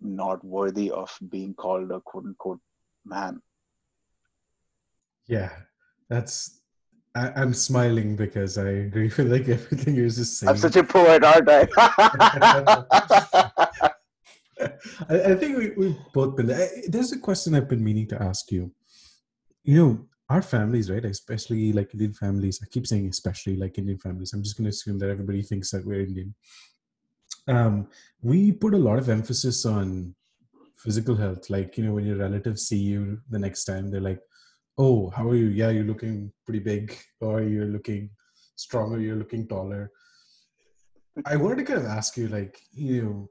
not 0.00 0.44
worthy 0.44 0.90
of 0.90 1.16
being 1.30 1.54
called 1.54 1.90
a 1.90 2.00
quote 2.00 2.24
unquote 2.24 2.60
man. 3.04 3.40
Yeah, 5.26 5.50
that's. 6.08 6.60
I, 7.14 7.42
am 7.42 7.52
smiling 7.52 8.16
because 8.16 8.56
I 8.56 8.68
agree 8.88 9.12
with 9.16 9.30
like 9.30 9.48
everything 9.48 9.94
you're 9.94 10.08
just 10.08 10.38
saying. 10.38 10.48
I'm 10.48 10.56
such 10.56 10.76
a 10.76 10.84
poet, 10.84 11.22
aren't 11.24 11.48
I? 11.48 11.68
I, 15.08 15.32
I, 15.32 15.34
think 15.34 15.58
we, 15.58 15.70
we've 15.76 15.98
both 16.14 16.36
been 16.36 16.46
there. 16.46 16.70
There's 16.88 17.12
a 17.12 17.18
question 17.18 17.54
I've 17.54 17.68
been 17.68 17.84
meaning 17.84 18.06
to 18.08 18.22
ask 18.22 18.50
you. 18.50 18.72
You 19.62 19.76
know, 19.76 20.08
our 20.32 20.42
families, 20.42 20.90
right? 20.90 21.04
Especially 21.04 21.72
like 21.72 21.92
Indian 21.92 22.14
families. 22.14 22.60
I 22.62 22.66
keep 22.74 22.86
saying 22.86 23.06
especially 23.08 23.56
like 23.56 23.76
Indian 23.76 23.98
families. 23.98 24.32
I'm 24.32 24.42
just 24.42 24.56
going 24.56 24.64
to 24.64 24.74
assume 24.76 24.98
that 25.00 25.10
everybody 25.10 25.42
thinks 25.42 25.70
that 25.70 25.84
we're 25.84 26.06
Indian. 26.08 26.34
Um, 27.48 27.88
we 28.22 28.52
put 28.52 28.72
a 28.72 28.84
lot 28.88 28.98
of 28.98 29.10
emphasis 29.10 29.66
on 29.66 30.14
physical 30.78 31.16
health. 31.16 31.50
Like, 31.50 31.76
you 31.76 31.84
know, 31.84 31.94
when 31.94 32.06
your 32.06 32.16
relatives 32.16 32.66
see 32.68 32.78
you 32.78 33.20
the 33.28 33.38
next 33.38 33.64
time, 33.64 33.90
they're 33.90 34.08
like, 34.10 34.20
oh, 34.78 35.10
how 35.10 35.28
are 35.28 35.34
you? 35.34 35.48
Yeah, 35.48 35.70
you're 35.70 35.92
looking 35.92 36.32
pretty 36.46 36.60
big, 36.60 36.96
or 37.20 37.42
you're 37.42 37.72
looking 37.76 38.08
stronger, 38.56 38.98
you're 38.98 39.22
looking 39.22 39.46
taller. 39.46 39.90
I 41.26 41.36
wanted 41.36 41.58
to 41.58 41.64
kind 41.64 41.80
of 41.80 41.86
ask 41.86 42.16
you, 42.16 42.28
like, 42.28 42.58
you 42.72 43.02
know, 43.02 43.30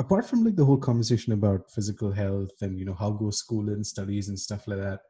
apart 0.00 0.26
from 0.28 0.42
like 0.44 0.56
the 0.56 0.64
whole 0.64 0.82
conversation 0.90 1.32
about 1.32 1.70
physical 1.70 2.10
health 2.10 2.56
and 2.62 2.76
you 2.78 2.84
know 2.84 2.98
how 3.02 3.10
goes 3.10 3.38
school 3.38 3.68
and 3.68 3.86
studies 3.86 4.28
and 4.28 4.38
stuff 4.46 4.66
like 4.66 4.80
that 4.80 5.00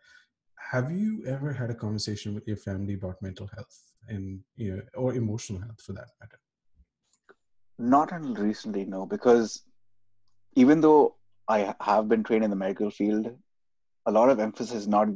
have 0.75 0.91
you 0.91 1.25
ever 1.25 1.53
had 1.53 1.71
a 1.71 1.75
conversation 1.75 2.35
with 2.35 2.49
your 2.49 2.57
family 2.57 2.95
about 2.95 3.23
mental 3.23 3.49
health 3.55 3.77
and 4.09 4.41
you 4.57 4.77
know 4.77 4.83
or 4.97 5.15
emotional 5.15 5.61
health 5.61 5.81
for 5.81 5.93
that 5.93 6.09
matter? 6.21 6.39
Not 7.79 8.11
until 8.11 8.45
recently 8.45 8.85
no 8.85 9.07
because 9.07 9.63
even 10.57 10.81
though 10.81 11.17
i 11.57 11.59
have 11.81 12.09
been 12.09 12.25
trained 12.25 12.45
in 12.47 12.51
the 12.55 12.61
medical 12.65 12.91
field 12.99 13.31
a 14.11 14.13
lot 14.19 14.31
of 14.33 14.41
emphasis 14.41 14.75
is 14.83 14.89
not 14.89 15.09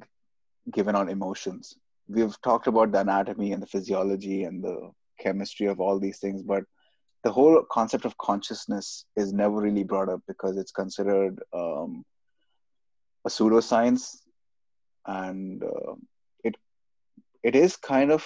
given 0.76 0.94
on 1.00 1.08
emotions. 1.08 1.74
We've 2.16 2.40
talked 2.42 2.68
about 2.68 2.92
the 2.92 3.00
anatomy 3.00 3.52
and 3.52 3.62
the 3.62 3.72
physiology 3.74 4.44
and 4.44 4.62
the 4.62 4.76
chemistry 5.24 5.66
of 5.66 5.80
all 5.80 5.98
these 5.98 6.20
things 6.20 6.42
but 6.52 6.64
the 7.24 7.32
whole 7.32 7.64
concept 7.78 8.04
of 8.04 8.16
consciousness 8.28 9.06
is 9.16 9.32
never 9.32 9.56
really 9.66 9.82
brought 9.82 10.08
up 10.14 10.22
because 10.28 10.56
it's 10.56 10.78
considered 10.82 11.42
um, 11.52 12.04
a 13.26 13.28
pseudoscience 13.28 14.04
and 15.08 15.62
uh, 15.64 15.94
it 16.44 16.56
it 17.42 17.56
is 17.56 17.76
kind 17.76 18.12
of 18.12 18.24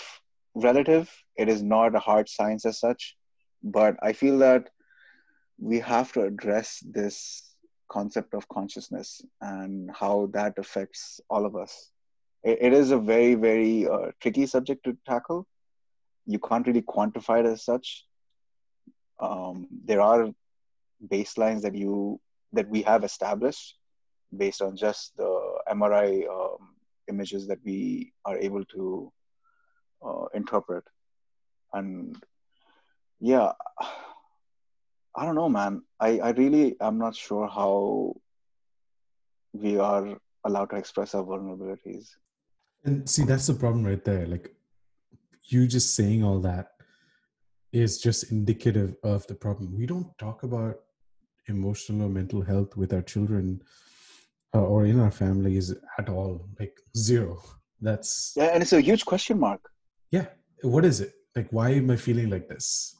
relative. 0.55 1.11
It 1.37 1.49
is 1.49 1.62
not 1.62 1.95
a 1.95 2.07
hard 2.11 2.28
science 2.28 2.66
as 2.66 2.78
such 2.78 3.16
but 3.64 3.97
i 4.03 4.12
feel 4.12 4.39
that 4.39 4.70
we 5.59 5.78
have 5.78 6.12
to 6.12 6.22
address 6.22 6.83
this 6.85 7.55
concept 7.89 8.35
of 8.35 8.49
consciousness 8.49 9.20
and 9.41 9.91
how 9.95 10.28
that 10.33 10.59
affects 10.59 11.20
all 11.28 11.45
of 11.45 11.55
us. 11.55 11.91
It, 12.43 12.59
it 12.62 12.72
is 12.72 12.91
a 12.91 12.99
very 12.99 13.35
very 13.35 13.87
uh, 13.87 14.11
tricky 14.20 14.47
subject 14.47 14.85
to 14.85 14.97
tackle. 15.07 15.47
You 16.26 16.39
can't 16.39 16.66
really 16.66 16.83
quantify 16.83 17.41
it 17.41 17.47
as 17.47 17.64
such. 17.64 18.07
Um, 19.20 19.68
there 19.85 20.01
are 20.01 20.30
baselines 21.07 21.62
that 21.62 21.76
you 21.76 22.20
that 22.53 22.68
we 22.68 22.83
have 22.83 23.05
established 23.05 23.76
based 24.37 24.62
on 24.62 24.76
just 24.76 25.16
the 25.16 25.30
MRI 25.70 26.28
um, 26.28 26.51
images 27.09 27.46
that 27.48 27.59
we 27.64 28.12
are 28.24 28.38
able 28.38 28.64
to 28.66 29.12
uh, 30.05 30.24
interpret, 30.34 30.84
and 31.72 32.16
yeah, 33.20 33.53
I 35.16 35.26
don't 35.26 35.34
know, 35.34 35.48
man. 35.48 35.82
I 36.00 36.18
I 36.18 36.30
really 36.30 36.76
I'm 36.80 36.98
not 36.98 37.14
sure 37.14 37.46
how 37.46 38.14
we 39.53 39.78
are 39.78 40.16
allowed 40.44 40.70
to 40.70 40.76
express 40.76 41.14
our 41.14 41.22
vulnerabilities. 41.22 42.09
And 42.84 43.09
see, 43.09 43.24
that's 43.24 43.46
the 43.46 43.55
problem 43.55 43.84
right 43.84 44.05
there. 44.05 44.26
Like 44.26 44.55
you 45.44 45.66
just 45.66 45.94
saying 45.94 46.24
all 46.24 46.40
that 46.40 46.68
is 47.72 47.98
just 47.98 48.30
indicative 48.32 48.96
of 49.03 49.26
the 49.26 49.34
problem. 49.34 49.76
We 49.76 49.86
don't 49.86 50.16
talk 50.18 50.42
about 50.42 50.80
emotional 51.48 52.07
or 52.07 52.11
mental 52.11 52.42
health 52.42 52.76
with 52.76 52.92
our 52.92 53.03
children 53.03 53.62
or 54.59 54.86
in 54.86 55.00
our 55.00 55.11
families 55.11 55.74
at 55.98 56.09
all. 56.09 56.48
Like 56.59 56.76
zero. 56.96 57.42
That's 57.80 58.32
yeah, 58.36 58.50
and 58.53 58.62
it's 58.62 58.72
a 58.72 58.80
huge 58.80 59.05
question 59.05 59.38
mark. 59.38 59.61
Yeah, 60.11 60.26
what 60.62 60.84
is 60.84 61.00
it? 61.00 61.12
Like, 61.34 61.48
why 61.50 61.70
am 61.70 61.90
I 61.90 61.96
feeling 61.96 62.30
like 62.30 62.48
this? 62.48 62.96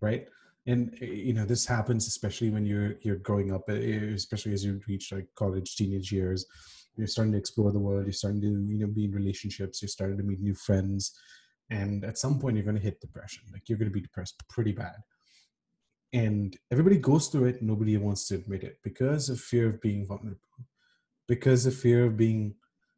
Right? 0.00 0.26
And 0.66 0.94
eh, 1.00 1.06
you 1.06 1.32
know, 1.32 1.46
this 1.46 1.66
happens 1.66 2.06
especially 2.06 2.50
when 2.50 2.66
you're 2.66 2.94
you're 3.02 3.16
growing 3.16 3.52
up, 3.52 3.62
eh, 3.68 4.12
especially 4.14 4.52
as 4.52 4.64
you 4.64 4.80
reach 4.88 5.12
like 5.12 5.26
college, 5.36 5.76
teenage 5.76 6.12
years. 6.12 6.46
You're 6.96 7.06
starting 7.06 7.32
to 7.32 7.38
explore 7.38 7.72
the 7.72 7.78
world. 7.78 8.04
You're 8.04 8.12
starting 8.12 8.42
to 8.42 8.48
you 8.48 8.78
know 8.78 8.88
be 8.88 9.06
in 9.06 9.12
relationships. 9.12 9.80
You're 9.80 9.88
starting 9.88 10.18
to 10.18 10.24
meet 10.24 10.40
new 10.40 10.54
friends 10.54 11.12
and 11.70 12.04
at 12.04 12.18
some 12.18 12.38
point 12.38 12.56
you're 12.56 12.64
going 12.64 12.76
to 12.76 12.82
hit 12.82 13.00
depression 13.00 13.42
like 13.52 13.62
you're 13.68 13.78
going 13.78 13.90
to 13.90 13.94
be 13.94 14.00
depressed 14.00 14.42
pretty 14.48 14.72
bad 14.72 14.96
and 16.12 16.56
everybody 16.72 16.96
goes 16.96 17.28
through 17.28 17.44
it 17.44 17.62
nobody 17.62 17.96
wants 17.96 18.26
to 18.26 18.34
admit 18.34 18.64
it 18.64 18.78
because 18.82 19.28
of 19.28 19.40
fear 19.40 19.68
of 19.68 19.80
being 19.80 20.06
vulnerable 20.06 20.40
because 21.32 21.66
of 21.66 21.74
fear 21.84 22.00
of 22.06 22.16
being 22.24 22.42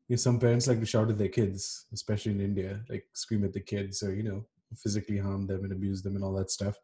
you 0.09 0.15
know, 0.15 0.23
some 0.27 0.39
parents 0.45 0.67
like 0.69 0.81
to 0.81 0.93
shout 0.93 1.11
at 1.13 1.19
their 1.19 1.35
kids 1.39 1.87
especially 1.99 2.33
in 2.37 2.49
india 2.51 2.71
like 2.93 3.05
scream 3.23 3.45
at 3.49 3.55
the 3.57 3.67
kids 3.73 4.03
or 4.07 4.13
you 4.19 4.27
know 4.29 4.41
physically 4.77 5.19
harm 5.19 5.47
them 5.47 5.65
and 5.65 5.73
abuse 5.73 6.03
them 6.03 6.17
and 6.17 6.25
all 6.25 6.33
that 6.35 6.51
stuff. 6.51 6.77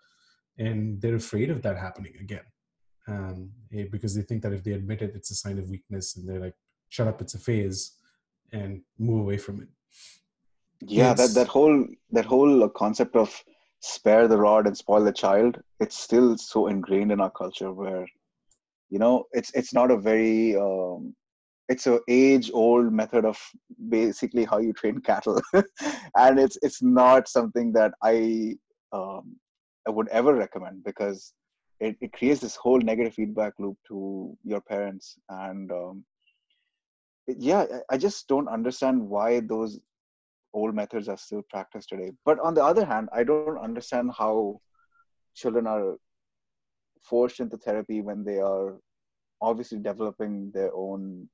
And 0.59 1.01
they're 1.01 1.15
afraid 1.15 1.51
of 1.51 1.63
that 1.63 1.79
happening 1.79 2.15
again 2.21 2.47
um, 3.07 3.51
eh, 3.73 3.87
because 3.91 4.15
they 4.15 4.23
think 4.23 4.43
that 4.43 4.53
if 4.53 4.65
they 4.65 4.73
admit 4.73 5.03
it 5.03 5.13
it's 5.15 5.31
a 5.31 5.35
sign 5.35 5.59
of 5.59 5.71
weakness 5.71 6.17
and 6.17 6.29
they're 6.29 6.41
like 6.41 6.57
shut 6.89 7.09
up 7.09 7.21
it's 7.21 7.35
a 7.35 7.39
phase 7.39 7.97
and 8.53 8.83
move 8.99 9.21
away 9.21 9.39
from 9.39 9.61
it. 9.61 9.69
Yeah 10.81 11.15
that 11.15 11.35
that 11.35 11.49
whole 11.49 11.87
that 12.11 12.25
whole 12.25 12.69
concept 12.71 13.15
of 13.15 13.43
spare 13.81 14.27
the 14.27 14.39
rod 14.39 14.67
and 14.67 14.77
spoil 14.77 15.05
the 15.05 15.13
child 15.13 15.61
it's 15.79 15.97
still 15.97 16.37
so 16.37 16.67
ingrained 16.67 17.13
in 17.13 17.21
our 17.21 17.31
culture 17.31 17.73
where 17.73 18.07
you 18.91 18.99
know 18.99 19.25
it's 19.33 19.53
it's 19.55 19.73
not 19.73 19.93
a 19.93 19.97
very 19.97 20.57
um, 20.57 21.15
it's 21.69 21.87
a 21.87 22.01
age 22.09 22.51
old 22.53 22.93
method 22.93 23.25
of 23.25 23.39
basically 23.89 24.45
how 24.45 24.59
you 24.59 24.73
train 24.73 25.01
cattle 25.01 25.41
and 26.17 26.39
it's 26.39 26.59
it's 26.63 26.83
not 26.83 27.29
something 27.29 27.73
that 27.73 27.93
i 28.03 28.55
um, 28.93 29.37
i 29.87 29.91
would 29.91 30.09
ever 30.09 30.35
recommend 30.35 30.83
because 30.85 31.33
it, 31.81 31.97
it 32.01 32.13
creates 32.13 32.41
this 32.41 32.57
whole 32.57 32.79
negative 32.79 33.15
feedback 33.15 33.53
loop 33.59 33.77
to 33.87 34.37
your 34.45 34.61
parents 34.61 35.19
and 35.29 35.71
um, 35.71 36.05
yeah 37.27 37.65
i 37.91 37.97
just 37.97 38.27
don't 38.29 38.49
understand 38.49 39.01
why 39.01 39.41
those 39.41 39.79
old 40.55 40.75
methods 40.75 41.09
are 41.09 41.17
still 41.17 41.43
practiced 41.51 41.89
today. 41.89 42.13
But 42.25 42.39
on 42.41 42.55
the 42.55 42.65
other 42.65 42.85
hand, 42.85 43.09
I 43.13 43.25
don't 43.25 43.59
understand 43.59 44.13
how 44.17 44.61
children 45.35 45.67
are 45.67 45.97
forced 47.03 47.41
into 47.41 47.57
therapy 47.57 48.01
when 48.01 48.25
they 48.25 48.39
are 48.39 48.79
obviously 49.41 49.79
developing 49.79 50.51
their 50.53 50.71
own 50.75 51.29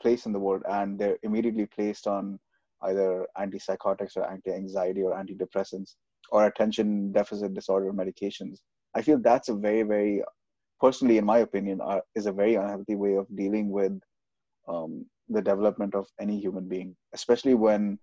place 0.00 0.26
in 0.26 0.32
the 0.32 0.38
world 0.38 0.62
and 0.68 0.98
they're 0.98 1.18
immediately 1.22 1.66
placed 1.66 2.06
on 2.06 2.38
either 2.82 3.26
antipsychotics 3.38 4.16
or 4.16 4.30
anti-anxiety 4.30 5.02
or 5.02 5.12
antidepressants 5.12 5.94
or 6.30 6.46
attention 6.46 7.12
deficit 7.12 7.54
disorder 7.54 7.92
medications 7.92 8.58
i 8.94 9.02
feel 9.02 9.18
that's 9.18 9.48
a 9.48 9.54
very 9.54 9.82
very 9.82 10.22
personally 10.80 11.18
in 11.18 11.24
my 11.24 11.38
opinion 11.38 11.80
is 12.14 12.26
a 12.26 12.32
very 12.32 12.56
unhealthy 12.56 12.94
way 12.94 13.14
of 13.14 13.26
dealing 13.34 13.70
with 13.70 13.98
um, 14.68 15.06
the 15.28 15.42
development 15.42 15.94
of 15.94 16.06
any 16.20 16.38
human 16.38 16.68
being, 16.68 16.96
especially 17.14 17.54
when 17.54 17.98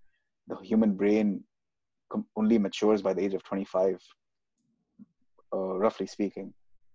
the 0.48 0.56
human 0.56 0.94
brain 0.94 1.42
only 2.36 2.58
matures 2.58 3.02
by 3.02 3.14
the 3.14 3.22
age 3.22 3.34
of 3.34 3.42
25, 3.44 3.98
uh, 5.52 5.56
roughly 5.56 6.06
speaking. 6.06 6.52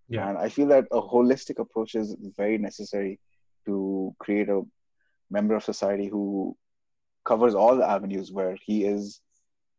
Yeah. 0.07 0.29
And 0.29 0.37
I 0.37 0.49
feel 0.49 0.67
that 0.67 0.85
a 0.91 1.01
holistic 1.01 1.59
approach 1.59 1.95
is 1.95 2.15
very 2.37 2.57
necessary 2.57 3.19
to 3.65 4.13
create 4.19 4.49
a 4.49 4.61
member 5.29 5.55
of 5.55 5.63
society 5.63 6.07
who 6.07 6.55
covers 7.25 7.55
all 7.55 7.75
the 7.75 7.87
avenues 7.87 8.31
where 8.31 8.55
he 8.65 8.85
is, 8.85 9.21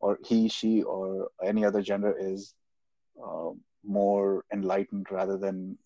or 0.00 0.18
he, 0.24 0.48
she, 0.48 0.82
or 0.82 1.28
any 1.44 1.64
other 1.64 1.82
gender 1.82 2.14
is 2.18 2.54
uh, 3.24 3.50
more 3.84 4.44
enlightened 4.52 5.06
rather 5.10 5.36
than 5.36 5.76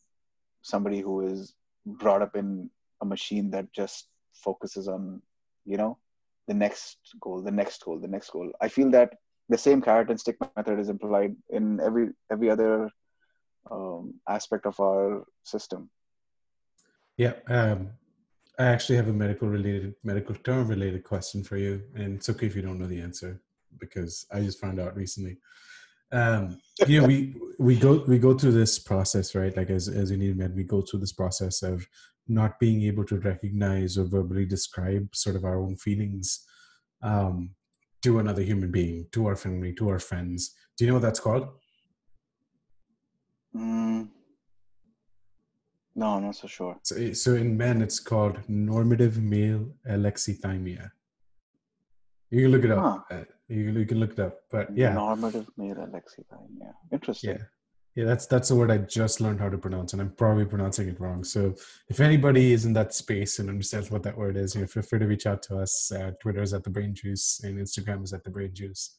somebody 0.63 1.01
who 1.01 1.27
is 1.27 1.55
brought 1.87 2.23
up 2.23 2.37
in 2.37 2.71
a 3.03 3.05
machine 3.05 3.51
that 3.51 3.73
just 3.73 4.09
focuses 4.35 4.89
on 4.89 5.23
you 5.65 5.77
know 5.77 5.97
the 6.49 6.55
next 6.55 6.99
goal 7.21 7.41
the 7.41 7.51
next 7.51 7.85
goal 7.85 7.99
the 7.99 8.09
next 8.09 8.31
goal. 8.31 8.51
I 8.61 8.69
feel 8.69 8.91
that 8.91 9.15
the 9.49 9.59
same 9.59 9.81
carrot 9.83 10.11
and 10.11 10.19
stick 10.19 10.37
method 10.41 10.67
is 10.67 10.89
employed 10.89 11.37
in 11.51 11.81
every 11.81 12.11
every 12.31 12.51
other 12.51 12.91
um, 13.71 14.15
aspect 14.29 14.67
of 14.67 14.79
our 14.81 15.25
system. 15.43 15.91
Yeah 17.17 17.35
um, 17.49 17.91
i 18.59 18.65
actually 18.65 18.97
have 18.97 19.09
a 19.09 19.13
medical 19.13 19.49
related 19.49 19.95
medical 20.03 20.35
term 20.37 20.69
related 20.69 21.03
question 21.05 21.43
for 21.43 21.57
you 21.57 21.83
and 21.95 22.17
it's 22.17 22.29
okay 22.29 22.47
if 22.47 22.57
you 22.57 22.63
don't 22.63 22.79
know 22.79 22.87
the 22.87 23.01
answer 23.01 23.41
because 23.79 24.27
i 24.33 24.41
just 24.41 24.61
found 24.61 24.81
out 24.81 24.97
recently 24.97 25.39
um, 26.15 26.59
know, 26.89 27.07
we 27.07 27.35
we 27.59 27.77
go 27.77 28.05
we 28.07 28.19
go 28.19 28.37
through 28.39 28.53
this 28.53 28.79
process, 28.79 29.35
right? 29.35 29.55
Like 29.57 29.71
as 29.71 29.89
as 29.89 30.11
Indian 30.11 30.39
men, 30.39 30.55
we 30.55 30.65
go 30.65 30.81
through 30.81 31.01
this 31.01 31.13
process 31.13 31.63
of 31.63 31.87
not 32.27 32.59
being 32.59 32.83
able 32.83 33.05
to 33.05 33.19
recognize 33.19 33.99
or 33.99 34.05
verbally 34.05 34.47
describe 34.47 35.15
sort 35.15 35.37
of 35.37 35.45
our 35.45 35.61
own 35.61 35.77
feelings 35.77 36.47
um, 37.03 37.51
to 38.03 38.19
another 38.19 38.43
human 38.43 38.71
being, 38.71 39.07
to 39.13 39.27
our 39.27 39.37
family, 39.37 39.75
to 39.75 39.91
our 39.91 39.99
friends. 39.99 40.55
Do 40.77 40.85
you 40.85 40.89
know 40.89 40.95
what 40.95 41.03
that's 41.03 41.21
called? 41.21 41.49
Mm. 43.55 44.09
No, 45.97 46.07
I'm 46.09 46.25
not 46.25 46.37
so 46.37 46.49
sure. 46.49 46.77
So, 46.83 47.13
so 47.13 47.35
in 47.35 47.57
men, 47.57 47.81
it's 47.81 48.01
called 48.01 48.39
normative 48.49 49.23
male 49.23 49.69
alexithymia. 49.89 50.91
You 52.31 52.43
can 52.43 52.51
look 52.51 52.65
it 52.65 52.71
up. 52.73 53.07
Huh. 53.09 53.17
Uh, 53.17 53.25
you, 53.49 53.71
you 53.71 53.87
can 53.87 54.01
look 54.01 54.13
it 54.13 54.19
up. 54.19 54.41
But 54.51 54.77
yeah, 54.77 54.93
normative 54.93 55.47
male 55.57 55.77
alexithymia. 55.77 56.73
Interesting. 56.93 57.31
Yeah, 57.31 57.43
yeah. 57.95 58.05
That's 58.07 58.27
that's 58.27 58.49
the 58.49 58.57
word 58.57 58.73
I 58.73 58.79
just 58.79 59.21
learned 59.21 59.39
how 59.39 59.49
to 59.49 59.59
pronounce, 59.59 59.93
and 59.93 60.03
I'm 60.03 60.11
probably 60.11 60.47
pronouncing 60.47 60.89
it 60.89 60.99
wrong. 60.99 61.23
So 61.23 61.55
if 61.89 62.01
anybody 62.01 62.53
is 62.53 62.65
in 62.65 62.73
that 62.73 62.93
space 62.93 63.39
and 63.39 63.49
understands 63.49 63.93
what 63.93 64.03
that 64.03 64.19
word 64.19 64.37
is, 64.37 64.57
you 64.57 64.63
know, 64.63 64.67
feel 64.67 64.83
free 64.83 64.99
to 64.99 65.07
reach 65.07 65.27
out 65.27 65.43
to 65.45 65.59
us. 65.59 65.93
Uh, 65.93 66.11
Twitter 66.21 66.43
is 66.43 66.53
at 66.55 66.65
the 66.65 66.71
Brain 66.71 66.93
Juice, 66.93 67.41
and 67.45 67.59
Instagram 67.59 68.03
is 68.03 68.13
at 68.13 68.25
the 68.25 68.31
Brain 68.31 68.51
Juice. 68.53 68.99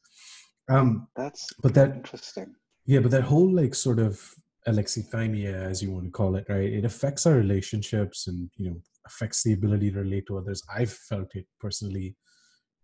Um, 0.70 1.08
that's 1.16 1.52
but 1.62 1.74
that 1.74 1.92
interesting. 1.92 2.56
Yeah, 2.86 3.00
but 3.00 3.12
that 3.12 3.24
whole 3.24 3.52
like 3.52 3.76
sort 3.76 4.00
of 4.00 4.34
alexithymia, 4.68 5.54
as 5.54 5.82
you 5.82 5.92
want 5.92 6.06
to 6.06 6.12
call 6.12 6.36
it, 6.36 6.46
right? 6.50 6.74
It 6.74 6.86
affects 6.86 7.26
our 7.26 7.36
relationships 7.36 8.28
and 8.28 8.50
you 8.58 8.70
know 8.70 8.78
affects 9.06 9.44
the 9.44 9.54
ability 9.54 9.92
to 9.92 10.00
relate 10.00 10.26
to 10.28 10.38
others. 10.38 10.64
I've 10.74 10.92
felt 10.92 11.36
it 11.36 11.46
personally. 11.60 12.16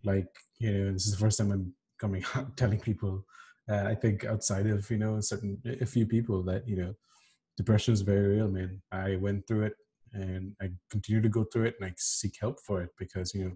Like 0.04 0.28
you 0.60 0.72
know, 0.72 0.94
this 0.94 1.06
is 1.06 1.12
the 1.12 1.18
first 1.18 1.38
time 1.38 1.52
I'm 1.52 1.74
coming 2.00 2.24
out 2.36 2.56
telling 2.58 2.80
people. 2.80 3.26
Uh, 3.70 3.84
I 3.88 3.96
think 3.96 4.26
outside 4.26 4.68
of 4.68 4.90
you 4.90 4.98
know 4.98 5.20
certain 5.22 5.62
a 5.82 5.86
few 5.86 6.06
people 6.06 6.44
that 6.44 6.68
you 6.68 6.78
know 6.78 6.94
depression 7.58 7.94
is 7.94 8.02
very 8.02 8.36
real, 8.36 8.48
man. 8.48 8.82
I 8.92 9.16
went 9.16 9.48
through 9.48 9.64
it 9.64 9.74
and 10.14 10.54
I 10.62 10.70
continue 10.90 11.22
to 11.22 11.30
go 11.30 11.46
through 11.46 11.66
it 11.66 11.76
and 11.80 11.90
I 11.90 11.94
seek 11.98 12.36
help 12.40 12.60
for 12.66 12.82
it 12.82 12.90
because 12.98 13.34
you 13.34 13.46
know 13.46 13.52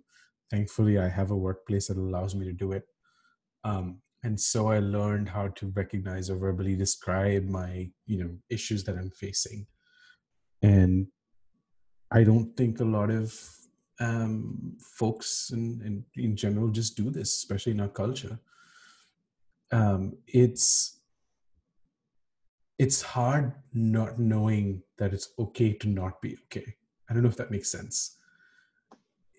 thankfully 0.51 0.97
I 0.99 1.09
have 1.09 1.31
a 1.31 1.37
workplace 1.37 1.87
that 1.87 1.97
allows 1.97 2.35
me 2.35 2.45
to 2.45 2.53
do 2.53 2.71
it. 2.71 2.83
Um, 3.63 4.01
and 4.25 4.39
so 4.39 4.69
i 4.71 4.79
learned 4.79 5.29
how 5.29 5.47
to 5.49 5.71
recognize 5.75 6.29
or 6.29 6.37
verbally 6.37 6.75
describe 6.75 7.45
my 7.45 7.89
you 8.07 8.17
know 8.21 8.31
issues 8.49 8.83
that 8.83 8.97
i'm 8.97 9.11
facing. 9.11 9.65
And 10.61 11.07
i 12.11 12.23
don't 12.23 12.57
think 12.57 12.79
a 12.79 12.91
lot 12.97 13.11
of 13.11 13.33
um, 13.99 14.77
folks 14.99 15.51
in, 15.53 15.81
in, 15.85 16.23
in 16.23 16.35
general 16.35 16.69
just 16.69 16.97
do 16.97 17.09
this 17.09 17.29
especially 17.35 17.71
in 17.71 17.79
our 17.79 17.93
culture. 18.03 18.37
Um, 19.71 20.17
it's 20.27 20.99
it's 22.77 23.01
hard 23.01 23.53
not 23.73 24.19
knowing 24.19 24.83
that 24.97 25.13
it's 25.13 25.29
okay 25.39 25.71
to 25.73 25.87
not 25.87 26.21
be 26.21 26.37
okay. 26.45 26.75
I 27.09 27.13
don't 27.13 27.23
know 27.23 27.29
if 27.29 27.37
that 27.37 27.51
makes 27.51 27.71
sense. 27.71 28.17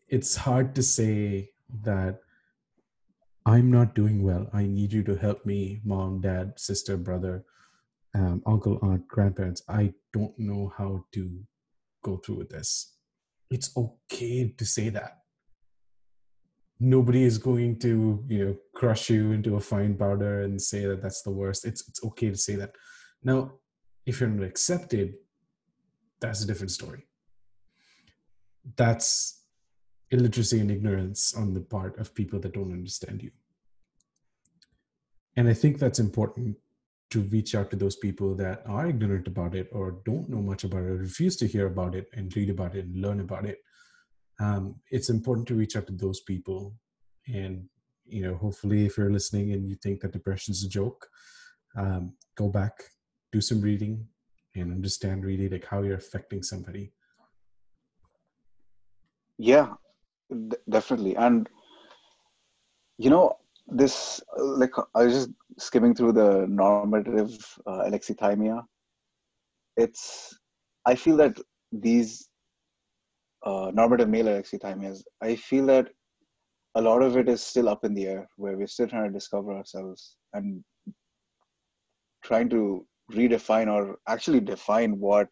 It's 0.08 0.36
hard 0.36 0.74
to 0.76 0.82
say 0.82 1.50
that 1.82 2.20
I'm 3.46 3.70
not 3.70 3.94
doing 3.94 4.24
well. 4.24 4.50
I 4.52 4.64
need 4.64 4.92
you 4.92 5.04
to 5.04 5.14
help 5.14 5.46
me, 5.46 5.80
mom, 5.84 6.20
dad, 6.20 6.54
sister, 6.56 6.96
brother, 6.96 7.44
um, 8.12 8.42
uncle, 8.44 8.80
aunt, 8.82 9.06
grandparents. 9.06 9.62
I 9.68 9.94
don't 10.12 10.36
know 10.36 10.72
how 10.76 11.04
to 11.12 11.30
go 12.02 12.16
through 12.16 12.38
with 12.38 12.50
this. 12.50 12.96
It's 13.48 13.70
okay 13.76 14.48
to 14.48 14.66
say 14.66 14.88
that. 14.88 15.18
Nobody 16.80 17.22
is 17.22 17.38
going 17.38 17.78
to, 17.80 18.24
you 18.28 18.44
know, 18.44 18.56
crush 18.74 19.08
you 19.10 19.30
into 19.30 19.54
a 19.54 19.60
fine 19.60 19.94
powder 19.94 20.42
and 20.42 20.60
say 20.60 20.84
that 20.86 21.00
that's 21.00 21.22
the 21.22 21.30
worst. 21.30 21.64
It's 21.64 21.88
it's 21.88 22.04
okay 22.04 22.30
to 22.30 22.36
say 22.36 22.56
that. 22.56 22.72
Now, 23.22 23.52
if 24.04 24.20
you're 24.20 24.28
not 24.28 24.46
accepted, 24.46 25.14
that's 26.20 26.42
a 26.42 26.46
different 26.46 26.72
story. 26.72 27.06
That's 28.76 29.45
illiteracy 30.10 30.60
and 30.60 30.70
ignorance 30.70 31.34
on 31.34 31.52
the 31.52 31.60
part 31.60 31.98
of 31.98 32.14
people 32.14 32.38
that 32.40 32.54
don't 32.54 32.72
understand 32.72 33.22
you. 33.22 33.30
And 35.36 35.48
I 35.48 35.54
think 35.54 35.78
that's 35.78 35.98
important 35.98 36.56
to 37.10 37.20
reach 37.20 37.54
out 37.54 37.70
to 37.70 37.76
those 37.76 37.96
people 37.96 38.34
that 38.34 38.62
are 38.66 38.88
ignorant 38.88 39.26
about 39.28 39.54
it 39.54 39.68
or 39.72 40.00
don't 40.04 40.28
know 40.28 40.42
much 40.42 40.64
about 40.64 40.82
it, 40.82 40.90
or 40.90 40.96
refuse 40.96 41.36
to 41.36 41.46
hear 41.46 41.66
about 41.66 41.94
it 41.94 42.08
and 42.14 42.34
read 42.34 42.50
about 42.50 42.74
it 42.74 42.84
and 42.84 43.00
learn 43.00 43.20
about 43.20 43.46
it. 43.46 43.58
Um, 44.40 44.76
it's 44.90 45.08
important 45.08 45.46
to 45.48 45.54
reach 45.54 45.76
out 45.76 45.86
to 45.86 45.92
those 45.92 46.20
people. 46.20 46.74
And, 47.32 47.68
you 48.06 48.22
know, 48.22 48.36
hopefully, 48.36 48.86
if 48.86 48.98
you're 48.98 49.12
listening 49.12 49.52
and 49.52 49.68
you 49.68 49.76
think 49.76 50.00
that 50.00 50.12
depression 50.12 50.52
is 50.52 50.64
a 50.64 50.68
joke, 50.68 51.06
um, 51.76 52.14
go 52.36 52.48
back, 52.48 52.72
do 53.32 53.40
some 53.40 53.60
reading, 53.60 54.06
and 54.54 54.72
understand 54.72 55.24
really 55.24 55.48
like 55.48 55.64
how 55.64 55.82
you're 55.82 55.96
affecting 55.96 56.42
somebody. 56.42 56.92
Yeah, 59.38 59.74
Definitely. 60.68 61.16
And 61.16 61.48
you 62.98 63.10
know, 63.10 63.36
this 63.68 64.22
like 64.38 64.72
I 64.94 65.04
was 65.04 65.12
just 65.14 65.30
skimming 65.58 65.94
through 65.94 66.12
the 66.12 66.46
normative 66.48 67.36
uh, 67.66 67.82
alexithymia. 67.88 68.62
It's 69.76 70.38
I 70.86 70.94
feel 70.94 71.16
that 71.18 71.36
these 71.72 72.28
uh, 73.44 73.70
normative 73.74 74.08
male 74.08 74.26
alexithymias, 74.26 75.02
I 75.22 75.36
feel 75.36 75.66
that 75.66 75.88
a 76.74 76.80
lot 76.80 77.02
of 77.02 77.16
it 77.16 77.28
is 77.28 77.42
still 77.42 77.68
up 77.68 77.84
in 77.84 77.94
the 77.94 78.06
air, 78.06 78.28
where 78.36 78.56
we're 78.56 78.66
still 78.66 78.88
trying 78.88 79.08
to 79.08 79.12
discover 79.12 79.52
ourselves 79.52 80.16
and 80.32 80.62
trying 82.22 82.48
to 82.50 82.86
redefine 83.12 83.72
or 83.72 83.96
actually 84.08 84.40
define 84.40 84.98
what 84.98 85.28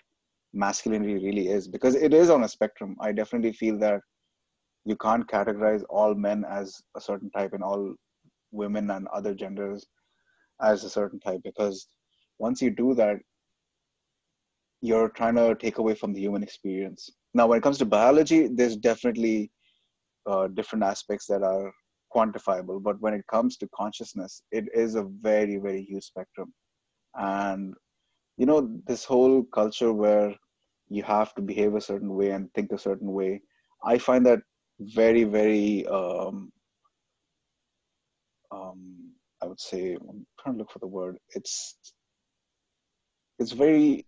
masculinity 0.52 1.14
really 1.14 1.48
is, 1.48 1.66
because 1.66 1.94
it 1.94 2.14
is 2.14 2.30
on 2.30 2.44
a 2.44 2.48
spectrum. 2.48 2.96
I 3.00 3.12
definitely 3.12 3.52
feel 3.52 3.78
that 3.78 4.00
you 4.84 4.96
can't 4.96 5.26
categorize 5.26 5.82
all 5.88 6.14
men 6.14 6.44
as 6.44 6.80
a 6.96 7.00
certain 7.00 7.30
type 7.30 7.52
and 7.52 7.62
all 7.62 7.94
women 8.52 8.90
and 8.90 9.08
other 9.08 9.34
genders 9.34 9.86
as 10.60 10.84
a 10.84 10.90
certain 10.90 11.18
type 11.20 11.40
because 11.42 11.88
once 12.38 12.60
you 12.62 12.70
do 12.70 12.94
that 12.94 13.16
you're 14.80 15.08
trying 15.08 15.34
to 15.34 15.54
take 15.54 15.78
away 15.78 15.94
from 15.94 16.12
the 16.12 16.20
human 16.20 16.42
experience. 16.42 17.08
Now 17.32 17.46
when 17.46 17.58
it 17.58 17.62
comes 17.62 17.78
to 17.78 17.86
biology 17.86 18.48
there's 18.48 18.76
definitely 18.76 19.50
uh, 20.26 20.48
different 20.48 20.84
aspects 20.84 21.26
that 21.26 21.42
are 21.42 21.72
quantifiable 22.14 22.82
but 22.82 23.00
when 23.00 23.14
it 23.14 23.26
comes 23.26 23.56
to 23.56 23.68
consciousness 23.74 24.42
it 24.52 24.66
is 24.74 24.94
a 24.94 25.08
very 25.20 25.56
very 25.56 25.82
huge 25.82 26.04
spectrum. 26.04 26.52
And 27.16 27.74
you 28.36 28.46
know 28.46 28.68
this 28.86 29.04
whole 29.04 29.44
culture 29.44 29.92
where 29.92 30.34
you 30.88 31.02
have 31.02 31.34
to 31.34 31.42
behave 31.42 31.74
a 31.74 31.80
certain 31.80 32.14
way 32.14 32.30
and 32.30 32.52
think 32.52 32.72
a 32.72 32.78
certain 32.78 33.12
way 33.12 33.40
i 33.84 33.96
find 33.96 34.26
that 34.26 34.40
very 34.80 35.24
very 35.24 35.86
um, 35.86 36.50
um, 38.50 39.12
i 39.42 39.46
would 39.46 39.60
say 39.60 39.96
i'm 40.08 40.26
trying 40.40 40.54
to 40.54 40.58
look 40.58 40.70
for 40.70 40.78
the 40.78 40.86
word. 40.86 41.16
It's 41.30 41.76
it's 43.38 43.52
very 43.52 44.06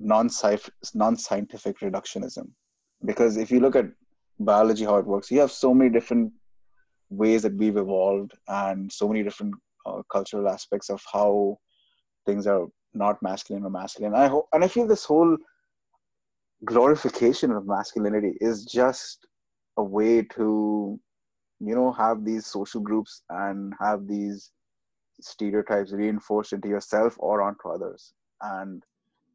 non-scientific 0.00 1.80
reductionism. 1.80 2.50
Because 3.04 3.36
if 3.36 3.50
you 3.50 3.58
look 3.58 3.74
at 3.74 3.86
biology 4.38 4.84
how 4.84 4.96
it 4.98 5.06
works 5.06 5.30
you 5.30 5.40
have 5.40 5.50
so 5.50 5.74
many 5.74 5.90
different 5.90 6.32
ways 7.10 7.42
that 7.42 7.54
we've 7.54 7.76
evolved 7.76 8.32
and 8.46 8.92
so 8.92 9.08
many 9.08 9.24
different 9.24 9.54
uh, 9.86 10.02
cultural 10.12 10.48
aspects 10.48 10.90
of 10.90 11.02
how 11.12 11.56
things 12.26 12.46
are 12.46 12.66
not 12.94 13.20
masculine 13.22 13.64
or 13.64 13.70
masculine. 13.70 14.14
I 14.14 14.28
hope 14.28 14.46
and 14.52 14.64
i 14.64 14.68
feel 14.68 14.86
this 14.86 15.04
whole 15.04 15.36
glorification 16.64 17.50
of 17.52 17.66
masculinity 17.66 18.36
is 18.40 18.64
just 18.64 19.26
a 19.76 19.82
way 19.82 20.22
to 20.22 20.98
you 21.60 21.74
know 21.74 21.92
have 21.92 22.24
these 22.24 22.46
social 22.46 22.80
groups 22.80 23.22
and 23.30 23.72
have 23.80 24.06
these 24.06 24.50
stereotypes 25.20 25.92
reinforced 25.92 26.52
into 26.52 26.68
yourself 26.68 27.14
or 27.18 27.42
onto 27.42 27.68
others. 27.68 28.12
And 28.42 28.82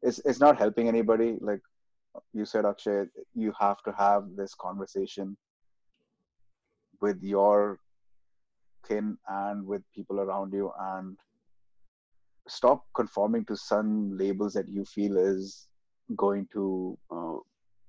it's 0.02 0.20
it's 0.24 0.40
not 0.40 0.58
helping 0.58 0.88
anybody. 0.88 1.36
Like 1.40 1.60
you 2.32 2.44
said 2.44 2.64
akshay 2.64 3.04
you 3.34 3.52
have 3.58 3.82
to 3.82 3.92
have 3.98 4.24
this 4.36 4.54
conversation 4.54 5.36
with 7.00 7.20
your 7.22 7.80
kin 8.86 9.18
and 9.28 9.66
with 9.66 9.82
people 9.94 10.20
around 10.20 10.52
you 10.52 10.70
and 10.78 11.16
stop 12.46 12.84
conforming 12.94 13.44
to 13.46 13.56
some 13.56 14.16
labels 14.16 14.52
that 14.52 14.68
you 14.68 14.84
feel 14.84 15.16
is 15.16 15.66
going 16.16 16.46
to 16.52 16.98
uh, 17.10 17.36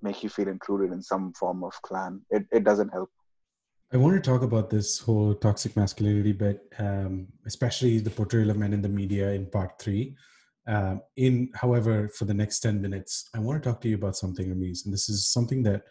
make 0.01 0.23
you 0.23 0.29
feel 0.29 0.47
included 0.47 0.91
in 0.91 1.01
some 1.01 1.33
form 1.33 1.63
of 1.63 1.73
clan 1.81 2.21
it, 2.29 2.45
it 2.51 2.63
doesn't 2.63 2.89
help 2.89 3.09
I 3.93 3.97
want 3.97 4.15
to 4.15 4.29
talk 4.29 4.41
about 4.41 4.69
this 4.69 4.99
whole 4.99 5.35
toxic 5.35 5.77
masculinity 5.77 6.33
bit, 6.33 6.73
um, 6.79 7.27
especially 7.45 7.99
the 7.99 8.09
portrayal 8.09 8.49
of 8.49 8.57
men 8.57 8.73
in 8.73 8.81
the 8.81 8.89
media 8.89 9.31
in 9.31 9.45
part 9.45 9.79
three. 9.79 10.15
Um, 10.67 11.01
in, 11.17 11.51
however, 11.53 12.09
for 12.09 12.25
the 12.25 12.33
next 12.33 12.59
10 12.61 12.81
minutes, 12.81 13.29
I 13.35 13.39
want 13.39 13.61
to 13.61 13.69
talk 13.69 13.79
to 13.81 13.87
you 13.87 13.95
about 13.95 14.15
something, 14.15 14.47
Ramiz. 14.47 14.85
And 14.85 14.93
this 14.93 15.07
is 15.07 15.27
something 15.27 15.61
that 15.63 15.83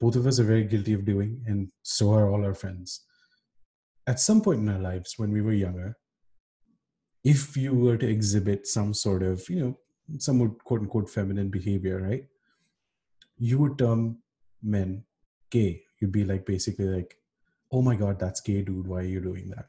both 0.00 0.16
of 0.16 0.26
us 0.26 0.40
are 0.40 0.44
very 0.44 0.64
guilty 0.64 0.92
of 0.92 1.04
doing, 1.04 1.42
and 1.46 1.70
so 1.82 2.12
are 2.12 2.28
all 2.28 2.44
our 2.44 2.54
friends. 2.54 3.04
At 4.06 4.18
some 4.18 4.40
point 4.40 4.60
in 4.60 4.68
our 4.68 4.80
lives, 4.80 5.14
when 5.16 5.30
we 5.30 5.42
were 5.42 5.52
younger, 5.52 5.96
if 7.22 7.56
you 7.56 7.74
were 7.74 7.98
to 7.98 8.08
exhibit 8.08 8.66
some 8.66 8.92
sort 8.92 9.22
of, 9.22 9.48
you 9.48 9.60
know, 9.60 9.78
somewhat 10.18 10.62
quote 10.64 10.80
unquote 10.80 11.08
feminine 11.08 11.48
behavior, 11.48 12.00
right? 12.00 12.24
You 13.38 13.58
would 13.58 13.78
term 13.78 14.18
men 14.62 15.04
gay. 15.50 15.82
You'd 16.00 16.12
be 16.12 16.24
like 16.24 16.46
basically 16.46 16.86
like, 16.86 17.16
oh 17.72 17.82
my 17.82 17.94
God, 17.94 18.18
that's 18.18 18.40
gay, 18.40 18.62
dude. 18.62 18.86
Why 18.86 19.00
are 19.00 19.02
you 19.02 19.20
doing 19.20 19.50
that? 19.50 19.66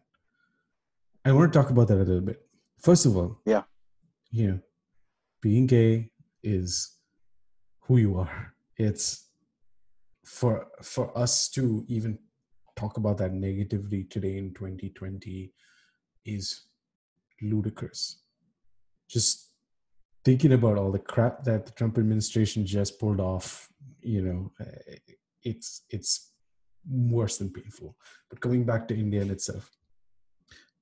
I 1.23 1.31
want 1.31 1.53
to 1.53 1.59
talk 1.59 1.69
about 1.69 1.87
that 1.89 1.97
a 1.97 2.03
little 2.03 2.21
bit. 2.21 2.41
First 2.79 3.05
of 3.05 3.15
all, 3.15 3.39
yeah, 3.45 3.63
you 4.31 4.47
know, 4.47 4.59
being 5.41 5.67
gay 5.67 6.09
is 6.43 6.97
who 7.81 7.97
you 7.97 8.17
are. 8.17 8.53
It's 8.77 9.27
for 10.25 10.67
for 10.81 11.15
us 11.17 11.49
to 11.49 11.85
even 11.87 12.17
talk 12.75 12.97
about 12.97 13.17
that 13.19 13.33
negatively 13.33 14.05
today 14.05 14.37
in 14.37 14.53
2020 14.53 15.53
is 16.25 16.63
ludicrous. 17.41 18.21
Just 19.07 19.50
thinking 20.23 20.53
about 20.53 20.77
all 20.77 20.91
the 20.91 20.99
crap 20.99 21.43
that 21.43 21.65
the 21.65 21.71
Trump 21.71 21.97
administration 21.97 22.65
just 22.65 22.99
pulled 22.99 23.19
off, 23.19 23.69
you 24.01 24.21
know, 24.21 24.51
eh, 24.59 24.97
it's 25.43 25.83
it's 25.89 26.33
worse 26.89 27.37
than 27.37 27.49
painful. 27.49 27.95
But 28.29 28.41
coming 28.41 28.63
back 28.63 28.87
to 28.87 28.97
India 28.97 29.21
in 29.21 29.31
itself, 29.31 29.69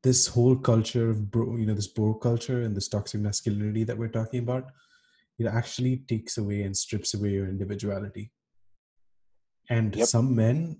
this 0.04 0.28
whole 0.28 0.56
culture 0.56 1.10
of 1.10 1.32
bro, 1.32 1.56
you 1.56 1.66
know, 1.66 1.74
this 1.74 1.88
bro 1.88 2.14
culture 2.14 2.62
and 2.62 2.76
this 2.76 2.88
toxic 2.88 3.22
masculinity 3.22 3.84
that 3.86 3.98
we're 3.98 4.08
talking 4.08 4.40
about, 4.40 4.72
it 5.38 5.46
actually 5.46 5.98
takes 6.08 6.38
away 6.38 6.64
and 6.64 6.76
strips 6.76 7.14
away 7.14 7.30
your 7.30 7.48
individuality. 7.48 8.32
And 9.70 9.96
yep. 9.96 10.08
some 10.08 10.36
men 10.36 10.78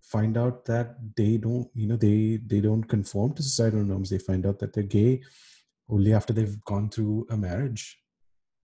find 0.00 0.38
out 0.38 0.64
that 0.64 0.96
they 1.16 1.36
don't 1.36 1.68
you 1.74 1.86
know 1.86 1.96
they 1.96 2.40
they 2.46 2.60
don't 2.60 2.84
conform 2.84 3.34
to 3.34 3.42
societal 3.42 3.84
norms 3.84 4.08
they 4.08 4.18
find 4.18 4.46
out 4.46 4.58
that 4.58 4.72
they're 4.72 4.82
gay 4.82 5.20
only 5.88 6.12
after 6.12 6.32
they've 6.32 6.62
gone 6.64 6.90
through 6.90 7.26
a 7.30 7.36
marriage. 7.36 7.98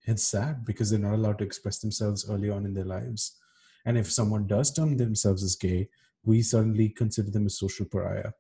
It's 0.07 0.23
sad 0.25 0.65
because 0.65 0.91
they're 0.91 0.99
not 0.99 1.15
allowed 1.15 1.39
to 1.39 1.45
express 1.45 1.79
themselves 1.79 2.29
early 2.29 2.51
on 2.51 2.67
in 2.67 2.75
their 2.75 2.85
lives. 2.85 3.39
And 3.87 3.97
if 3.97 4.11
someone 4.11 4.47
does 4.47 4.73
term 4.73 4.97
themselves 4.97 5.43
as 5.43 5.57
gay 5.57 5.89
we 6.25 6.43
suddenly 6.43 6.89
consider 6.89 7.31
them 7.31 7.47
a 7.47 7.51
social 7.51 7.87
pariah. 7.87 8.33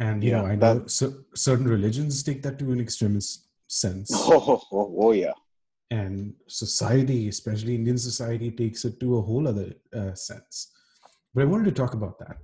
And 0.00 0.22
you 0.24 0.30
yeah, 0.30 0.40
know 0.40 0.46
i 0.46 0.54
know 0.56 0.78
that, 0.80 1.20
certain 1.34 1.68
religions 1.68 2.22
take 2.22 2.42
that 2.42 2.58
to 2.58 2.72
an 2.72 2.80
extremist 2.80 3.48
sense. 3.68 4.10
Oh, 4.12 4.60
oh, 4.72 4.96
oh 4.98 5.12
yeah. 5.12 5.32
And 5.90 6.34
society 6.48 7.28
especially 7.28 7.74
indian 7.74 7.98
society 7.98 8.50
takes 8.50 8.84
it 8.84 8.98
to 9.00 9.18
a 9.18 9.22
whole 9.22 9.46
other 9.46 9.72
uh, 9.94 10.14
sense. 10.14 10.72
But 11.32 11.42
I 11.42 11.46
wanted 11.46 11.66
to 11.66 11.72
talk 11.72 11.94
about 11.94 12.18
that. 12.18 12.36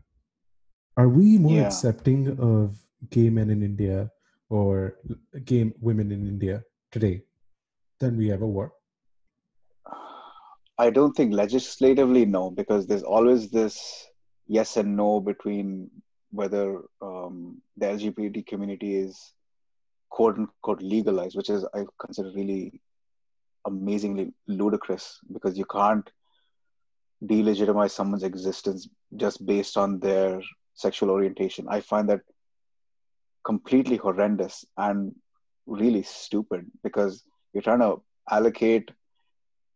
Are 0.96 1.08
we 1.08 1.38
more 1.38 1.56
yeah. 1.56 1.66
accepting 1.66 2.38
of 2.40 2.76
gay 3.10 3.30
men 3.30 3.50
in 3.50 3.62
India 3.62 4.10
or 4.50 4.96
gay 5.44 5.72
women 5.80 6.12
in 6.12 6.26
India 6.26 6.62
today 6.92 7.22
than 8.00 8.16
we 8.16 8.30
ever 8.30 8.46
were? 8.46 8.72
I 10.78 10.90
don't 10.90 11.12
think 11.12 11.32
legislatively, 11.32 12.24
no, 12.24 12.50
because 12.50 12.86
there's 12.86 13.02
always 13.02 13.50
this 13.50 14.06
yes 14.46 14.76
and 14.76 14.96
no 14.96 15.20
between 15.20 15.90
whether 16.30 16.82
um, 17.02 17.60
the 17.76 17.86
LGBT 17.86 18.46
community 18.46 18.96
is 18.96 19.32
quote 20.10 20.36
unquote 20.36 20.82
legalized, 20.82 21.36
which 21.36 21.50
is 21.50 21.64
I 21.74 21.84
consider 22.00 22.32
really 22.34 22.80
amazingly 23.66 24.32
ludicrous 24.48 25.18
because 25.32 25.58
you 25.58 25.66
can't 25.66 26.08
delegitimize 27.24 27.90
someone's 27.90 28.22
existence 28.22 28.88
just 29.16 29.44
based 29.44 29.76
on 29.76 29.98
their 30.00 30.40
sexual 30.74 31.10
orientation. 31.10 31.66
I 31.68 31.80
find 31.80 32.08
that 32.08 32.20
completely 33.44 33.96
horrendous 33.96 34.64
and 34.76 35.14
really 35.66 36.02
stupid 36.02 36.66
because 36.82 37.24
you're 37.52 37.62
trying 37.62 37.80
to 37.80 38.02
allocate 38.30 38.90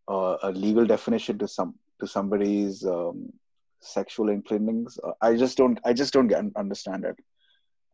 uh, 0.08 0.36
a 0.42 0.50
legal 0.52 0.86
definition 0.86 1.38
to 1.38 1.48
some 1.48 1.74
to 2.00 2.06
somebody's 2.06 2.84
um, 2.84 3.32
sexual 3.80 4.28
inclinings. 4.28 4.98
Uh, 5.02 5.12
I 5.20 5.36
just 5.36 5.56
don't 5.56 5.78
I 5.84 5.92
just 5.92 6.12
don't 6.12 6.28
get, 6.28 6.44
understand 6.56 7.04
it. 7.04 7.16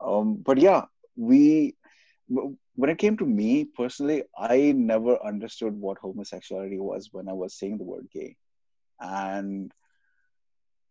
Um, 0.00 0.36
but 0.36 0.58
yeah, 0.58 0.84
we 1.16 1.76
when 2.28 2.90
it 2.90 2.98
came 2.98 3.16
to 3.18 3.26
me 3.26 3.64
personally, 3.64 4.24
I 4.36 4.72
never 4.72 5.18
understood 5.24 5.74
what 5.74 5.98
homosexuality 5.98 6.78
was 6.78 7.10
when 7.12 7.28
I 7.28 7.32
was 7.32 7.54
saying 7.54 7.78
the 7.78 7.84
word 7.84 8.08
gay 8.12 8.36
and 9.00 9.72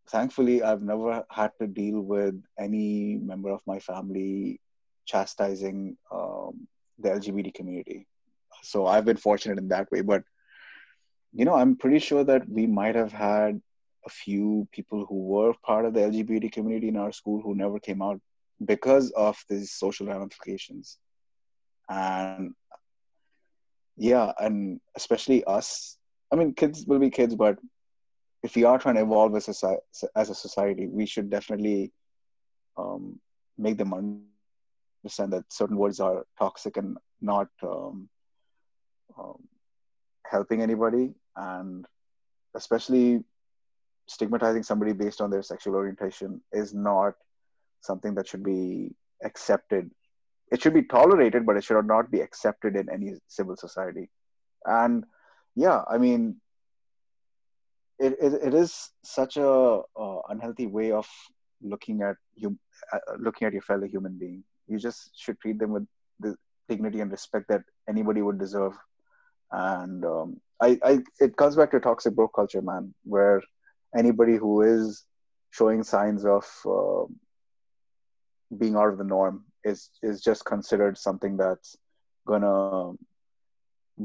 thankfully 0.10 0.64
i've 0.64 0.82
never 0.82 1.24
had 1.30 1.52
to 1.60 1.68
deal 1.68 2.02
with 2.02 2.36
any 2.58 3.18
member 3.22 3.50
of 3.50 3.62
my 3.68 3.80
family 3.80 4.60
chastising 5.12 5.98
um, 6.12 6.68
the 7.00 7.10
lgbt 7.10 7.54
community. 7.54 8.00
So 8.72 8.88
i've 8.94 9.06
been 9.10 9.24
fortunate 9.28 9.58
in 9.64 9.70
that 9.70 9.92
way 9.92 10.02
but 10.02 10.24
you 11.40 11.46
know 11.46 11.56
i'm 11.56 11.76
pretty 11.84 12.00
sure 12.08 12.24
that 12.32 12.48
we 12.58 12.66
might 12.80 12.96
have 13.02 13.12
had 13.12 13.62
a 14.06 14.10
few 14.10 14.68
people 14.78 15.06
who 15.08 15.20
were 15.34 15.54
part 15.70 15.86
of 15.86 15.94
the 15.94 16.02
lgbt 16.12 16.52
community 16.58 16.90
in 16.94 16.98
our 17.04 17.14
school 17.20 17.42
who 17.42 17.56
never 17.64 17.80
came 17.88 18.02
out 18.08 18.20
because 18.66 19.12
of 19.12 19.38
these 19.50 19.72
social 19.72 20.08
ramifications. 20.08 20.98
And 21.90 22.54
yeah 23.98 24.32
and 24.40 24.80
especially 24.96 25.44
us. 25.46 25.98
I 26.32 26.36
mean 26.36 26.54
kids 26.54 26.86
will 26.86 27.00
be 27.00 27.10
kids 27.10 27.36
but 27.36 27.58
if 28.44 28.56
we 28.56 28.64
are 28.64 28.78
trying 28.80 28.96
to 28.96 29.02
evolve 29.02 29.36
as 29.36 29.64
a, 29.64 29.78
as 30.16 30.30
a 30.30 30.36
society, 30.36 30.88
we 30.88 31.06
should 31.06 31.30
definitely 31.30 31.92
um, 32.78 33.20
make 33.58 33.78
them 33.78 33.94
understand 33.94 34.26
that 35.04 35.44
certain 35.50 35.78
words 35.78 36.00
are 36.00 36.26
toxic 36.38 36.78
and 36.78 36.98
not 37.22 37.48
um, 37.64 38.10
um, 39.18 39.48
helping 40.26 40.62
anybody, 40.62 41.14
and 41.36 41.86
especially 42.56 43.24
stigmatizing 44.08 44.64
somebody 44.64 44.94
based 44.94 45.22
on 45.22 45.30
their 45.30 45.44
sexual 45.44 45.76
orientation 45.76 46.42
is 46.52 46.74
not 46.74 47.14
something 47.82 48.16
that 48.16 48.28
should 48.28 48.44
be 48.44 48.96
accepted. 49.24 49.90
It 50.52 50.62
should 50.62 50.74
be 50.74 50.84
tolerated, 50.84 51.46
but 51.46 51.58
it 51.58 51.64
should 51.64 51.86
not 51.86 52.12
be 52.12 52.22
accepted 52.22 52.76
in 52.76 52.90
any 52.90 53.14
civil 53.28 53.56
society. 53.56 54.10
And 54.66 55.06
yeah, 55.56 55.84
I 55.88 55.98
mean, 55.98 56.38
it, 58.00 58.18
it, 58.20 58.34
it 58.34 58.54
is 58.54 58.90
such 59.04 59.38
a 59.38 59.50
uh, 59.50 60.20
unhealthy 60.30 60.68
way 60.68 60.92
of 60.92 61.08
looking 61.62 62.02
at 62.02 62.16
you 62.36 62.58
uh, 62.94 63.00
looking 63.20 63.46
at 63.46 63.54
your 63.54 63.62
fellow 63.62 63.86
human 63.86 64.18
being 64.18 64.44
you 64.70 64.78
just 64.80 65.12
should 65.20 65.40
treat 65.40 65.60
them 65.60 65.72
with 65.72 65.88
the 66.20 66.36
dignity 66.68 67.02
and 67.02 67.12
respect 67.12 67.48
that 67.50 67.64
anybody 67.88 68.22
would 68.22 68.40
deserve. 68.40 68.74
And 69.52 70.06
um, 70.06 70.42
I, 70.62 70.78
I 70.84 71.00
it 71.20 71.36
comes 71.38 71.56
back 71.56 71.72
to 71.72 71.80
toxic 71.80 72.16
bro 72.16 72.28
culture 72.28 72.62
man 72.62 72.94
where 73.04 73.42
anybody 73.98 74.36
who 74.36 74.62
is 74.62 75.06
showing 75.52 75.84
signs 75.84 76.26
of 76.26 76.46
uh, 76.66 77.06
being 78.58 78.76
out 78.76 78.90
of 78.90 78.98
the 78.98 79.04
norm 79.04 79.46
is 79.64 79.90
is 80.04 80.22
just 80.22 80.46
considered 80.46 80.98
something 80.98 81.38
that's 81.38 81.76
gonna 82.28 82.94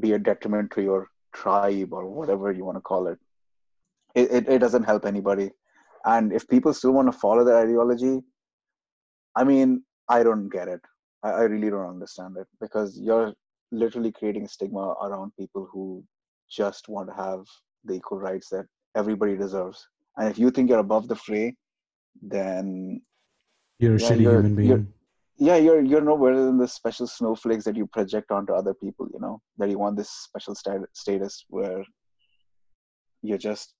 be 0.00 0.12
a 0.12 0.18
detriment 0.18 0.70
to 0.72 0.82
your 0.82 1.08
tribe 1.34 1.92
or 1.92 2.06
whatever 2.06 2.50
you 2.52 2.64
want 2.64 2.76
to 2.76 2.80
call 2.80 3.08
it. 3.08 3.18
It, 4.14 4.30
it, 4.30 4.48
it 4.48 4.58
doesn't 4.60 4.84
help 4.84 5.04
anybody. 5.04 5.50
And 6.04 6.32
if 6.32 6.48
people 6.48 6.72
still 6.72 6.92
want 6.92 7.10
to 7.12 7.18
follow 7.18 7.44
the 7.44 7.54
ideology 7.54 8.22
i 9.36 9.44
mean 9.44 9.82
i 10.08 10.22
don't 10.22 10.48
get 10.48 10.68
it 10.68 10.80
I, 11.22 11.30
I 11.30 11.42
really 11.42 11.70
don't 11.70 11.88
understand 11.88 12.36
it 12.38 12.46
because 12.60 12.98
you're 12.98 13.32
literally 13.72 14.12
creating 14.12 14.46
stigma 14.48 14.94
around 15.02 15.32
people 15.38 15.68
who 15.72 16.04
just 16.50 16.88
want 16.88 17.08
to 17.08 17.14
have 17.14 17.44
the 17.84 17.94
equal 17.94 18.18
rights 18.18 18.48
that 18.50 18.66
everybody 18.96 19.36
deserves 19.36 19.86
and 20.16 20.28
if 20.28 20.38
you 20.38 20.50
think 20.50 20.68
you're 20.68 20.78
above 20.78 21.08
the 21.08 21.16
fray 21.16 21.56
then 22.22 23.00
you're 23.78 23.96
a 23.96 24.00
yeah, 24.00 24.10
shitty 24.10 24.22
you're, 24.22 24.32
human 24.32 24.54
being 24.54 24.68
you're, 24.68 24.86
yeah 25.36 25.56
you're 25.56 25.82
you're 25.82 26.00
no 26.00 26.16
better 26.16 26.44
than 26.44 26.58
the 26.58 26.68
special 26.68 27.06
snowflakes 27.06 27.64
that 27.64 27.76
you 27.76 27.86
project 27.88 28.30
onto 28.30 28.52
other 28.52 28.74
people 28.74 29.08
you 29.12 29.20
know 29.20 29.40
that 29.58 29.68
you 29.70 29.78
want 29.78 29.96
this 29.96 30.10
special 30.10 30.54
stat- 30.54 30.92
status 30.92 31.44
where 31.48 31.82
you're 33.22 33.38
just 33.38 33.74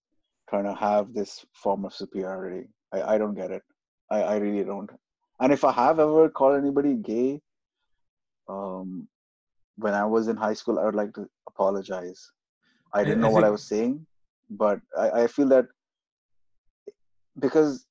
trying 0.49 0.65
to 0.65 0.75
have 0.75 1.13
this 1.13 1.45
form 1.53 1.85
of 1.85 1.95
superiority. 1.95 2.67
I, 2.93 3.15
I 3.15 3.19
don't 3.19 3.35
get 3.35 3.51
it. 3.51 3.63
I, 4.11 4.23
I 4.23 4.37
really 4.37 4.65
don't. 4.65 4.91
And 5.41 5.53
if 5.53 5.65
I 5.65 5.73
have 5.73 5.99
ever 5.99 6.29
called 6.29 6.57
anybody 6.57 6.95
gay, 6.95 7.41
um, 8.49 9.09
when 9.77 9.95
I 9.95 10.05
was 10.05 10.29
in 10.29 10.37
high 10.37 10.55
school, 10.55 10.79
I 10.79 10.85
would 10.85 10.95
like 10.95 11.13
to 11.15 11.29
apologize. 11.49 12.31
I 12.93 13.03
didn't 13.03 13.21
know 13.21 13.27
I 13.27 13.31
think... 13.31 13.35
what 13.35 13.45
I 13.45 13.51
was 13.51 13.65
saying, 13.65 14.07
but 14.51 14.81
I, 14.97 15.23
I 15.23 15.27
feel 15.27 15.49
that 15.49 15.67
because 17.41 17.87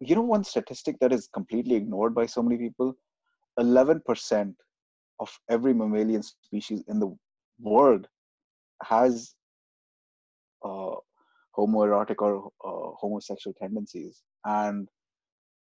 you 0.00 0.14
know 0.14 0.22
one 0.22 0.44
statistic 0.44 0.96
that 1.00 1.12
is 1.12 1.28
completely 1.32 1.74
ignored 1.74 2.14
by 2.14 2.26
so 2.26 2.42
many 2.42 2.58
people 2.58 2.94
11% 3.58 4.54
of 5.20 5.38
every 5.48 5.72
mammalian 5.72 6.22
species 6.22 6.82
in 6.88 6.98
the 6.98 7.16
world 7.60 8.06
has 8.82 9.34
uh, 10.64 10.94
homoerotic 11.56 12.16
or 12.18 12.50
uh, 12.64 12.94
homosexual 12.96 13.54
tendencies 13.60 14.22
and 14.44 14.88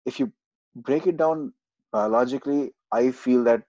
if 0.05 0.18
you 0.18 0.32
break 0.76 1.06
it 1.06 1.16
down 1.16 1.52
biologically, 1.92 2.72
I 2.92 3.10
feel 3.10 3.42
that 3.44 3.62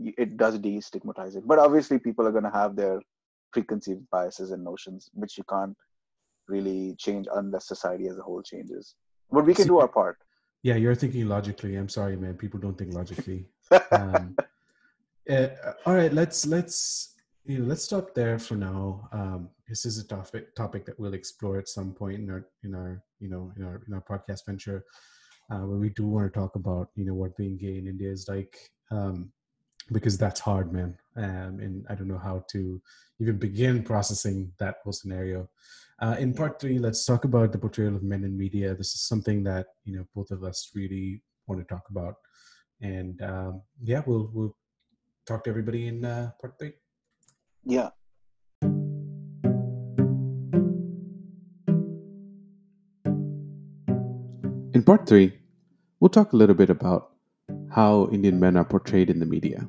it 0.00 0.36
does 0.36 0.58
destigmatize 0.58 1.36
it. 1.36 1.46
But 1.46 1.58
obviously, 1.58 1.98
people 1.98 2.26
are 2.26 2.32
going 2.32 2.44
to 2.44 2.50
have 2.50 2.76
their 2.76 3.00
preconceived 3.52 4.08
biases 4.10 4.50
and 4.50 4.64
notions, 4.64 5.10
which 5.12 5.36
you 5.38 5.44
can't 5.48 5.76
really 6.48 6.94
change 6.98 7.26
unless 7.34 7.68
society 7.68 8.08
as 8.08 8.18
a 8.18 8.22
whole 8.22 8.42
changes. 8.42 8.94
But 9.30 9.44
we 9.44 9.54
can 9.54 9.66
do 9.66 9.78
our 9.78 9.88
part. 9.88 10.16
Yeah, 10.62 10.76
you're 10.76 10.94
thinking 10.94 11.28
logically. 11.28 11.76
I'm 11.76 11.88
sorry, 11.88 12.16
man. 12.16 12.34
People 12.34 12.58
don't 12.58 12.76
think 12.76 12.94
logically. 12.94 13.46
um, 13.92 14.36
uh, 15.30 15.48
all 15.84 15.94
right, 15.94 16.12
let's 16.12 16.46
let's 16.46 17.14
you 17.44 17.58
know 17.58 17.66
let's 17.66 17.84
stop 17.84 18.14
there 18.14 18.38
for 18.38 18.56
now. 18.56 19.08
Um, 19.12 19.50
this 19.68 19.84
is 19.84 19.98
a 19.98 20.06
topic 20.06 20.54
topic 20.54 20.86
that 20.86 20.98
we'll 20.98 21.14
explore 21.14 21.58
at 21.58 21.68
some 21.68 21.92
point 21.92 22.18
in 22.18 22.30
our 22.30 22.46
in 22.64 22.74
our 22.74 23.02
you 23.20 23.28
know 23.28 23.52
in 23.56 23.64
our 23.64 23.82
in 23.86 23.94
our 23.94 24.00
podcast 24.00 24.46
venture, 24.46 24.84
uh, 25.50 25.60
where 25.60 25.78
we 25.78 25.90
do 25.90 26.06
want 26.06 26.32
to 26.32 26.38
talk 26.38 26.54
about 26.56 26.90
you 26.94 27.04
know 27.04 27.14
what 27.14 27.36
being 27.36 27.56
gay 27.56 27.78
in 27.78 27.86
India 27.86 28.10
is 28.10 28.28
like. 28.28 28.58
Um, 28.90 29.32
because 29.92 30.18
that's 30.18 30.40
hard, 30.40 30.72
man. 30.72 30.96
Um, 31.16 31.60
and 31.60 31.86
I 31.88 31.94
don't 31.94 32.08
know 32.08 32.18
how 32.18 32.44
to 32.48 32.80
even 33.20 33.38
begin 33.38 33.82
processing 33.82 34.52
that 34.58 34.76
whole 34.84 34.92
scenario. 34.92 35.48
Uh, 36.00 36.16
in 36.18 36.32
part 36.32 36.60
three, 36.60 36.78
let's 36.78 37.04
talk 37.04 37.24
about 37.24 37.52
the 37.52 37.58
portrayal 37.58 37.96
of 37.96 38.02
men 38.02 38.22
in 38.24 38.36
media. 38.36 38.74
This 38.74 38.94
is 38.94 39.00
something 39.00 39.42
that 39.44 39.66
you 39.84 39.96
know 39.96 40.06
both 40.14 40.30
of 40.30 40.44
us 40.44 40.70
really 40.74 41.22
want 41.46 41.60
to 41.60 41.66
talk 41.66 41.84
about, 41.90 42.16
and 42.80 43.20
um, 43.22 43.62
yeah, 43.82 44.02
we'll 44.06 44.30
we'll 44.32 44.56
talk 45.26 45.44
to 45.44 45.50
everybody 45.50 45.88
in 45.88 46.04
uh, 46.04 46.30
part 46.40 46.54
three. 46.58 46.74
Yeah. 47.64 47.90
In 54.74 54.84
part 54.84 55.08
three, 55.08 55.37
we'll 56.00 56.08
talk 56.08 56.32
a 56.32 56.36
little 56.36 56.54
bit 56.54 56.70
about 56.70 57.10
how 57.70 58.08
Indian 58.12 58.38
men 58.38 58.56
are 58.56 58.64
portrayed 58.64 59.10
in 59.10 59.18
the 59.18 59.26
media 59.26 59.68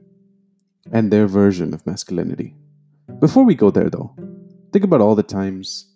and 0.91 1.11
their 1.11 1.27
version 1.27 1.73
of 1.73 1.85
masculinity. 1.85 2.55
Before 3.19 3.43
we 3.43 3.55
go 3.55 3.71
there, 3.71 3.89
though, 3.89 4.15
think 4.71 4.83
about 4.83 5.01
all 5.01 5.15
the 5.15 5.23
times 5.23 5.93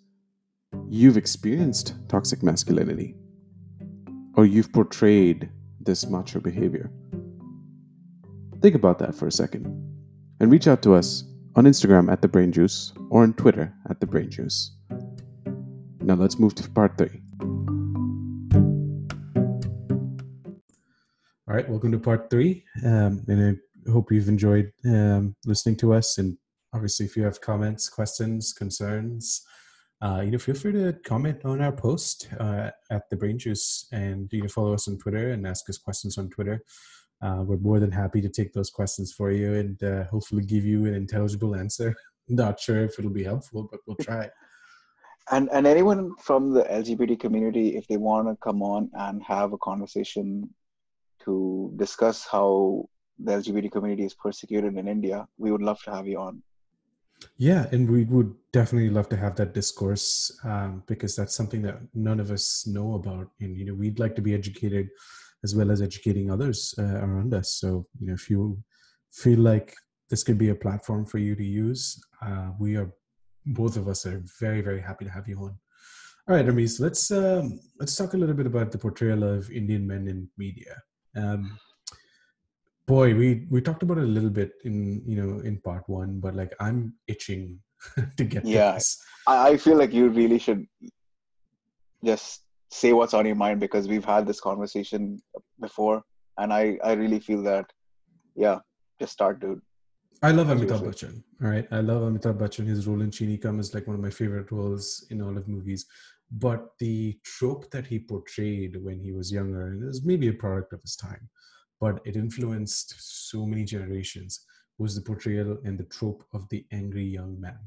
you've 0.88 1.16
experienced 1.16 1.94
toxic 2.08 2.42
masculinity 2.42 3.14
or 4.36 4.44
you've 4.44 4.72
portrayed 4.72 5.48
this 5.80 6.06
macho 6.08 6.40
behavior. 6.40 6.90
Think 8.60 8.74
about 8.74 8.98
that 8.98 9.14
for 9.14 9.26
a 9.26 9.32
second 9.32 9.66
and 10.40 10.50
reach 10.50 10.66
out 10.66 10.82
to 10.82 10.94
us 10.94 11.24
on 11.54 11.64
Instagram 11.64 12.10
at 12.10 12.22
the 12.22 12.28
Brain 12.28 12.50
Juice 12.50 12.92
or 13.10 13.22
on 13.22 13.34
Twitter 13.34 13.72
at 13.88 14.00
the 14.00 14.06
Brain 14.06 14.30
Juice. 14.30 14.72
Now 16.00 16.14
let's 16.14 16.38
move 16.38 16.54
to 16.56 16.68
part 16.70 16.98
three. 16.98 17.20
All 21.54 21.60
right, 21.60 21.70
welcome 21.70 21.92
to 21.92 22.00
part 22.00 22.30
three. 22.30 22.64
Um, 22.84 23.22
and 23.28 23.60
I 23.86 23.92
hope 23.92 24.10
you've 24.10 24.28
enjoyed 24.28 24.72
um, 24.86 25.36
listening 25.46 25.76
to 25.76 25.94
us. 25.94 26.18
And 26.18 26.36
obviously, 26.72 27.06
if 27.06 27.16
you 27.16 27.22
have 27.22 27.40
comments, 27.40 27.88
questions, 27.88 28.52
concerns, 28.52 29.40
uh, 30.02 30.22
you 30.24 30.32
know, 30.32 30.38
feel 30.38 30.56
free 30.56 30.72
to 30.72 30.94
comment 31.04 31.44
on 31.44 31.60
our 31.60 31.70
post 31.70 32.28
uh, 32.40 32.72
at 32.90 33.08
the 33.08 33.14
Brain 33.14 33.38
Juice, 33.38 33.86
and 33.92 34.28
you 34.32 34.40
can 34.40 34.48
follow 34.48 34.74
us 34.74 34.88
on 34.88 34.98
Twitter 34.98 35.30
and 35.30 35.46
ask 35.46 35.70
us 35.70 35.78
questions 35.78 36.18
on 36.18 36.28
Twitter. 36.28 36.60
Uh, 37.22 37.44
we're 37.46 37.58
more 37.58 37.78
than 37.78 37.92
happy 37.92 38.20
to 38.20 38.28
take 38.28 38.52
those 38.52 38.70
questions 38.70 39.12
for 39.12 39.30
you 39.30 39.54
and 39.54 39.80
uh, 39.84 40.02
hopefully 40.10 40.44
give 40.44 40.64
you 40.64 40.86
an 40.86 40.94
intelligible 40.94 41.54
answer. 41.54 41.94
Not 42.28 42.58
sure 42.58 42.82
if 42.82 42.98
it'll 42.98 43.12
be 43.12 43.22
helpful, 43.22 43.68
but 43.70 43.78
we'll 43.86 43.96
try. 43.98 44.28
and 45.30 45.48
and 45.52 45.68
anyone 45.68 46.16
from 46.16 46.52
the 46.52 46.64
LGBT 46.64 47.20
community, 47.20 47.76
if 47.76 47.86
they 47.86 47.96
want 47.96 48.26
to 48.26 48.34
come 48.42 48.60
on 48.60 48.90
and 48.94 49.22
have 49.22 49.52
a 49.52 49.58
conversation 49.58 50.50
to 51.24 51.72
discuss 51.76 52.26
how 52.30 52.88
the 53.18 53.32
LGBT 53.32 53.70
community 53.70 54.04
is 54.04 54.14
persecuted 54.14 54.76
in 54.76 54.88
India, 54.88 55.26
we 55.38 55.52
would 55.52 55.62
love 55.62 55.80
to 55.84 55.90
have 55.90 56.06
you 56.06 56.18
on. 56.18 56.42
Yeah, 57.36 57.66
and 57.72 57.90
we 57.90 58.04
would 58.04 58.34
definitely 58.52 58.90
love 58.90 59.08
to 59.10 59.16
have 59.16 59.36
that 59.36 59.54
discourse 59.54 60.38
um, 60.44 60.82
because 60.86 61.16
that's 61.16 61.34
something 61.34 61.62
that 61.62 61.78
none 61.94 62.20
of 62.20 62.30
us 62.30 62.66
know 62.66 62.94
about, 62.94 63.30
and 63.40 63.56
you 63.56 63.64
know 63.64 63.74
we'd 63.74 63.98
like 63.98 64.14
to 64.16 64.22
be 64.22 64.34
educated 64.34 64.88
as 65.42 65.54
well 65.54 65.70
as 65.70 65.82
educating 65.82 66.30
others 66.30 66.74
uh, 66.78 66.82
around 66.82 67.34
us. 67.34 67.50
So 67.60 67.86
you 68.00 68.08
know 68.08 68.14
if 68.14 68.28
you 68.28 68.62
feel 69.12 69.38
like 69.38 69.74
this 70.10 70.22
could 70.22 70.38
be 70.38 70.50
a 70.50 70.54
platform 70.54 71.06
for 71.06 71.18
you 71.18 71.34
to 71.34 71.44
use, 71.44 72.00
uh, 72.20 72.50
we 72.58 72.76
are 72.76 72.92
both 73.46 73.76
of 73.76 73.88
us 73.88 74.06
are 74.06 74.22
very 74.40 74.60
very 74.60 74.80
happy 74.80 75.04
to 75.04 75.10
have 75.10 75.28
you 75.28 75.38
on. 75.38 75.56
All 76.28 76.36
right, 76.36 76.46
Ramesh, 76.46 76.80
let's 76.80 77.10
um, 77.10 77.60
let's 77.78 77.96
talk 77.96 78.14
a 78.14 78.16
little 78.16 78.34
bit 78.34 78.46
about 78.46 78.72
the 78.72 78.78
portrayal 78.78 79.24
of 79.24 79.50
Indian 79.50 79.86
men 79.86 80.08
in 80.08 80.28
media. 80.36 80.76
Um, 81.16 81.58
boy 82.86 83.14
we 83.14 83.46
we 83.50 83.60
talked 83.60 83.82
about 83.82 83.98
it 83.98 84.04
a 84.04 84.14
little 84.16 84.30
bit 84.30 84.52
in 84.64 85.02
you 85.06 85.16
know 85.20 85.40
in 85.40 85.58
part 85.58 85.88
one 85.88 86.20
but 86.20 86.34
like 86.34 86.52
i'm 86.60 86.92
itching 87.08 87.58
to 88.16 88.24
get 88.24 88.44
yeah 88.44 88.78
i 89.26 89.56
feel 89.56 89.76
like 89.76 89.92
you 89.92 90.08
really 90.08 90.38
should 90.38 90.66
just 92.04 92.42
say 92.70 92.92
what's 92.92 93.14
on 93.14 93.24
your 93.24 93.36
mind 93.36 93.60
because 93.60 93.88
we've 93.88 94.04
had 94.04 94.26
this 94.26 94.40
conversation 94.40 95.18
before 95.60 96.02
and 96.38 96.52
i 96.52 96.76
i 96.84 96.92
really 96.92 97.20
feel 97.20 97.42
that 97.42 97.64
yeah 98.34 98.58
just 99.00 99.12
start 99.12 99.40
dude 99.40 99.60
I 100.22 100.30
love 100.30 100.46
Amitabh 100.46 100.80
Bachchan. 100.80 101.22
All 101.42 101.50
right, 101.50 101.66
I 101.70 101.80
love 101.80 102.00
Amitabh 102.00 102.38
Bachchan. 102.38 102.66
His 102.66 102.86
role 102.86 103.02
in 103.02 103.10
Cheeni 103.10 103.38
Kum 103.42 103.60
is 103.60 103.74
like 103.74 103.86
one 103.86 103.96
of 103.96 104.00
my 104.00 104.08
favorite 104.08 104.50
roles 104.50 105.06
in 105.10 105.20
all 105.20 105.36
of 105.36 105.48
movies. 105.48 105.84
But 106.36 106.70
the 106.80 107.18
trope 107.22 107.70
that 107.70 107.86
he 107.86 108.00
portrayed 108.00 108.82
when 108.82 108.98
he 108.98 109.12
was 109.12 109.32
younger, 109.32 109.68
and 109.68 109.82
it 109.82 109.86
was 109.86 110.04
maybe 110.04 110.28
a 110.28 110.32
product 110.32 110.72
of 110.72 110.82
his 110.82 110.96
time, 110.96 111.28
but 111.80 112.00
it 112.04 112.16
influenced 112.16 112.94
so 113.30 113.46
many 113.46 113.64
generations 113.64 114.44
was 114.78 114.96
the 114.96 115.00
portrayal 115.00 115.58
and 115.64 115.78
the 115.78 115.84
trope 115.84 116.24
of 116.32 116.48
the 116.48 116.66
angry 116.72 117.04
young 117.04 117.40
man. 117.40 117.58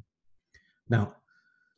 Now, 0.90 1.16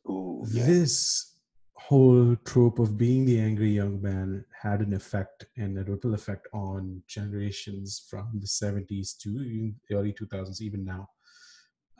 Ooh, 0.08 0.44
yeah. 0.50 0.66
this 0.66 1.36
whole 1.74 2.36
trope 2.44 2.78
of 2.78 2.98
being 2.98 3.24
the 3.24 3.40
angry 3.40 3.70
young 3.70 4.02
man 4.02 4.44
had 4.60 4.80
an 4.80 4.92
effect 4.92 5.46
and 5.56 5.78
a 5.78 5.84
ripple 5.84 6.14
effect 6.14 6.46
on 6.52 7.02
generations 7.06 8.04
from 8.08 8.28
the 8.34 8.46
70s 8.46 9.16
to 9.18 9.30
the 9.30 9.74
early 9.92 10.12
2000s, 10.12 10.60
even 10.60 10.84
now. 10.84 11.08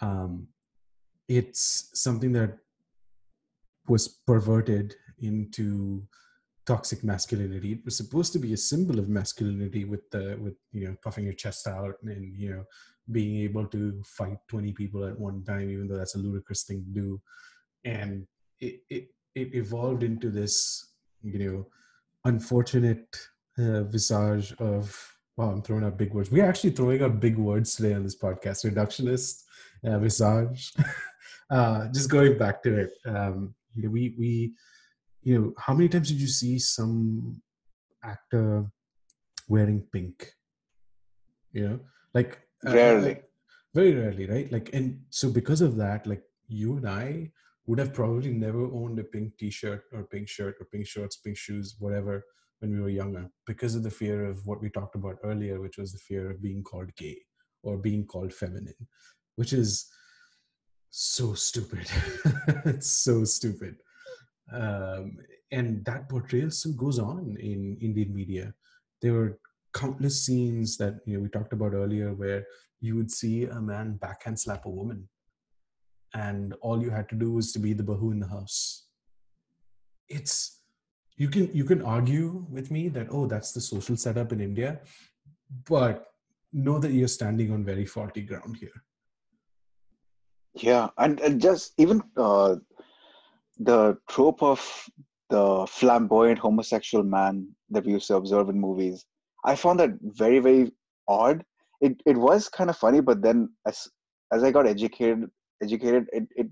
Um, 0.03 0.49
it's 1.29 1.91
something 1.95 2.33
that 2.33 2.59
was 3.89 4.21
perverted 4.27 4.95
into 5.19 6.03
toxic 6.67 7.03
masculinity. 7.03 7.73
It 7.73 7.85
was 7.85 7.97
supposed 7.97 8.33
to 8.35 8.39
be 8.39 8.53
a 8.53 8.57
symbol 8.57 8.99
of 8.99 9.09
masculinity 9.09 9.85
with 9.85 10.09
the 10.11 10.39
with 10.41 10.55
you 10.73 10.87
know 10.87 10.97
puffing 11.03 11.25
your 11.25 11.35
chest 11.35 11.67
out 11.67 11.97
and 12.03 12.37
you 12.39 12.51
know 12.51 12.65
being 13.11 13.43
able 13.43 13.67
to 13.67 14.01
fight 14.05 14.39
20 14.49 14.73
people 14.73 15.05
at 15.05 15.19
one 15.19 15.43
time, 15.43 15.69
even 15.71 15.89
though 15.89 15.97
that's 15.97 16.15
a 16.15 16.19
ludicrous 16.19 16.63
thing 16.63 16.85
to 16.85 17.01
do. 17.01 17.21
And 17.85 18.27
it 18.61 18.81
it, 18.89 19.09
it 19.35 19.55
evolved 19.55 20.03
into 20.03 20.31
this 20.31 20.93
you 21.23 21.39
know 21.39 21.67
unfortunate 22.25 23.17
uh, 23.59 23.83
visage 23.85 24.53
of 24.59 24.95
wow 25.37 25.51
i'm 25.51 25.63
throwing 25.63 25.85
out 25.85 25.99
big 25.99 26.13
words 26.13 26.31
we're 26.31 26.49
actually 26.49 26.71
throwing 26.71 27.03
out 27.03 27.21
big 27.21 27.37
words 27.37 27.75
today 27.75 27.95
on 27.95 28.03
this 28.03 28.19
podcast 28.19 28.65
reductionist 28.71 29.43
uh, 29.87 29.99
visage 29.99 30.73
uh, 31.51 31.89
just 31.89 32.11
going 32.11 32.37
back 32.37 32.63
to 32.63 32.77
it 32.77 32.93
um, 33.07 33.55
you 33.75 33.83
know, 33.83 33.91
we 33.91 34.15
we 34.19 34.55
you 35.23 35.39
know, 35.39 35.53
how 35.59 35.75
many 35.75 35.89
times 35.89 36.09
did 36.09 36.21
you 36.21 36.27
see 36.27 36.59
some 36.59 37.43
actor 38.03 38.67
wearing 39.49 39.83
pink? 39.93 40.33
You 41.53 41.69
know, 41.69 41.81
like 42.15 42.41
uh, 42.67 42.73
rarely, 42.73 43.17
uh, 43.17 43.21
very 43.75 43.95
rarely, 43.95 44.27
right? 44.27 44.51
Like, 44.51 44.71
and 44.73 45.01
so 45.11 45.31
because 45.31 45.61
of 45.61 45.77
that, 45.77 46.07
like 46.07 46.23
you 46.49 46.77
and 46.77 46.89
I 46.89 47.31
would 47.67 47.79
have 47.79 47.93
probably 47.93 48.33
never 48.33 48.65
owned 48.65 48.99
a 48.99 49.05
pink 49.05 49.37
T-shirt 49.39 49.85
or 49.93 50.05
pink 50.05 50.29
shirt 50.29 50.57
or 50.61 50.67
pink 50.67 50.87
shorts, 50.87 51.17
pink 51.17 51.37
shoes, 51.37 51.77
whatever, 51.79 52.25
when 52.61 52.73
we 52.73 52.81
were 52.81 52.89
younger, 52.89 53.29
because 53.47 53.75
of 53.75 53.83
the 53.83 53.91
fear 53.91 54.25
of 54.25 54.47
what 54.47 54.61
we 54.61 54.71
talked 54.71 54.95
about 54.95 55.19
earlier, 55.23 55.61
which 55.61 55.79
was 55.79 55.93
the 55.93 55.99
fear 55.99 56.31
of 56.31 56.43
being 56.43 56.63
called 56.63 56.95
gay 56.97 57.19
or 57.63 57.77
being 57.77 58.07
called 58.07 58.33
feminine, 58.33 58.89
which 59.37 59.53
is 59.53 59.87
so 60.91 61.35
stupid. 61.35 61.87
it's 62.65 62.91
so 62.91 63.25
stupid 63.25 63.77
um, 64.53 65.19
and 65.53 65.85
that 65.85 66.09
portrayal 66.09 66.51
still 66.51 66.73
goes 66.73 66.99
on 66.99 67.37
in 67.41 67.77
Indian 67.81 68.15
media. 68.15 68.55
There 69.03 69.13
were 69.13 69.39
countless 69.75 70.25
scenes 70.25 70.77
that 70.79 70.97
you 71.07 71.15
know 71.15 71.23
we 71.23 71.29
talked 71.29 71.53
about 71.53 71.73
earlier 71.73 72.13
where 72.15 72.45
you 72.81 72.97
would 72.97 73.11
see 73.11 73.45
a 73.45 73.61
man 73.61 73.99
backhand 74.01 74.39
slap 74.39 74.67
a 74.67 74.71
woman, 74.71 75.09
and 76.15 76.55
all 76.61 76.83
you 76.83 76.91
had 76.91 77.09
to 77.11 77.15
do 77.15 77.33
was 77.33 77.53
to 77.53 77.59
be 77.59 77.73
the 77.73 77.83
bahu 77.83 78.13
in 78.13 78.21
the 78.21 78.29
house. 78.29 78.87
It's 80.09 80.63
you 81.17 81.29
can 81.29 81.51
you 81.55 81.65
can 81.65 81.83
argue 81.83 82.47
with 82.51 82.71
me 82.71 82.89
that 82.89 83.09
oh 83.11 83.27
that's 83.27 83.53
the 83.53 83.61
social 83.61 83.97
setup 83.97 84.33
in 84.33 84.41
India, 84.41 84.81
but 85.69 86.07
know 86.53 86.79
that 86.79 86.93
you're 86.93 87.09
standing 87.09 87.53
on 87.53 87.65
very 87.65 87.87
faulty 87.87 88.23
ground 88.23 88.57
here. 88.57 88.83
Yeah, 90.55 90.89
and, 90.99 91.21
and 91.21 91.41
just 91.41 91.73
even 91.79 92.03
uh, 92.17 92.57
the 93.59 93.97
trope 94.09 94.43
of 94.43 94.61
the 95.29 95.67
flamboyant 95.69 96.39
homosexual 96.39 97.05
man 97.05 97.49
that 97.71 97.85
we 97.85 97.93
used 97.93 98.09
to 98.09 98.17
observe 98.17 98.49
in 98.49 98.59
movies. 98.61 99.07
I 99.45 99.55
found 99.55 99.79
that 99.81 99.91
very 100.03 100.39
very 100.41 100.73
odd. 101.09 101.45
It 101.81 102.01
it 102.07 102.17
was 102.17 102.49
kind 102.49 102.69
of 102.71 102.77
funny, 102.77 103.01
but 103.01 103.23
then 103.23 103.51
as 103.67 103.89
as 104.33 104.43
I 104.43 104.51
got 104.51 104.67
educated 104.67 105.31
educated, 105.63 106.09
it 106.13 106.25
it 106.37 106.49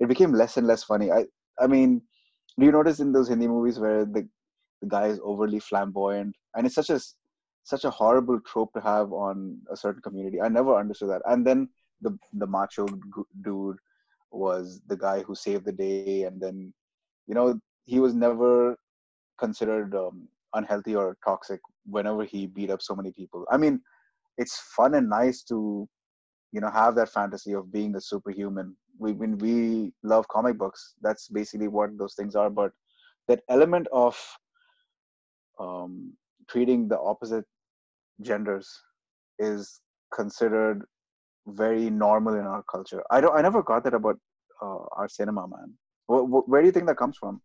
it 0.00 0.08
became 0.08 0.32
less 0.32 0.56
and 0.56 0.66
less 0.66 0.84
funny. 0.84 1.10
I 1.12 1.26
I 1.60 1.66
mean, 1.66 2.02
do 2.58 2.66
you 2.66 2.72
notice 2.72 3.00
in 3.00 3.12
those 3.12 3.28
Hindi 3.28 3.48
movies 3.48 3.78
where 3.78 4.04
the 4.04 4.28
the 4.82 4.88
guy 4.88 5.06
is 5.08 5.20
overly 5.24 5.60
flamboyant, 5.60 6.34
and 6.54 6.66
it's 6.66 6.74
such 6.76 6.90
a 6.90 7.00
such 7.64 7.84
a 7.84 7.90
horrible 7.90 8.40
trope 8.40 8.72
to 8.74 8.80
have 8.80 9.12
on 9.12 9.58
a 9.70 9.76
certain 9.76 10.02
community. 10.02 10.40
I 10.40 10.48
never 10.48 10.76
understood 10.76 11.10
that. 11.10 11.22
And 11.26 11.46
then 11.46 11.68
the 12.00 12.16
the 12.34 12.46
macho 12.46 12.86
dude 13.42 13.78
was 14.30 14.80
the 14.86 14.96
guy 14.96 15.22
who 15.22 15.34
saved 15.34 15.64
the 15.64 15.72
day, 15.72 16.24
and 16.24 16.40
then 16.40 16.72
you 17.26 17.34
know 17.34 17.58
he 17.84 18.00
was 18.00 18.14
never 18.14 18.76
considered 19.38 19.94
um, 19.94 20.28
unhealthy 20.54 20.94
or 20.94 21.16
toxic 21.24 21.60
whenever 21.84 22.24
he 22.24 22.46
beat 22.46 22.70
up 22.70 22.82
so 22.82 22.94
many 22.94 23.12
people. 23.12 23.44
I 23.50 23.56
mean, 23.56 23.80
it's 24.38 24.58
fun 24.76 24.94
and 24.94 25.08
nice 25.08 25.42
to 25.44 25.88
you 26.52 26.60
know 26.60 26.70
have 26.70 26.94
that 26.96 27.10
fantasy 27.10 27.52
of 27.52 27.72
being 27.72 27.94
a 27.96 28.00
superhuman. 28.00 28.76
We 28.98 29.12
when 29.12 29.38
we 29.38 29.92
love 30.02 30.28
comic 30.28 30.58
books, 30.58 30.94
that's 31.02 31.28
basically 31.28 31.68
what 31.68 31.96
those 31.98 32.14
things 32.14 32.34
are. 32.34 32.50
But 32.50 32.72
that 33.28 33.42
element 33.48 33.88
of 33.92 34.18
um, 35.58 36.12
treating 36.48 36.88
the 36.88 36.98
opposite 36.98 37.44
genders 38.22 38.68
is 39.38 39.80
considered 40.14 40.84
very 41.46 41.90
normal 41.90 42.34
in 42.34 42.46
our 42.46 42.62
culture. 42.70 43.02
I 43.10 43.20
don't. 43.20 43.36
I 43.36 43.42
never 43.42 43.62
got 43.62 43.84
that 43.84 43.94
about 43.94 44.18
uh, 44.62 44.78
our 44.92 45.08
cinema, 45.08 45.46
man. 45.46 45.74
Where, 46.06 46.22
where 46.22 46.62
do 46.62 46.66
you 46.66 46.72
think 46.72 46.86
that 46.86 46.96
comes 46.96 47.16
from? 47.16 47.40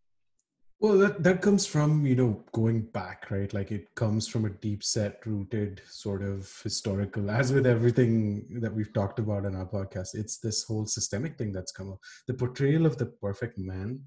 Well, 0.80 0.98
that 0.98 1.22
that 1.22 1.42
comes 1.42 1.64
from 1.64 2.04
you 2.06 2.16
know 2.16 2.42
going 2.52 2.82
back, 2.82 3.30
right? 3.30 3.52
Like 3.54 3.70
it 3.70 3.94
comes 3.94 4.26
from 4.26 4.44
a 4.44 4.50
deep 4.50 4.82
set, 4.82 5.24
rooted 5.24 5.80
sort 5.88 6.22
of 6.22 6.52
historical. 6.64 7.30
As 7.30 7.52
with 7.52 7.66
everything 7.66 8.60
that 8.60 8.74
we've 8.74 8.92
talked 8.92 9.20
about 9.20 9.44
in 9.44 9.54
our 9.54 9.66
podcast, 9.66 10.14
it's 10.14 10.38
this 10.38 10.64
whole 10.64 10.86
systemic 10.86 11.38
thing 11.38 11.52
that's 11.52 11.70
come 11.70 11.92
up. 11.92 12.00
The 12.26 12.34
portrayal 12.34 12.84
of 12.84 12.98
the 12.98 13.06
perfect 13.06 13.58
man, 13.58 14.00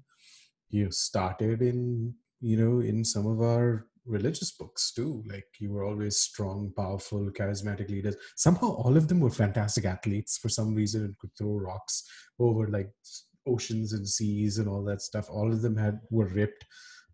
you 0.68 0.84
know, 0.84 0.90
started 0.90 1.62
in 1.62 2.14
you 2.40 2.58
know 2.58 2.80
in 2.80 3.04
some 3.06 3.26
of 3.26 3.40
our 3.40 3.86
religious 4.06 4.52
books 4.52 4.92
too. 4.92 5.22
Like 5.26 5.46
you 5.58 5.72
were 5.72 5.84
always 5.84 6.18
strong, 6.18 6.72
powerful, 6.76 7.30
charismatic 7.30 7.90
leaders. 7.90 8.16
Somehow 8.36 8.72
all 8.72 8.96
of 8.96 9.08
them 9.08 9.20
were 9.20 9.30
fantastic 9.30 9.84
athletes 9.84 10.38
for 10.38 10.48
some 10.48 10.74
reason 10.74 11.04
and 11.04 11.18
could 11.18 11.30
throw 11.36 11.56
rocks 11.56 12.04
over 12.38 12.68
like 12.68 12.90
oceans 13.46 13.92
and 13.92 14.06
seas 14.06 14.58
and 14.58 14.68
all 14.68 14.82
that 14.84 15.02
stuff. 15.02 15.28
All 15.30 15.52
of 15.52 15.62
them 15.62 15.76
had 15.76 16.00
were 16.10 16.26
ripped 16.28 16.64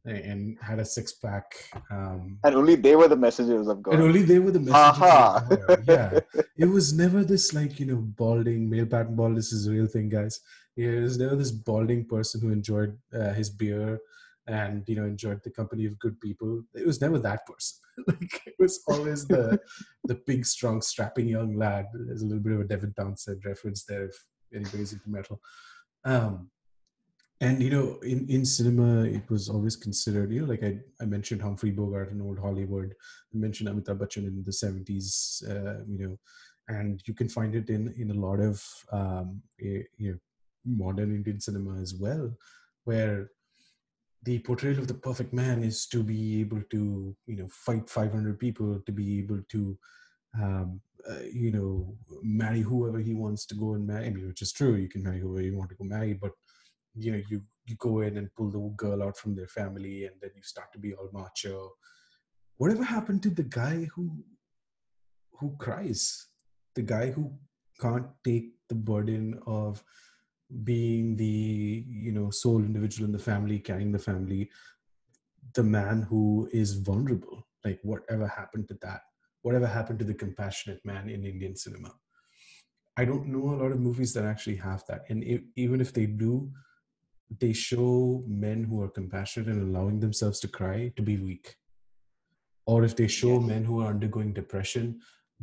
and 0.05 0.59
had 0.61 0.79
a 0.79 0.85
six 0.85 1.13
pack. 1.13 1.45
Um, 1.91 2.39
and 2.45 2.55
only 2.55 2.75
they 2.75 2.97
were 2.97 3.09
the 3.09 3.17
messengers 3.17 3.69
of 3.69 3.83
God. 3.83 3.95
And 3.95 4.03
only 4.03 4.23
they 4.23 4.39
were 4.39 4.51
the 4.51 4.61
messengers 4.61 5.03
of 5.03 5.67
God. 5.67 5.85
Yeah. 5.89 6.21
it 6.59 6.67
was 6.67 6.93
never 6.93 7.25
this 7.25 7.55
like, 7.55 7.79
you 7.79 7.87
know, 7.87 7.97
balding, 7.97 8.69
male 8.69 8.87
pattern 8.87 9.17
baldness 9.17 9.53
is 9.53 9.67
a 9.67 9.71
real 9.71 9.87
thing, 9.87 10.09
guys. 10.09 10.41
It 10.77 11.03
was 11.03 11.19
never 11.19 11.37
this 11.37 11.53
balding 11.53 12.07
person 12.07 12.41
who 12.41 12.51
enjoyed 12.51 12.99
uh, 13.15 13.33
his 13.33 13.51
beer 13.51 14.01
and 14.47 14.83
you 14.89 14.97
know 14.97 15.05
enjoyed 15.05 15.41
the 15.45 15.51
company 15.51 15.87
of 15.87 15.99
good 15.99 16.21
people. 16.21 16.63
It 16.75 16.87
was 16.87 17.01
never 17.01 17.19
that 17.21 17.47
person. 17.47 17.79
Like 18.07 18.41
it 18.47 18.55
was 18.59 18.83
always 18.89 19.27
the 19.27 19.61
the 20.05 20.15
big 20.27 20.47
strong 20.47 20.81
strapping 20.81 21.29
young 21.29 21.57
lad. 21.57 21.87
There's 21.93 22.23
a 22.23 22.27
little 22.27 22.43
bit 22.43 22.55
of 22.55 22.61
a 22.61 22.65
devin 22.65 22.95
townsend 22.95 23.45
reference 23.45 23.85
there 23.85 24.07
if 24.07 24.17
anybody's 24.55 24.95
into 24.95 25.11
metal. 25.11 25.41
Um 26.05 26.51
and 27.43 27.61
you 27.63 27.71
know 27.71 27.99
in 28.03 28.27
in 28.31 28.45
cinema 28.45 29.05
it 29.05 29.29
was 29.29 29.49
always 29.49 29.77
considered 29.77 30.33
you 30.33 30.41
know 30.41 30.47
like 30.47 30.63
i, 30.63 30.79
I 31.01 31.05
mentioned 31.07 31.43
humphrey 31.43 31.73
bogart 31.73 32.13
in 32.13 32.23
old 32.23 32.39
hollywood. 32.39 32.95
I 33.35 33.37
mentioned 33.37 33.69
amitabh 33.69 33.99
bachchan 33.99 34.27
in 34.29 34.45
the 34.45 34.53
70s 34.53 35.43
uh, 35.51 35.85
you 35.89 35.99
know 36.07 36.17
and 36.69 37.03
you 37.07 37.15
can 37.15 37.29
find 37.29 37.55
it 37.55 37.69
in 37.69 37.93
in 37.99 38.11
a 38.11 38.21
lot 38.27 38.41
of 38.41 38.65
um 38.93 39.43
you 39.59 40.13
know 40.13 40.19
modern 40.65 41.15
indian 41.15 41.41
cinema 41.41 41.81
as 41.81 41.95
well 41.95 42.31
where 42.85 43.31
the 44.25 44.39
portrayal 44.41 44.79
of 44.79 44.89
the 44.89 44.95
perfect 44.95 45.33
man 45.33 45.63
is 45.63 45.87
to 45.87 46.03
be 46.03 46.41
able 46.41 46.63
to 46.71 47.17
you 47.27 47.37
know 47.37 47.49
fight 47.49 47.89
500 47.89 48.39
people 48.39 48.81
to 48.87 48.93
be 48.93 49.19
able 49.19 49.41
to 49.51 49.79
um, 50.41 50.81
uh, 51.11 51.25
you 51.33 51.51
know 51.51 51.95
marry 52.23 52.61
whoever 52.61 52.99
he 52.99 53.15
wants 53.15 53.47
to 53.47 53.55
go 53.55 53.75
and 53.75 53.87
marry 53.87 54.07
I 54.07 54.11
mean, 54.11 54.29
which 54.29 54.43
is 54.43 54.53
true 54.53 54.75
you 54.77 54.89
can 54.89 55.03
marry 55.03 55.21
whoever 55.21 55.43
you 55.43 55.57
want 55.57 55.71
to 55.71 55.77
go 55.77 55.85
marry 55.85 56.15
but 56.15 56.33
you 56.95 57.13
know 57.13 57.23
you 57.29 57.43
you 57.67 57.77
go 57.77 58.01
in 58.01 58.17
and 58.17 58.35
pull 58.35 58.51
the 58.51 58.59
girl 58.77 59.03
out 59.03 59.17
from 59.17 59.35
their 59.35 59.49
family 59.49 60.05
and 60.07 60.15
then 60.21 60.31
you 60.35 60.43
start 60.43 60.73
to 60.73 60.79
be 60.79 60.95
all 60.95 61.09
macho. 61.13 61.73
Whatever 62.57 62.85
happened 62.85 63.23
to 63.23 63.31
the 63.31 63.45
guy 63.45 63.87
who 63.95 64.25
who 65.39 65.57
cries? 65.59 66.29
The 66.75 66.83
guy 66.83 67.11
who 67.11 67.33
can't 67.81 68.07
take 68.25 68.51
the 68.69 68.75
burden 68.75 69.41
of 69.47 69.83
being 70.65 71.17
the 71.17 71.85
you 71.87 72.13
know 72.13 72.31
sole 72.31 72.59
individual 72.59 73.07
in 73.07 73.13
the 73.13 73.19
family 73.19 73.59
carrying 73.59 73.93
the 73.93 73.99
family 73.99 74.51
the 75.55 75.63
man 75.63 76.03
who 76.03 76.49
is 76.53 76.75
vulnerable 76.75 77.47
like 77.65 77.79
whatever 77.83 78.27
happened 78.27 78.69
to 78.69 78.77
that 78.83 79.01
whatever 79.43 79.67
happened 79.67 79.99
to 79.99 80.05
the 80.05 80.15
compassionate 80.15 80.81
man 80.85 81.09
in 81.09 81.25
indian 81.25 81.57
cinema? 81.57 81.93
I 82.95 83.07
don't 83.07 83.29
know 83.29 83.55
a 83.55 83.61
lot 83.63 83.73
of 83.73 83.81
movies 83.81 84.13
that 84.13 84.27
actually 84.27 84.57
have 84.57 84.85
that 84.89 85.03
and 85.09 85.25
if, 85.25 85.41
even 85.57 85.81
if 85.81 85.93
they 85.93 86.07
do 86.07 86.51
they 87.41 87.55
show 87.55 88.23
men 88.27 88.65
who 88.65 88.83
are 88.83 88.91
compassionate 88.91 89.49
and 89.49 89.63
allowing 89.75 89.99
themselves 90.01 90.39
to 90.41 90.49
cry 90.49 90.93
to 90.97 91.03
be 91.03 91.17
weak. 91.17 91.57
Or 92.67 92.85
if 92.85 92.95
they 92.95 93.09
show 93.09 93.39
yes. 93.39 93.49
men 93.49 93.65
who 93.65 93.81
are 93.81 93.89
undergoing 93.89 94.35
depression 94.35 95.01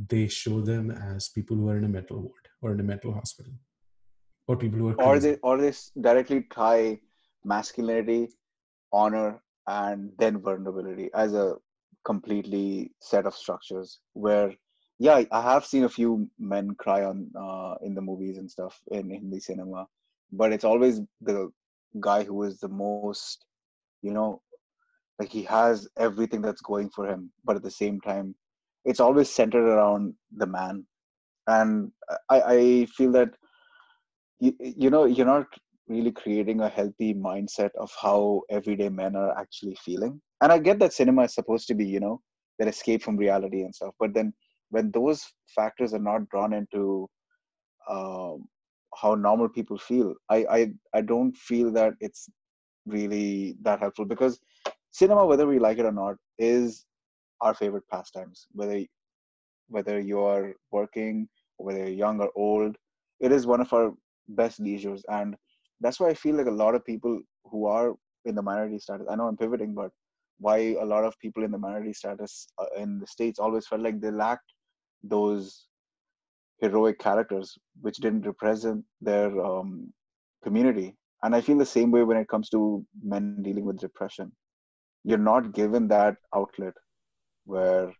they 0.07 0.27
show 0.27 0.61
them 0.61 0.91
as 0.91 1.29
people 1.29 1.57
who 1.57 1.69
are 1.69 1.77
in 1.77 1.83
a 1.83 1.89
mental 1.89 2.19
ward 2.19 2.47
or 2.61 2.71
in 2.71 2.79
a 2.79 2.83
mental 2.83 3.13
hospital 3.13 3.51
or 4.49 4.57
people 4.57 4.79
who 4.79 4.89
are 4.89 4.95
or 5.07 5.19
they 5.19 5.35
or 5.49 5.57
they 5.61 5.71
directly 6.01 6.39
tie 6.53 6.99
masculinity 7.53 8.21
honor 8.91 9.41
and 9.67 10.11
then 10.17 10.41
vulnerability 10.47 11.09
as 11.13 11.35
a 11.41 11.55
completely 12.03 12.91
set 12.99 13.27
of 13.27 13.35
structures 13.41 13.99
where 14.13 14.51
yeah 14.97 15.21
i 15.39 15.41
have 15.41 15.65
seen 15.71 15.83
a 15.83 15.95
few 15.97 16.27
men 16.39 16.73
cry 16.83 17.03
on 17.09 17.17
uh, 17.45 17.75
in 17.89 17.93
the 17.93 18.05
movies 18.09 18.39
and 18.39 18.49
stuff 18.55 18.81
in 18.99 19.15
hindi 19.17 19.39
cinema 19.39 19.85
but 20.41 20.51
it's 20.57 20.69
always 20.71 21.01
the 21.29 21.37
guy 22.09 22.23
who 22.23 22.43
is 22.49 22.59
the 22.59 22.73
most 22.81 23.45
you 24.07 24.13
know 24.17 24.29
like 25.19 25.31
he 25.37 25.43
has 25.43 25.87
everything 26.07 26.41
that's 26.41 26.69
going 26.71 26.89
for 26.97 27.07
him 27.11 27.31
but 27.45 27.55
at 27.55 27.67
the 27.69 27.77
same 27.83 28.01
time 28.01 28.33
it's 28.85 29.01
always 29.05 29.29
centered 29.29 29.67
around 29.67 30.13
the 30.41 30.47
man. 30.47 30.85
And 31.55 31.91
i 32.33 32.37
i 32.55 32.59
feel 32.97 33.11
that 33.13 33.31
you, 34.39 34.53
you 34.59 34.89
know 34.89 35.05
you're 35.05 35.25
not 35.25 35.47
really 35.87 36.11
creating 36.11 36.61
a 36.61 36.69
healthy 36.69 37.13
mindset 37.13 37.71
of 37.79 37.91
how 38.01 38.41
everyday 38.49 38.89
men 38.89 39.15
are 39.15 39.37
actually 39.37 39.75
feeling. 39.83 40.21
And 40.41 40.51
i 40.51 40.57
get 40.57 40.79
that 40.79 40.93
cinema 40.93 41.23
is 41.23 41.33
supposed 41.33 41.67
to 41.67 41.75
be 41.75 41.85
you 41.85 41.99
know 41.99 42.21
that 42.57 42.67
escape 42.67 43.01
from 43.03 43.17
reality 43.17 43.61
and 43.63 43.73
stuff 43.73 43.93
but 43.99 44.13
then 44.13 44.33
when 44.69 44.91
those 44.91 45.25
factors 45.55 45.93
are 45.93 46.05
not 46.11 46.29
drawn 46.29 46.53
into 46.53 47.09
um, 47.89 48.45
how 49.01 49.15
normal 49.15 49.49
people 49.49 49.77
feel 49.77 50.13
I, 50.29 50.45
I 50.57 50.71
i 50.93 51.01
don't 51.01 51.35
feel 51.35 51.71
that 51.73 51.93
it's 51.99 52.29
really 52.85 53.55
that 53.61 53.79
helpful 53.79 54.05
because 54.05 54.39
cinema 54.91 55.25
whether 55.25 55.47
we 55.47 55.59
like 55.59 55.77
it 55.77 55.85
or 55.85 55.91
not 55.91 56.15
is 56.37 56.85
our 57.41 57.53
favorite 57.53 57.87
pastimes. 57.91 58.47
Whether 58.51 58.85
whether 59.67 59.99
you're 59.99 60.55
working 60.71 61.27
whether 61.57 61.79
you're 61.79 61.87
young 62.05 62.21
or 62.21 62.31
old 62.35 62.75
it 63.19 63.31
is 63.31 63.45
one 63.45 63.61
of 63.61 63.71
our 63.73 63.91
best 64.29 64.59
leisures. 64.59 65.03
And 65.09 65.35
that's 65.81 65.99
why 65.99 66.09
i 66.09 66.13
feel 66.13 66.35
like 66.35 66.47
a 66.47 66.59
lot 66.63 66.75
of 66.75 66.85
people 66.85 67.21
who 67.45 67.65
are 67.65 67.95
in 68.25 68.35
the 68.35 68.41
minority 68.41 68.79
status 68.79 69.07
i 69.09 69.15
know 69.15 69.27
i'm 69.27 69.37
pivoting 69.37 69.73
but 69.73 69.91
why 70.39 70.57
a 70.81 70.85
lot 70.85 71.03
of 71.03 71.19
people 71.19 71.43
in 71.43 71.51
the 71.51 71.57
minority 71.57 71.93
status 71.93 72.47
uh, 72.59 72.65
in 72.77 72.99
the 72.99 73.07
states 73.07 73.39
always 73.39 73.67
felt 73.67 73.81
like 73.81 73.99
they 73.99 74.11
lacked 74.11 74.53
those 75.03 75.67
heroic 76.59 76.99
characters 76.99 77.57
which 77.81 77.97
didn't 77.97 78.25
represent 78.25 78.83
their 79.01 79.45
um, 79.45 79.91
community. 80.43 80.95
And 81.23 81.35
i 81.35 81.41
feel 81.41 81.57
the 81.57 81.65
same 81.65 81.91
way 81.91 82.03
when 82.03 82.17
it 82.17 82.29
comes 82.29 82.49
to 82.49 82.85
men 83.03 83.41
dealing 83.41 83.65
with 83.65 83.79
depression. 83.79 84.31
You're 85.03 85.17
not 85.17 85.53
given 85.53 85.87
that 85.89 86.15
outlet 86.35 86.73
where 87.45 87.93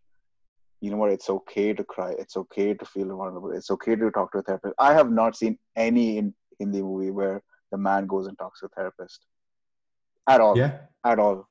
you 0.80 0.90
know 0.90 0.96
what 0.96 1.10
it's 1.10 1.28
okay 1.28 1.72
to 1.72 1.84
cry 1.84 2.10
it's 2.18 2.36
okay 2.36 2.72
to 2.74 2.84
feel 2.84 3.08
vulnerable 3.08 3.52
it's 3.52 3.70
okay 3.70 3.94
to 3.94 4.10
talk 4.10 4.32
to 4.32 4.38
a 4.38 4.42
therapist. 4.42 4.74
I 4.78 4.94
have 4.94 5.10
not 5.10 5.36
seen 5.36 5.58
any 5.76 6.18
in 6.18 6.34
hindi 6.58 6.82
movie 6.82 7.10
where 7.10 7.42
the 7.70 7.78
man 7.78 8.06
goes 8.06 8.26
and 8.26 8.38
talks 8.38 8.60
to 8.60 8.66
a 8.66 8.68
therapist. 8.70 9.26
At 10.28 10.40
all. 10.40 10.56
Yeah. 10.56 10.78
At 11.04 11.18
all. 11.18 11.48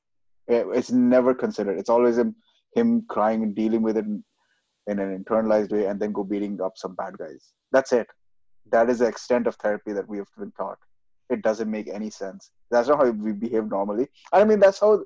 Eh, 0.48 0.64
it's 0.74 0.90
never 0.90 1.34
considered. 1.34 1.78
It's 1.78 1.90
always 1.90 2.18
him 2.18 2.34
him 2.74 3.04
crying 3.08 3.42
and 3.42 3.54
dealing 3.54 3.82
with 3.82 3.96
it 3.96 4.04
in, 4.04 4.22
in 4.86 4.98
an 5.00 5.22
internalized 5.22 5.72
way 5.72 5.86
and 5.86 5.98
then 5.98 6.12
go 6.12 6.22
beating 6.22 6.60
up 6.60 6.74
some 6.76 6.94
bad 6.94 7.18
guys. 7.18 7.52
That's 7.72 7.92
it. 7.92 8.06
That 8.70 8.88
is 8.88 9.00
the 9.00 9.06
extent 9.06 9.48
of 9.48 9.56
therapy 9.56 9.92
that 9.92 10.08
we 10.08 10.18
have 10.18 10.28
been 10.38 10.52
taught. 10.52 10.78
It 11.28 11.42
doesn't 11.42 11.70
make 11.70 11.88
any 11.88 12.10
sense. 12.10 12.50
That's 12.70 12.88
not 12.88 12.98
how 12.98 13.10
we 13.10 13.32
behave 13.32 13.68
normally. 13.68 14.08
I 14.32 14.44
mean 14.44 14.60
that's 14.60 14.80
how 14.80 15.02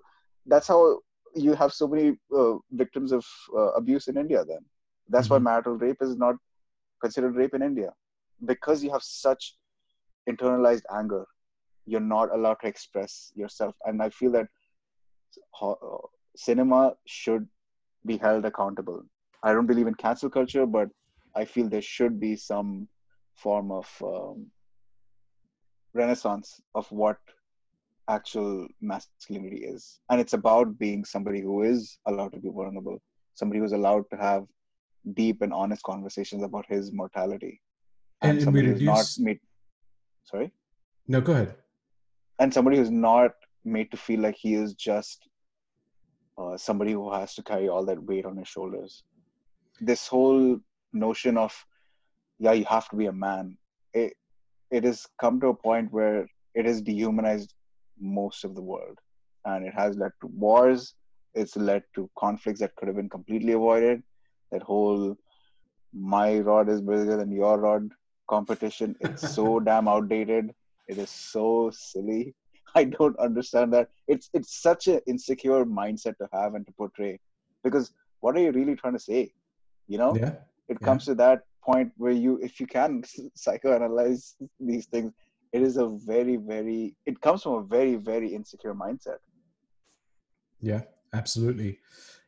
that's 0.47 0.69
how 0.69 1.01
you 1.35 1.55
have 1.55 1.73
so 1.73 1.87
many 1.87 2.17
uh, 2.37 2.55
victims 2.73 3.13
of 3.13 3.25
uh, 3.57 3.73
abuse 3.73 4.09
in 4.09 4.17
India. 4.17 4.45
Then 4.47 4.61
that's 5.09 5.27
mm-hmm. 5.27 5.35
why 5.35 5.51
marital 5.51 5.75
rape 5.75 6.01
is 6.01 6.17
not 6.17 6.37
considered 7.01 7.37
rape 7.37 7.55
in 7.55 7.63
India 7.63 7.93
because 8.45 8.83
you 8.83 8.91
have 8.91 9.03
such 9.03 9.55
internalized 10.29 10.83
anger. 10.95 11.25
You're 11.87 12.01
not 12.01 12.35
allowed 12.35 12.59
to 12.63 12.69
express 12.69 13.33
yourself, 13.35 13.75
and 13.85 14.03
I 14.03 14.09
feel 14.09 14.33
that 14.33 14.47
uh, 15.61 15.75
cinema 16.37 16.95
should 17.07 17.47
be 18.07 18.17
held 18.17 18.45
accountable. 18.45 19.03
I 19.43 19.53
don't 19.53 19.67
believe 19.67 19.87
in 19.87 19.95
cancel 19.95 20.31
culture, 20.31 20.65
but 20.65 20.89
I 21.37 21.45
feel 21.45 21.69
there 21.69 21.83
should 21.83 22.19
be 22.19 22.37
some 22.37 22.89
form 23.35 23.71
of 23.71 23.87
um, 24.03 24.47
renaissance 25.93 26.61
of 26.75 26.91
what 26.91 27.19
actual 28.09 28.67
masculinity 28.81 29.65
is. 29.65 30.01
And 30.11 30.21
it's 30.21 30.33
about 30.33 30.79
being 30.79 31.05
somebody 31.05 31.41
who 31.41 31.63
is 31.63 31.99
allowed 32.07 32.33
to 32.33 32.41
be 32.41 32.51
vulnerable, 32.51 33.01
somebody 33.35 33.61
who's 33.61 33.73
allowed 33.73 34.05
to 34.11 34.17
have 34.17 34.45
deep 35.15 35.43
and 35.43 35.53
honest 35.53 35.83
conversations 35.83 36.43
about 36.43 36.65
his 36.69 36.93
mortality. 36.93 37.61
And, 38.23 38.33
and 38.33 38.43
somebody 38.43 38.69
who's 38.69 38.83
not 38.83 39.07
made 39.19 39.41
sorry? 40.25 40.53
No, 41.07 41.21
go 41.21 41.33
ahead. 41.33 41.55
And 42.39 42.53
somebody 42.53 42.79
who's 42.79 42.91
not 42.91 43.33
made 43.65 43.91
to 43.91 43.97
feel 43.97 44.21
like 44.21 44.37
he 44.37 44.55
is 44.55 44.75
just 44.75 45.29
uh, 46.39 46.57
somebody 46.57 46.93
who 46.93 47.13
has 47.13 47.35
to 47.35 47.43
carry 47.43 47.69
all 47.69 47.85
that 47.87 48.03
weight 48.03 48.25
on 48.25 48.37
his 48.37 48.49
shoulders. 48.49 49.05
This 49.81 50.07
whole 50.07 50.59
notion 50.93 51.37
of, 51.37 51.55
yeah, 52.39 52.53
you 52.53 52.65
have 52.65 52.89
to 52.89 52.97
be 52.97 53.07
a 53.07 53.13
man, 53.13 53.57
it, 53.93 54.15
it 54.71 54.85
has 54.85 55.07
come 55.21 55.41
to 55.41 55.49
a 55.49 55.55
point 55.55 55.93
where 55.93 56.27
it 56.55 56.67
has 56.67 56.83
dehumanized 56.83 57.55
most 57.99 58.45
of 58.45 58.55
the 58.55 58.63
world. 58.63 58.99
And 59.45 59.67
it 59.67 59.75
has 59.75 59.97
led 59.97 60.13
to 60.21 60.29
wars, 60.29 60.95
it's 61.35 61.57
led 61.57 61.83
to 61.95 62.11
conflicts 62.19 62.61
that 62.61 62.75
could 62.77 62.89
have 62.89 62.97
been 62.97 63.09
completely 63.09 63.53
avoided. 63.53 64.03
That 64.53 64.63
whole 64.63 65.17
my 65.93 66.39
rod 66.39 66.69
is 66.69 66.81
bigger 66.81 67.17
than 67.17 67.31
your 67.31 67.59
rod 67.59 67.91
competition, 68.29 68.97
it's 69.01 69.31
so 69.35 69.61
damn 69.61 69.89
outdated. 69.89 70.53
It 70.89 70.99
is 70.99 71.11
so 71.11 71.71
silly 71.73 72.35
I 72.75 72.85
don't 72.85 73.19
understand 73.19 73.73
that. 73.75 73.89
It's 74.09 74.31
it's 74.35 74.61
such 74.61 74.89
an 74.89 75.01
insecure 75.07 75.65
mindset 75.65 76.17
to 76.19 76.29
have 76.33 76.55
and 76.55 76.67
to 76.67 76.73
portray, 76.73 77.21
because 77.63 77.93
what 78.21 78.37
are 78.37 78.41
you 78.41 78.53
really 78.53 78.75
trying 78.75 78.95
to 78.95 78.99
say? 78.99 79.33
You 79.87 79.99
know, 79.99 80.17
yeah. 80.17 80.35
it 80.69 80.79
yeah. 80.81 80.87
comes 80.87 81.05
to 81.07 81.15
that 81.17 81.43
point 81.63 81.93
where 81.97 82.13
you, 82.13 82.39
if 82.43 82.61
you 82.61 82.67
can 82.67 83.03
psychoanalyze 83.39 84.35
these 84.61 84.87
things, 84.87 85.13
it 85.55 85.63
is 85.63 85.77
a 85.77 85.87
very 86.05 86.37
very. 86.37 86.97
It 87.07 87.21
comes 87.21 87.45
from 87.45 87.55
a 87.55 87.63
very 87.63 87.95
very 87.95 88.35
insecure 88.35 88.75
mindset. 88.75 89.21
Yeah, 90.61 90.83
absolutely. 91.13 91.79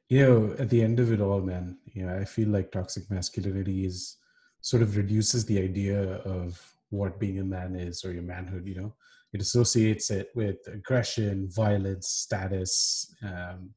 You 0.09 0.23
know, 0.23 0.57
at 0.61 0.71
the 0.71 0.81
end 0.81 1.01
of 1.01 1.13
it 1.13 1.21
all, 1.21 1.41
man, 1.41 1.79
you 1.93 2.07
know, 2.07 2.17
I 2.17 2.25
feel 2.25 2.49
like 2.49 2.71
toxic 2.71 3.11
masculinity 3.11 3.85
is 3.85 4.17
sort 4.61 4.83
of 4.83 4.97
reduces 4.97 5.45
the 5.45 5.61
idea 5.61 6.19
of 6.19 6.61
what 6.91 7.19
being 7.19 7.41
a 7.41 7.45
man 7.45 7.75
is 7.75 8.05
or 8.05 8.13
your 8.13 8.23
manhood. 8.23 8.65
You 8.65 8.77
know, 8.77 8.95
it 9.33 9.41
associates 9.41 10.09
it 10.11 10.29
with 10.37 10.59
aggression, 10.69 11.49
violence, 11.51 12.09
status, 12.09 13.13
um, 13.25 13.71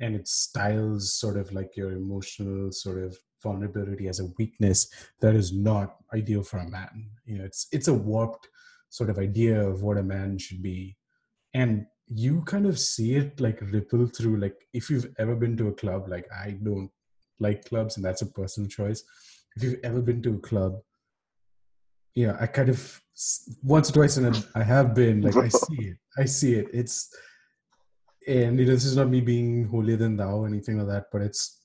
and 0.00 0.14
it 0.14 0.26
styles 0.26 1.12
sort 1.12 1.36
of 1.36 1.52
like 1.52 1.76
your 1.76 1.92
emotional 1.92 2.72
sort 2.72 3.02
of 3.04 3.18
vulnerability 3.42 4.08
as 4.08 4.20
a 4.20 4.30
weakness 4.38 4.88
that 5.20 5.34
is 5.34 5.52
not 5.52 5.96
ideal 6.14 6.42
for 6.42 6.58
a 6.60 6.70
man. 6.70 7.10
You 7.26 7.38
know, 7.38 7.44
it's 7.44 7.66
it's 7.70 7.88
a 7.88 7.94
warped 7.94 8.48
sort 8.90 9.10
of 9.10 9.18
idea 9.18 9.60
of 9.60 9.82
what 9.82 9.98
a 9.98 10.02
man 10.02 10.38
should 10.38 10.62
be, 10.62 10.96
and 11.54 11.86
you 12.06 12.42
kind 12.42 12.66
of 12.66 12.78
see 12.78 13.14
it 13.14 13.40
like 13.40 13.60
ripple 13.60 14.06
through. 14.06 14.38
Like 14.38 14.56
if 14.72 14.90
you've 14.90 15.12
ever 15.18 15.36
been 15.36 15.56
to 15.58 15.68
a 15.68 15.74
club, 15.74 16.08
like 16.08 16.26
I 16.32 16.56
don't 16.62 16.90
like 17.40 17.64
clubs, 17.64 17.96
and 17.96 18.04
that's 18.04 18.22
a 18.22 18.26
personal 18.26 18.68
choice. 18.68 19.02
If 19.56 19.62
you've 19.62 19.80
ever 19.82 20.00
been 20.00 20.22
to 20.22 20.34
a 20.34 20.38
club, 20.38 20.78
yeah, 22.14 22.36
I 22.40 22.46
kind 22.46 22.68
of 22.68 23.02
once 23.62 23.90
or 23.90 23.94
twice, 23.94 24.16
and 24.16 24.46
I 24.54 24.62
have 24.62 24.94
been 24.94 25.20
like, 25.22 25.36
I 25.36 25.48
see 25.66 25.84
it, 25.84 25.96
I 26.16 26.24
see 26.24 26.54
it. 26.54 26.68
It's 26.72 27.14
and 28.26 28.58
you 28.58 28.66
know, 28.66 28.72
this 28.72 28.84
is 28.84 28.96
not 28.96 29.08
me 29.08 29.20
being 29.20 29.66
holier 29.68 29.96
than 29.96 30.16
thou 30.16 30.36
or 30.36 30.46
anything 30.46 30.78
like 30.78 30.88
that, 30.88 31.06
but 31.10 31.22
it's 31.22 31.57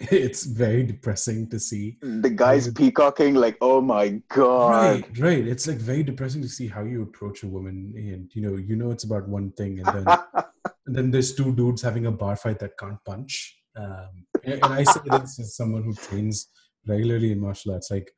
it's 0.10 0.44
very 0.44 0.82
depressing 0.82 1.48
to 1.48 1.60
see 1.60 1.98
the 2.00 2.30
guys 2.30 2.72
peacocking 2.72 3.34
like 3.34 3.56
oh 3.60 3.80
my 3.80 4.20
god 4.28 4.70
right 4.70 5.18
right 5.18 5.46
it's 5.46 5.66
like 5.66 5.76
very 5.76 6.02
depressing 6.02 6.40
to 6.40 6.48
see 6.48 6.66
how 6.66 6.82
you 6.82 7.02
approach 7.02 7.42
a 7.42 7.46
woman 7.46 7.92
and 7.96 8.30
you 8.34 8.40
know 8.40 8.56
you 8.56 8.76
know 8.76 8.90
it's 8.90 9.04
about 9.04 9.28
one 9.28 9.50
thing 9.52 9.78
and 9.80 9.86
then 9.88 10.18
and 10.86 10.96
then 10.96 11.10
there's 11.10 11.34
two 11.34 11.54
dudes 11.54 11.82
having 11.82 12.06
a 12.06 12.10
bar 12.10 12.34
fight 12.34 12.58
that 12.58 12.78
can't 12.78 13.02
punch 13.04 13.60
um, 13.76 14.08
and, 14.44 14.54
and 14.54 14.72
i 14.72 14.82
say 14.84 15.00
this 15.10 15.38
as 15.38 15.54
someone 15.54 15.82
who 15.82 15.92
trains 15.92 16.48
regularly 16.86 17.30
in 17.32 17.38
martial 17.38 17.72
arts 17.72 17.90
like 17.90 18.10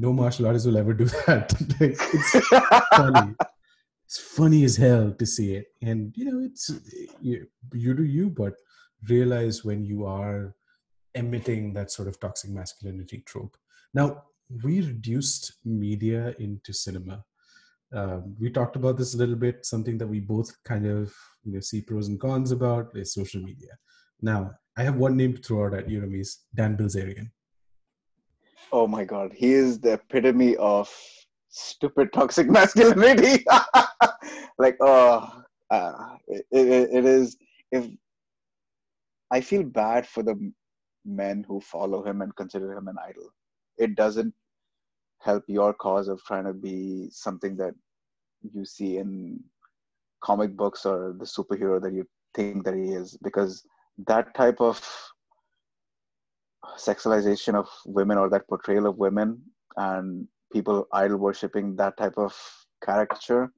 no 0.00 0.12
martial 0.12 0.46
artist 0.46 0.66
will 0.66 0.78
ever 0.78 0.94
do 0.94 1.04
that. 1.26 1.52
it's 1.78 2.48
funny. 2.96 3.34
It's 4.06 4.18
funny 4.18 4.64
as 4.64 4.76
hell 4.76 5.12
to 5.12 5.26
see 5.26 5.54
it, 5.54 5.66
and 5.82 6.12
you 6.16 6.24
know, 6.24 6.40
it's 6.44 6.70
you, 7.20 7.46
you 7.72 7.94
do 7.94 8.04
you, 8.04 8.30
but 8.30 8.54
realize 9.08 9.64
when 9.64 9.84
you 9.84 10.04
are 10.04 10.54
emitting 11.14 11.72
that 11.74 11.90
sort 11.90 12.08
of 12.08 12.18
toxic 12.20 12.50
masculinity 12.50 13.22
trope. 13.26 13.56
Now, 13.94 14.24
we 14.64 14.80
reduced 14.80 15.54
media 15.64 16.34
into 16.38 16.72
cinema. 16.72 17.24
Um, 17.92 18.36
we 18.38 18.50
talked 18.50 18.76
about 18.76 18.96
this 18.96 19.14
a 19.14 19.16
little 19.18 19.36
bit. 19.36 19.66
Something 19.66 19.98
that 19.98 20.06
we 20.06 20.20
both 20.20 20.52
kind 20.64 20.86
of 20.86 21.12
you 21.44 21.52
know 21.54 21.60
see 21.60 21.80
pros 21.80 22.08
and 22.08 22.20
cons 22.20 22.52
about 22.52 22.90
is 22.94 23.14
social 23.14 23.42
media. 23.42 23.78
Now, 24.22 24.52
I 24.76 24.82
have 24.82 24.96
one 24.96 25.16
name 25.16 25.34
to 25.34 25.42
throw 25.42 25.66
out 25.66 25.74
at 25.74 25.90
you, 25.90 26.00
Ramesh, 26.00 26.36
Dan 26.54 26.76
Bilzerian 26.76 27.30
oh 28.72 28.86
my 28.86 29.04
god, 29.04 29.32
he 29.34 29.52
is 29.52 29.80
the 29.80 29.94
epitome 29.94 30.56
of 30.56 30.90
stupid 31.48 32.12
toxic 32.12 32.48
masculinity. 32.50 33.44
like, 34.58 34.76
oh, 34.80 35.42
uh, 35.70 36.16
it, 36.28 36.44
it, 36.50 36.88
it 36.92 37.04
is. 37.04 37.36
If 37.72 37.88
I 39.30 39.40
feel 39.40 39.62
bad 39.62 40.06
for 40.06 40.22
the 40.22 40.52
men 41.04 41.44
who 41.46 41.60
follow 41.60 42.04
him 42.04 42.22
and 42.22 42.34
consider 42.36 42.72
him 42.72 42.88
an 42.88 42.96
idol, 43.06 43.32
it 43.78 43.94
doesn't 43.94 44.34
help 45.20 45.44
your 45.48 45.72
cause 45.74 46.08
of 46.08 46.22
trying 46.24 46.44
to 46.44 46.52
be 46.52 47.08
something 47.10 47.56
that 47.56 47.74
you 48.54 48.64
see 48.64 48.98
in 48.98 49.42
comic 50.22 50.56
books 50.56 50.86
or 50.86 51.14
the 51.18 51.24
superhero 51.24 51.80
that 51.80 51.92
you 51.92 52.06
think 52.34 52.64
that 52.64 52.74
he 52.74 52.92
is 52.92 53.16
because 53.22 53.62
that 54.06 54.34
type 54.34 54.60
of 54.60 54.80
sexualization 56.76 57.54
of 57.54 57.68
women 57.86 58.18
or 58.18 58.28
that 58.28 58.46
portrayal 58.48 58.86
of 58.86 58.96
women 58.98 59.40
and 59.76 60.26
people 60.52 60.86
idol 60.92 61.16
worshipping 61.16 61.76
that 61.76 61.96
type 61.96 62.16
of 62.16 62.34
caricature 62.84 63.52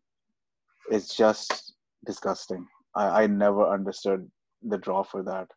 is 0.91 1.09
just 1.09 1.75
disgusting. 2.05 2.67
I, 2.95 3.23
I 3.23 3.27
never 3.27 3.69
understood 3.69 4.29
the 4.63 4.79
draw 4.79 5.03
for 5.03 5.23
that. 5.23 5.49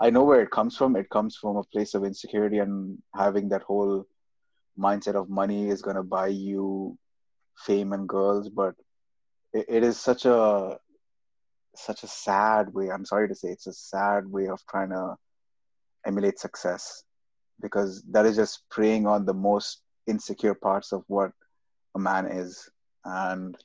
I 0.00 0.10
know 0.10 0.24
where 0.24 0.40
it 0.40 0.50
comes 0.50 0.76
from. 0.76 0.96
It 0.96 1.10
comes 1.10 1.36
from 1.36 1.56
a 1.56 1.64
place 1.64 1.94
of 1.94 2.04
insecurity 2.04 2.58
and 2.58 2.98
having 3.14 3.48
that 3.50 3.62
whole 3.62 4.06
mindset 4.78 5.14
of 5.14 5.28
money 5.28 5.68
is 5.68 5.82
going 5.82 5.96
to 5.96 6.02
buy 6.02 6.28
you 6.28 6.96
fame 7.66 7.92
and 7.92 8.08
girls. 8.08 8.48
But 8.48 8.74
it, 9.52 9.66
it 9.68 9.82
is 9.82 9.98
such 9.98 10.24
a 10.24 10.78
such 11.76 12.02
a 12.02 12.06
sad 12.08 12.72
way. 12.72 12.90
I'm 12.90 13.04
sorry 13.04 13.28
to 13.28 13.34
say, 13.34 13.48
it's 13.48 13.66
a 13.66 13.72
sad 13.72 14.26
way 14.26 14.48
of 14.48 14.60
trying 14.68 14.90
to 14.90 15.16
emulate 16.06 16.38
success 16.38 17.04
because 17.60 18.02
that 18.10 18.26
is 18.26 18.36
just 18.36 18.64
preying 18.70 19.06
on 19.06 19.26
the 19.26 19.34
most 19.34 19.82
insecure 20.06 20.54
parts 20.54 20.92
of 20.92 21.04
what 21.08 21.30
a 21.94 21.98
man 21.98 22.26
is 22.26 22.68
and 23.04 23.56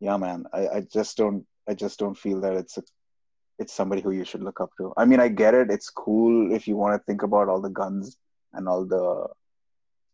yeah 0.00 0.16
man 0.16 0.44
I, 0.52 0.68
I 0.68 0.80
just 0.92 1.16
don't 1.16 1.44
i 1.68 1.74
just 1.74 1.98
don't 1.98 2.16
feel 2.16 2.40
that 2.40 2.54
it's 2.54 2.78
a 2.78 2.82
it's 3.58 3.72
somebody 3.72 4.02
who 4.02 4.10
you 4.10 4.24
should 4.24 4.42
look 4.42 4.60
up 4.60 4.70
to 4.76 4.92
i 4.96 5.04
mean 5.04 5.20
i 5.20 5.28
get 5.28 5.54
it 5.54 5.70
it's 5.70 5.90
cool 5.90 6.52
if 6.52 6.68
you 6.68 6.76
want 6.76 6.94
to 6.94 7.04
think 7.04 7.22
about 7.22 7.48
all 7.48 7.60
the 7.60 7.70
guns 7.70 8.16
and 8.52 8.68
all 8.68 8.84
the 8.84 9.26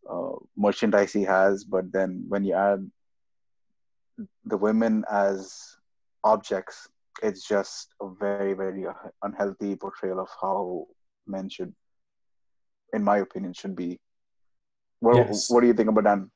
uh, 0.09 0.35
merchandise 0.57 1.13
he 1.13 1.23
has 1.23 1.63
but 1.63 1.91
then 1.91 2.25
when 2.27 2.43
you 2.43 2.53
add 2.53 2.89
the 4.45 4.57
women 4.57 5.03
as 5.09 5.77
objects 6.23 6.87
it's 7.21 7.47
just 7.47 7.93
a 8.01 8.09
very 8.19 8.53
very 8.53 8.85
unhealthy 9.21 9.75
portrayal 9.75 10.19
of 10.19 10.29
how 10.41 10.85
men 11.27 11.49
should, 11.49 11.73
in 12.93 13.03
my 13.03 13.17
opinion, 13.17 13.53
should 13.53 13.75
be. 13.75 13.99
What, 14.99 15.15
yes. 15.15 15.49
what 15.49 15.61
do 15.61 15.67
you 15.67 15.73
think 15.73 15.89
about 15.89 16.05
Dan? 16.05 16.31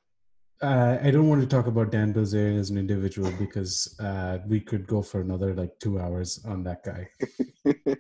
Uh, 0.60 0.97
I 1.03 1.12
don't 1.12 1.30
want 1.30 1.41
to 1.41 1.47
talk 1.47 1.68
about 1.68 1.91
Dan 1.91 2.14
Bilzerian 2.14 2.60
as 2.60 2.72
an 2.72 2.78
individual 2.78 3.32
because 3.38 3.95
uh, 3.99 4.39
we 4.47 4.60
could 4.60 4.88
go 4.88 5.03
for 5.03 5.22
another 5.22 5.53
like 5.53 5.78
two 5.80 5.99
hours 5.99 6.43
on 6.45 6.64
that 6.64 6.84
guy. 6.84 7.08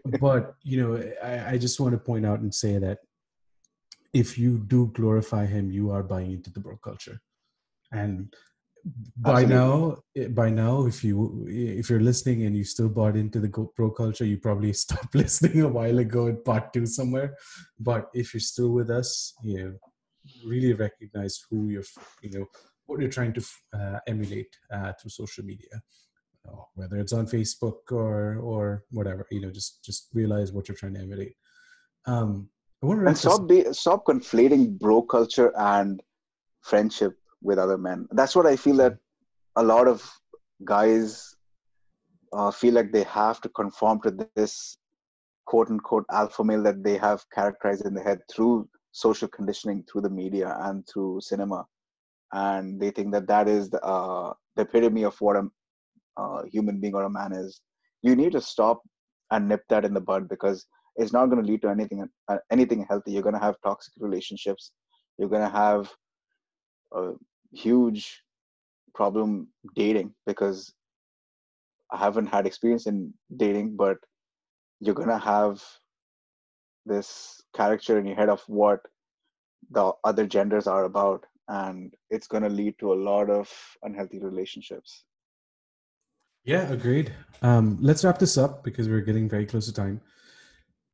but 0.19 0.55
you 0.63 0.81
know, 0.81 1.13
I, 1.23 1.53
I 1.53 1.57
just 1.59 1.79
want 1.79 1.93
to 1.93 1.99
point 1.99 2.25
out 2.25 2.39
and 2.39 2.53
say 2.53 2.79
that 2.79 2.99
if 4.13 4.39
you 4.39 4.57
do 4.57 4.87
glorify 4.95 5.45
him, 5.45 5.69
you 5.69 5.91
are 5.91 6.01
buying 6.01 6.31
into 6.31 6.49
the 6.51 6.59
bro 6.59 6.77
culture, 6.77 7.21
and 7.91 8.33
by 9.17 9.43
now 9.43 9.97
eh, 10.15 10.27
by 10.27 10.49
now 10.49 10.85
if 10.85 11.03
you 11.03 11.45
if 11.47 11.89
you're 11.89 11.99
listening 11.99 12.43
and 12.43 12.55
you 12.55 12.63
still 12.63 12.89
bought 12.89 13.15
into 13.15 13.39
the 13.39 13.49
bro 13.75 13.91
culture 13.91 14.25
you 14.25 14.37
probably 14.37 14.73
stopped 14.85 15.13
listening 15.13 15.61
a 15.61 15.67
while 15.67 15.99
ago 15.99 16.27
in 16.27 16.41
part 16.43 16.73
two 16.73 16.85
somewhere. 16.85 17.35
But 17.79 18.09
if 18.13 18.33
you're 18.33 18.41
still 18.41 18.69
with 18.69 18.89
us 18.89 19.33
you 19.43 19.63
know 19.63 19.73
really 20.45 20.73
recognize 20.73 21.39
who 21.49 21.69
you're 21.69 21.83
you 22.21 22.31
know 22.31 22.45
what 22.85 23.01
you're 23.01 23.09
trying 23.09 23.33
to 23.33 23.43
uh, 23.73 23.99
emulate 24.07 24.53
uh, 24.71 24.93
through 24.99 25.09
social 25.09 25.43
media. 25.43 25.81
Whether 26.75 26.95
it's 26.97 27.11
on 27.11 27.25
facebook 27.25 27.91
or 27.91 28.37
or 28.37 28.85
whatever 28.91 29.27
you 29.31 29.41
know 29.41 29.51
just 29.51 29.83
just 29.83 30.07
realize 30.13 30.53
what 30.53 30.69
you're 30.69 30.77
trying 30.77 30.93
to 30.93 31.01
emulate. 31.01 31.35
Um 32.05 32.49
I 32.83 32.87
and 33.09 33.17
stop 33.17 33.47
be, 33.49 33.65
stop 33.73 34.05
conflating 34.05 34.79
bro 34.79 35.01
culture 35.01 35.51
and 35.57 36.01
friendship 36.61 37.17
with 37.41 37.57
other 37.57 37.77
men. 37.77 38.07
That's 38.11 38.35
what 38.35 38.45
I 38.45 38.55
feel 38.55 38.77
that 38.77 38.97
a 39.55 39.63
lot 39.63 39.87
of 39.87 40.09
guys 40.63 41.35
uh, 42.33 42.51
feel 42.51 42.73
like 42.73 42.91
they 42.91 43.03
have 43.03 43.41
to 43.41 43.49
conform 43.49 44.01
to 44.01 44.27
this 44.35 44.77
quote 45.45 45.69
unquote 45.69 46.05
alpha 46.11 46.43
male 46.43 46.63
that 46.63 46.83
they 46.83 46.97
have 46.97 47.25
characterized 47.33 47.85
in 47.85 47.93
the 47.93 48.01
head 48.01 48.19
through 48.31 48.69
social 48.97 49.27
conditioning, 49.27 49.83
through 49.83 50.01
the 50.01 50.09
media, 50.09 50.57
and 50.61 50.87
through 50.91 51.19
cinema. 51.21 51.65
And 52.33 52.79
they 52.81 52.91
think 52.91 53.11
that 53.13 53.27
that 53.27 53.47
is 53.47 53.69
the, 53.69 53.81
uh, 53.83 54.33
the 54.55 54.63
epitome 54.63 55.03
of 55.03 55.15
what 55.21 55.37
a 55.37 55.43
uh, 56.17 56.43
human 56.51 56.79
being 56.79 56.95
or 56.95 57.03
a 57.03 57.09
man 57.09 57.31
is. 57.33 57.61
You 58.01 58.15
need 58.15 58.31
to 58.33 58.41
stop 58.41 58.81
and 59.31 59.47
nip 59.47 59.61
that 59.69 59.85
in 59.85 59.93
the 59.93 60.01
bud 60.01 60.27
because 60.27 60.65
it's 60.95 61.13
not 61.13 61.27
going 61.27 61.41
to 61.43 61.47
lead 61.49 61.61
to 61.61 61.69
anything 61.69 62.07
uh, 62.27 62.37
anything 62.51 62.85
healthy. 62.89 63.11
You're 63.11 63.27
going 63.29 63.39
to 63.41 63.47
have 63.47 63.55
toxic 63.63 63.93
relationships. 63.99 64.71
You're 65.17 65.29
going 65.29 65.47
to 65.49 65.57
have 65.65 65.91
a 66.93 67.11
huge 67.53 68.23
problem 68.95 69.47
dating 69.75 70.13
because 70.25 70.73
I 71.91 71.97
haven't 71.97 72.27
had 72.27 72.45
experience 72.45 72.87
in 72.87 73.13
dating, 73.37 73.75
but 73.77 73.97
you're 74.79 74.95
gonna 74.95 75.17
have 75.17 75.63
this 76.87 77.41
character 77.55 77.99
in 77.99 78.05
your 78.05 78.15
head 78.15 78.29
of 78.29 78.41
what 78.47 78.79
the 79.71 79.91
other 80.03 80.25
genders 80.25 80.67
are 80.67 80.85
about, 80.85 81.25
and 81.47 81.93
it's 82.09 82.27
gonna 82.27 82.49
lead 82.49 82.77
to 82.79 82.93
a 82.93 83.01
lot 83.09 83.29
of 83.29 83.49
unhealthy 83.83 84.19
relationships. 84.19 85.05
Yeah, 86.43 86.71
agreed. 86.71 87.13
Um, 87.41 87.77
let's 87.81 88.05
wrap 88.05 88.19
this 88.19 88.37
up 88.37 88.63
because 88.63 88.87
we're 88.87 89.01
getting 89.01 89.27
very 89.27 89.45
close 89.45 89.65
to 89.65 89.73
time. 89.73 89.99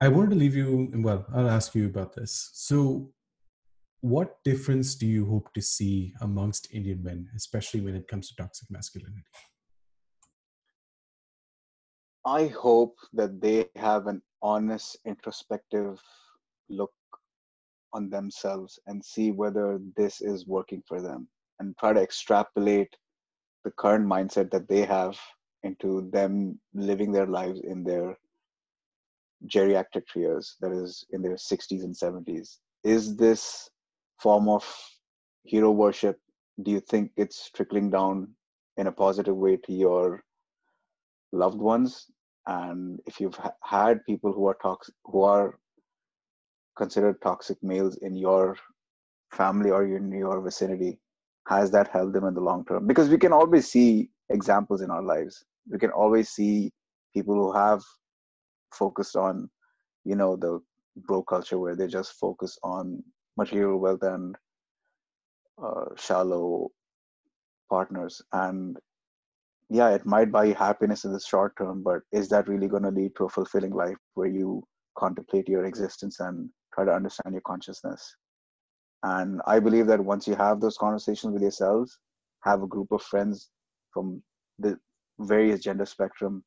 I 0.02 0.08
wanted 0.08 0.32
to 0.32 0.36
leave 0.36 0.56
you, 0.56 0.91
well, 0.96 1.26
I'll 1.34 1.50
ask 1.50 1.76
you 1.76 1.86
about 1.86 2.16
this. 2.16 2.50
So, 2.54 3.14
what 4.02 4.44
difference 4.44 4.96
do 4.96 5.06
you 5.06 5.26
hope 5.26 5.54
to 5.54 5.62
see 5.62 6.14
amongst 6.22 6.74
Indian 6.74 7.02
men, 7.04 7.30
especially 7.36 7.82
when 7.82 7.96
it 7.96 8.08
comes 8.08 8.28
to 8.30 8.36
toxic 8.36 8.70
masculinity? 8.70 9.24
I 12.26 12.48
hope 12.48 12.98
that 13.14 13.39
they 13.39 13.70
have 13.76 14.08
an 14.08 14.22
honest, 14.44 14.98
introspective 15.06 16.00
look 16.70 16.91
on 17.94 18.10
themselves 18.10 18.80
and 18.88 19.04
see 19.04 19.32
whether 19.32 19.80
this 19.96 20.22
is 20.22 20.46
working 20.46 20.84
for 20.88 21.02
them 21.02 21.28
and 21.60 21.76
try 21.80 21.94
to 21.94 22.02
extrapolate 22.02 22.96
the 23.64 23.72
current 23.72 24.06
mindset 24.06 24.52
that 24.52 24.68
they 24.68 24.82
have 24.82 25.18
into 25.64 26.10
them 26.12 26.60
living 26.74 27.12
their 27.12 27.28
lives 27.28 27.62
in 27.62 27.84
their 27.84 28.18
geriatric 29.48 30.04
years, 30.16 30.56
that 30.60 30.72
is, 30.72 31.06
in 31.12 31.22
their 31.22 31.36
60s 31.36 31.84
and 31.84 31.96
70s. 31.96 32.58
Is 32.84 33.16
this 33.16 33.70
form 34.20 34.50
of 34.50 34.66
hero 35.44 35.72
worship 35.72 36.20
do 36.62 36.72
you 36.72 36.80
think 36.80 37.12
it's 37.18 37.50
trickling 37.52 37.89
down 37.89 38.28
in 38.78 38.88
a 38.88 38.91
positive 38.91 39.36
way 39.36 39.58
to 39.58 39.74
your 39.74 40.24
loved 41.32 41.58
ones 41.58 42.06
and 42.48 43.00
if 43.06 43.20
you've 43.20 43.36
ha- 43.36 43.54
had 43.64 44.06
people 44.06 44.34
who 44.34 44.48
are 44.48 44.58
toxic 44.62 44.96
who 45.06 45.22
are 45.24 45.58
considered 46.78 47.22
toxic 47.22 47.58
males 47.64 47.98
in 47.98 48.16
your 48.16 48.58
family 49.32 49.70
or 49.70 49.84
in 49.86 50.12
your 50.12 50.41
vicinity 50.41 51.00
has 51.48 51.72
that 51.72 51.89
helped 51.89 52.14
them 52.14 52.26
in 52.26 52.34
the 52.34 52.41
long 52.41 52.66
term? 52.66 52.88
Because 52.88 53.10
we 53.10 53.18
can 53.18 53.34
always 53.34 53.70
see 53.70 54.10
examples 54.30 54.82
in 54.82 54.89
our 54.89 55.04
lives. 55.04 55.44
We 55.70 55.78
can 55.78 55.91
always 55.91 56.30
see 56.30 56.72
people 57.14 57.36
who 57.36 57.52
have 57.54 57.82
focused 58.74 59.16
on 59.16 59.50
you 60.06 60.16
know 60.16 60.36
the 60.36 60.60
bro 61.08 61.24
culture 61.24 61.60
where 61.60 61.76
they 61.76 61.88
just 61.88 62.14
focus 62.14 62.58
on 62.64 63.04
material 63.38 63.80
wealth 63.80 64.04
and 64.04 64.36
uh, 65.64 65.86
shallow 65.98 66.70
partners. 67.70 68.22
And 68.32 68.78
yeah 69.74 69.89
it 69.89 70.05
might 70.05 70.32
buy 70.32 70.43
you 70.45 70.53
happiness 70.53 71.03
in 71.03 71.11
the 71.11 71.19
short 71.19 71.53
term 71.57 71.82
but 71.82 72.01
is 72.11 72.30
that 72.30 72.47
really 72.47 72.67
going 72.67 72.84
to 72.84 72.91
lead 72.91 73.15
to 73.15 73.26
a 73.26 73.30
fulfilling 73.30 73.74
life 73.74 73.97
where 74.13 74.28
you 74.28 74.63
contemplate 74.97 75.49
your 75.49 75.65
existence 75.65 76.19
and 76.19 76.47
try 76.74 76.86
to 76.86 76.93
understand 76.93 77.34
your 77.34 77.41
consciousness? 77.41 78.15
And 79.01 79.41
i 79.47 79.59
believe 79.59 79.88
that 79.88 80.05
once 80.11 80.28
you 80.28 80.36
have 80.36 80.61
those 80.61 80.78
conversations 80.78 81.34
with 81.34 81.41
yourselves 81.41 81.97
have 82.43 82.61
a 82.61 82.71
group 82.76 82.91
of 82.91 83.01
friends 83.01 83.49
from 83.91 84.21
the 84.59 84.78
various 85.19 85.59
gender 85.61 85.88
spectrum 85.88 86.43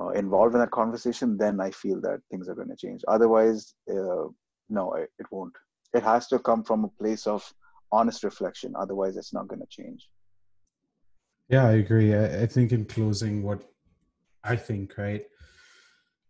uh, 0.00 0.10
involved 0.22 0.54
in 0.54 0.60
that 0.60 0.76
conversation 0.82 1.38
then 1.38 1.60
i 1.60 1.70
feel 1.70 2.00
that 2.00 2.20
things 2.30 2.48
are 2.48 2.54
going 2.56 2.74
to 2.74 2.82
change. 2.84 3.02
Otherwise 3.06 3.74
uh, 3.88 4.26
no 4.68 4.92
it, 4.94 5.10
it 5.20 5.26
won't. 5.30 5.56
It 5.94 6.02
has 6.02 6.26
to 6.28 6.38
come 6.40 6.62
from 6.64 6.84
a 6.84 6.94
place 7.02 7.26
of 7.28 7.50
honest 7.92 8.24
reflection 8.24 8.74
otherwise 8.84 9.16
it's 9.16 9.32
not 9.32 9.48
going 9.48 9.66
to 9.66 9.74
change 9.82 10.08
yeah 11.48 11.66
i 11.66 11.72
agree. 11.72 12.14
I, 12.14 12.42
I 12.42 12.46
think 12.46 12.72
in 12.72 12.84
closing 12.84 13.42
what 13.42 13.62
i 14.44 14.56
think 14.56 14.96
right 14.98 15.24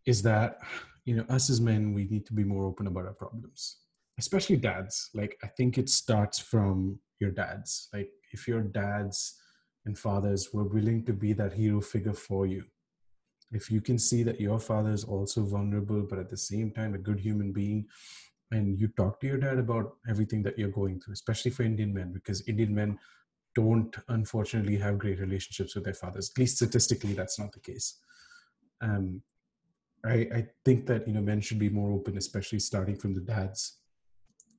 is 0.06 0.22
that 0.22 0.58
you 1.04 1.16
know 1.16 1.24
us 1.28 1.50
as 1.50 1.60
men 1.60 1.94
we 1.94 2.04
need 2.04 2.26
to 2.26 2.32
be 2.32 2.44
more 2.44 2.64
open 2.64 2.86
about 2.86 3.06
our 3.06 3.12
problems 3.12 3.78
especially 4.18 4.56
dads. 4.56 5.10
Like 5.14 5.38
i 5.42 5.46
think 5.46 5.78
it 5.78 5.88
starts 5.88 6.38
from 6.38 6.98
your 7.20 7.30
dads. 7.30 7.88
Like 7.92 8.10
if 8.32 8.46
your 8.48 8.62
dads 8.62 9.34
and 9.86 9.96
fathers 9.98 10.52
were 10.52 10.64
willing 10.64 11.04
to 11.06 11.12
be 11.12 11.32
that 11.34 11.52
hero 11.52 11.80
figure 11.80 12.14
for 12.14 12.46
you 12.46 12.64
if 13.50 13.70
you 13.70 13.80
can 13.80 13.98
see 13.98 14.22
that 14.22 14.40
your 14.40 14.58
father 14.58 14.92
is 14.92 15.04
also 15.04 15.42
vulnerable 15.42 16.02
but 16.02 16.18
at 16.18 16.28
the 16.28 16.36
same 16.36 16.70
time 16.70 16.94
a 16.94 16.98
good 16.98 17.18
human 17.18 17.50
being 17.52 17.86
and 18.50 18.78
you 18.78 18.88
talk 18.88 19.20
to 19.20 19.26
your 19.26 19.38
dad 19.38 19.58
about 19.58 19.96
everything 20.08 20.42
that 20.42 20.58
you're 20.58 20.70
going 20.70 21.00
through, 21.00 21.12
especially 21.12 21.50
for 21.50 21.62
Indian 21.64 21.92
men, 21.92 22.12
because 22.12 22.46
Indian 22.48 22.74
men 22.74 22.98
don't 23.58 23.94
unfortunately 24.08 24.76
have 24.76 24.98
great 24.98 25.20
relationships 25.20 25.74
with 25.74 25.84
their 25.84 25.94
fathers. 25.94 26.30
At 26.30 26.38
least 26.38 26.56
statistically, 26.56 27.12
that's 27.14 27.38
not 27.38 27.52
the 27.52 27.60
case. 27.60 27.98
Um, 28.80 29.22
I, 30.04 30.16
I 30.38 30.46
think 30.64 30.86
that 30.86 31.06
you 31.06 31.14
know 31.14 31.20
men 31.20 31.40
should 31.40 31.58
be 31.58 31.68
more 31.68 31.92
open, 31.92 32.16
especially 32.16 32.60
starting 32.60 32.96
from 32.96 33.14
the 33.14 33.20
dads. 33.20 33.78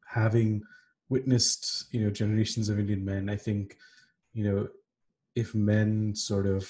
Having 0.08 0.64
witnessed 1.10 1.94
you 1.94 2.02
know 2.04 2.10
generations 2.10 2.70
of 2.70 2.80
Indian 2.80 3.04
men, 3.06 3.30
I 3.30 3.38
think 3.38 3.78
you 4.34 4.44
know 4.44 4.68
if 5.36 5.56
men 5.56 6.14
sort 6.16 6.48
of 6.48 6.64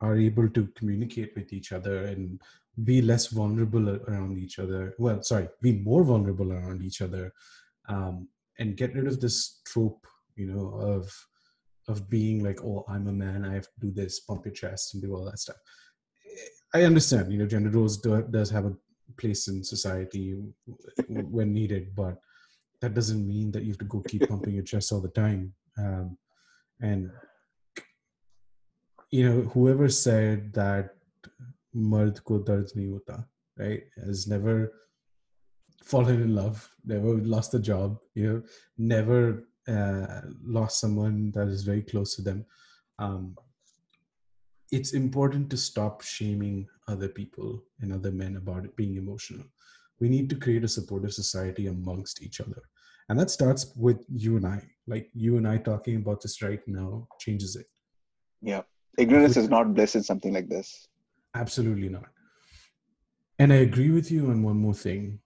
are 0.00 0.16
able 0.16 0.48
to 0.50 0.66
communicate 0.78 1.32
with 1.36 1.52
each 1.52 1.72
other 1.72 2.04
and 2.06 2.40
be 2.84 3.00
less 3.00 3.26
vulnerable 3.28 3.88
around 4.08 4.38
each 4.38 4.58
other 4.58 4.94
well 4.98 5.22
sorry 5.22 5.46
be 5.60 5.72
more 5.72 6.02
vulnerable 6.02 6.52
around 6.52 6.82
each 6.82 7.02
other 7.02 7.32
um, 7.88 8.26
and 8.58 8.76
get 8.76 8.94
rid 8.94 9.06
of 9.06 9.20
this 9.20 9.60
trope 9.66 10.06
you 10.36 10.46
know 10.46 10.68
of 10.80 11.12
of 11.88 12.08
being 12.08 12.42
like 12.44 12.62
oh 12.62 12.84
i'm 12.88 13.06
a 13.08 13.12
man 13.12 13.44
i 13.44 13.52
have 13.52 13.64
to 13.64 13.80
do 13.80 13.90
this 13.90 14.20
pump 14.20 14.44
your 14.44 14.54
chest 14.54 14.94
and 14.94 15.02
do 15.02 15.14
all 15.14 15.24
that 15.24 15.38
stuff. 15.38 15.56
Eh, 16.26 16.78
I 16.78 16.82
understand 16.84 17.32
you 17.32 17.38
know 17.38 17.46
gender 17.46 17.70
roles 17.70 17.98
do, 17.98 18.22
does 18.30 18.50
have 18.50 18.66
a 18.66 18.76
place 19.16 19.48
in 19.48 19.62
society 19.62 20.34
when 21.08 21.52
needed 21.52 21.94
but 21.94 22.16
that 22.80 22.94
doesn't 22.94 23.26
mean 23.26 23.50
that 23.52 23.62
you 23.62 23.68
have 23.68 23.78
to 23.78 23.84
go 23.84 24.00
keep 24.00 24.28
pumping 24.28 24.54
your 24.54 24.64
chest 24.64 24.92
all 24.92 25.00
the 25.00 25.08
time 25.08 25.52
um, 25.78 26.16
and 26.80 27.10
you 29.10 29.28
know 29.28 29.42
whoever 29.50 29.88
said 29.88 30.52
that 30.52 30.94
mard 31.72 32.22
ko 32.24 32.38
dard 32.38 32.70
hota 32.76 33.24
right 33.58 33.84
has 34.04 34.26
never 34.26 34.72
fallen 35.84 36.22
in 36.22 36.34
love 36.34 36.68
never 36.84 37.14
lost 37.34 37.54
a 37.54 37.58
job 37.58 37.98
you 38.14 38.26
know 38.26 38.42
never 38.78 39.44
uh, 39.68 40.22
lost 40.44 40.80
someone 40.80 41.30
that 41.32 41.48
is 41.48 41.62
very 41.62 41.82
close 41.82 42.16
to 42.16 42.22
them 42.22 42.44
um, 42.98 43.36
it's 44.72 44.94
important 44.94 45.50
to 45.50 45.56
stop 45.56 46.00
shaming 46.00 46.66
other 46.88 47.08
people 47.08 47.62
and 47.80 47.92
other 47.92 48.10
men 48.10 48.36
about 48.36 48.64
it 48.64 48.74
being 48.74 48.96
emotional. 48.96 49.44
We 50.00 50.08
need 50.08 50.30
to 50.30 50.36
create 50.36 50.64
a 50.64 50.68
supportive 50.68 51.12
society 51.12 51.66
amongst 51.66 52.22
each 52.22 52.40
other. 52.40 52.62
And 53.08 53.20
that 53.20 53.30
starts 53.30 53.72
with 53.76 54.02
you 54.08 54.38
and 54.38 54.46
i. 54.46 54.62
Like 54.86 55.10
you 55.12 55.36
and 55.36 55.46
i 55.46 55.58
talking 55.58 55.96
about 55.96 56.22
this 56.22 56.40
right 56.40 56.66
now 56.66 57.06
changes 57.20 57.54
it. 57.54 57.66
Yeah. 58.40 58.62
Ignorance 58.98 59.36
is 59.36 59.48
not 59.48 59.74
bliss 59.74 59.94
in 59.94 60.02
something 60.02 60.32
like 60.32 60.48
this. 60.48 60.88
Absolutely 61.34 61.88
not. 61.90 62.08
And 63.38 63.52
I 63.52 63.56
agree 63.56 63.90
with 63.90 64.10
you 64.10 64.30
on 64.30 64.42
one 64.42 64.56
more 64.56 64.74
thing. 64.74 65.18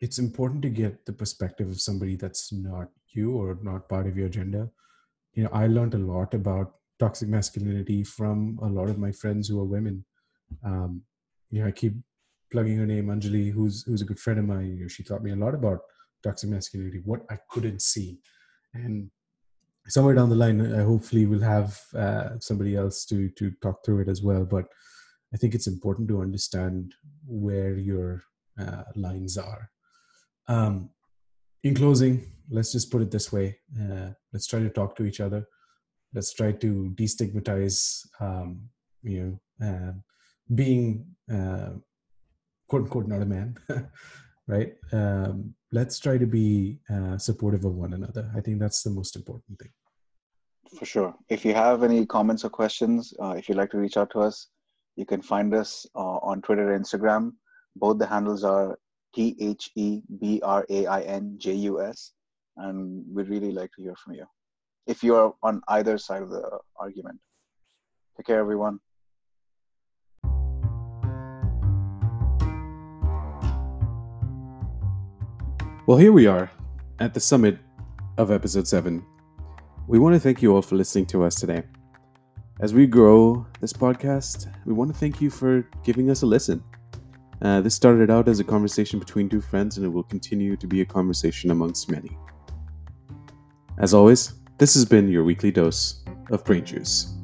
It's 0.00 0.18
important 0.18 0.62
to 0.62 0.70
get 0.70 1.04
the 1.04 1.12
perspective 1.12 1.68
of 1.68 1.80
somebody 1.80 2.16
that's 2.16 2.52
not 2.52 2.88
you 3.16 3.32
or 3.32 3.58
not 3.62 3.88
part 3.88 4.06
of 4.06 4.16
your 4.16 4.26
agenda 4.26 4.68
you 5.36 5.44
know, 5.44 5.50
I 5.52 5.66
learned 5.66 5.94
a 5.94 5.98
lot 5.98 6.34
about 6.34 6.72
toxic 6.98 7.28
masculinity 7.28 8.02
from 8.02 8.58
a 8.62 8.66
lot 8.66 8.88
of 8.88 8.98
my 8.98 9.12
friends 9.12 9.48
who 9.48 9.60
are 9.60 9.64
women. 9.64 10.04
Um, 10.64 11.02
you 11.50 11.60
know, 11.60 11.68
I 11.68 11.70
keep 11.70 11.92
plugging 12.50 12.78
her 12.78 12.86
name, 12.86 13.06
Anjali, 13.06 13.52
who's 13.52 13.82
who's 13.82 14.00
a 14.00 14.06
good 14.06 14.18
friend 14.18 14.38
of 14.38 14.46
mine. 14.46 14.76
You 14.76 14.84
know, 14.84 14.88
she 14.88 15.04
taught 15.04 15.22
me 15.22 15.32
a 15.32 15.36
lot 15.36 15.54
about 15.54 15.80
toxic 16.22 16.48
masculinity, 16.48 17.02
what 17.04 17.20
I 17.30 17.38
couldn't 17.50 17.82
see, 17.82 18.18
and 18.72 19.10
somewhere 19.88 20.14
down 20.14 20.30
the 20.30 20.36
line, 20.36 20.74
I 20.74 20.82
hopefully 20.82 21.26
will 21.26 21.42
have 21.42 21.78
uh, 21.94 22.38
somebody 22.40 22.74
else 22.74 23.04
to 23.06 23.28
to 23.28 23.52
talk 23.62 23.84
through 23.84 24.00
it 24.00 24.08
as 24.08 24.22
well. 24.22 24.46
But 24.46 24.64
I 25.34 25.36
think 25.36 25.54
it's 25.54 25.66
important 25.66 26.08
to 26.08 26.22
understand 26.22 26.94
where 27.26 27.76
your 27.76 28.22
uh, 28.58 28.84
lines 28.94 29.36
are. 29.36 29.70
Um, 30.48 30.90
in 31.62 31.74
closing, 31.74 32.24
let's 32.50 32.72
just 32.72 32.90
put 32.90 33.02
it 33.02 33.10
this 33.10 33.32
way: 33.32 33.58
uh, 33.80 34.10
let's 34.32 34.46
try 34.46 34.60
to 34.60 34.70
talk 34.70 34.96
to 34.96 35.04
each 35.04 35.20
other. 35.20 35.46
Let's 36.14 36.32
try 36.32 36.52
to 36.52 36.92
destigmatize, 36.94 38.06
um, 38.20 38.68
you 39.02 39.40
know, 39.60 39.66
uh, 39.66 39.92
being 40.54 41.06
uh, 41.32 41.70
quote 42.68 42.82
unquote 42.82 43.08
not 43.08 43.22
a 43.22 43.26
man, 43.26 43.56
right? 44.46 44.74
Um, 44.92 45.54
let's 45.72 45.98
try 45.98 46.18
to 46.18 46.26
be 46.26 46.78
uh, 46.92 47.18
supportive 47.18 47.64
of 47.64 47.74
one 47.74 47.92
another. 47.92 48.30
I 48.36 48.40
think 48.40 48.60
that's 48.60 48.82
the 48.82 48.90
most 48.90 49.16
important 49.16 49.58
thing. 49.58 49.72
For 50.78 50.84
sure. 50.84 51.14
If 51.28 51.44
you 51.44 51.54
have 51.54 51.82
any 51.82 52.06
comments 52.06 52.44
or 52.44 52.50
questions, 52.50 53.14
uh, 53.22 53.34
if 53.38 53.48
you'd 53.48 53.58
like 53.58 53.70
to 53.70 53.78
reach 53.78 53.96
out 53.96 54.10
to 54.10 54.20
us, 54.20 54.48
you 54.96 55.06
can 55.06 55.22
find 55.22 55.54
us 55.54 55.86
uh, 55.94 56.18
on 56.30 56.42
Twitter 56.42 56.72
and 56.72 56.84
Instagram. 56.84 57.32
Both 57.76 57.98
the 57.98 58.06
handles 58.06 58.42
are 58.42 58.78
T 59.14 59.36
H 59.40 59.70
E 59.76 60.02
B 60.20 60.40
R 60.42 60.66
A 60.70 60.86
I 60.86 61.00
N 61.02 61.34
J 61.38 61.52
U 61.52 61.80
S. 61.80 62.12
And 62.56 63.04
we'd 63.12 63.28
really 63.28 63.52
like 63.52 63.70
to 63.72 63.82
hear 63.82 63.94
from 63.96 64.14
you 64.14 64.26
if 64.86 65.02
you 65.02 65.14
are 65.16 65.34
on 65.42 65.60
either 65.68 65.98
side 65.98 66.22
of 66.22 66.30
the 66.30 66.58
argument. 66.76 67.18
Take 68.16 68.26
care, 68.26 68.38
everyone. 68.38 68.80
Well, 75.86 75.98
here 75.98 76.12
we 76.12 76.26
are 76.26 76.50
at 76.98 77.14
the 77.14 77.20
summit 77.20 77.58
of 78.18 78.30
episode 78.30 78.66
7. 78.66 79.04
We 79.86 79.98
want 79.98 80.14
to 80.14 80.20
thank 80.20 80.42
you 80.42 80.54
all 80.54 80.62
for 80.62 80.74
listening 80.74 81.06
to 81.06 81.22
us 81.22 81.36
today. 81.36 81.62
As 82.58 82.74
we 82.74 82.86
grow 82.86 83.46
this 83.60 83.72
podcast, 83.72 84.52
we 84.64 84.72
want 84.72 84.90
to 84.92 84.98
thank 84.98 85.20
you 85.20 85.30
for 85.30 85.68
giving 85.84 86.10
us 86.10 86.22
a 86.22 86.26
listen. 86.26 86.64
Uh, 87.42 87.60
this 87.60 87.74
started 87.74 88.10
out 88.10 88.28
as 88.28 88.40
a 88.40 88.44
conversation 88.44 88.98
between 88.98 89.28
two 89.28 89.40
friends, 89.40 89.76
and 89.76 89.84
it 89.84 89.90
will 89.90 90.02
continue 90.02 90.56
to 90.56 90.66
be 90.66 90.80
a 90.80 90.86
conversation 90.86 91.50
amongst 91.50 91.90
many. 91.90 92.16
As 93.78 93.92
always, 93.92 94.32
this 94.58 94.74
has 94.74 94.86
been 94.86 95.08
your 95.08 95.24
weekly 95.24 95.50
dose 95.50 96.02
of 96.30 96.44
brain 96.44 96.64
juice. 96.64 97.15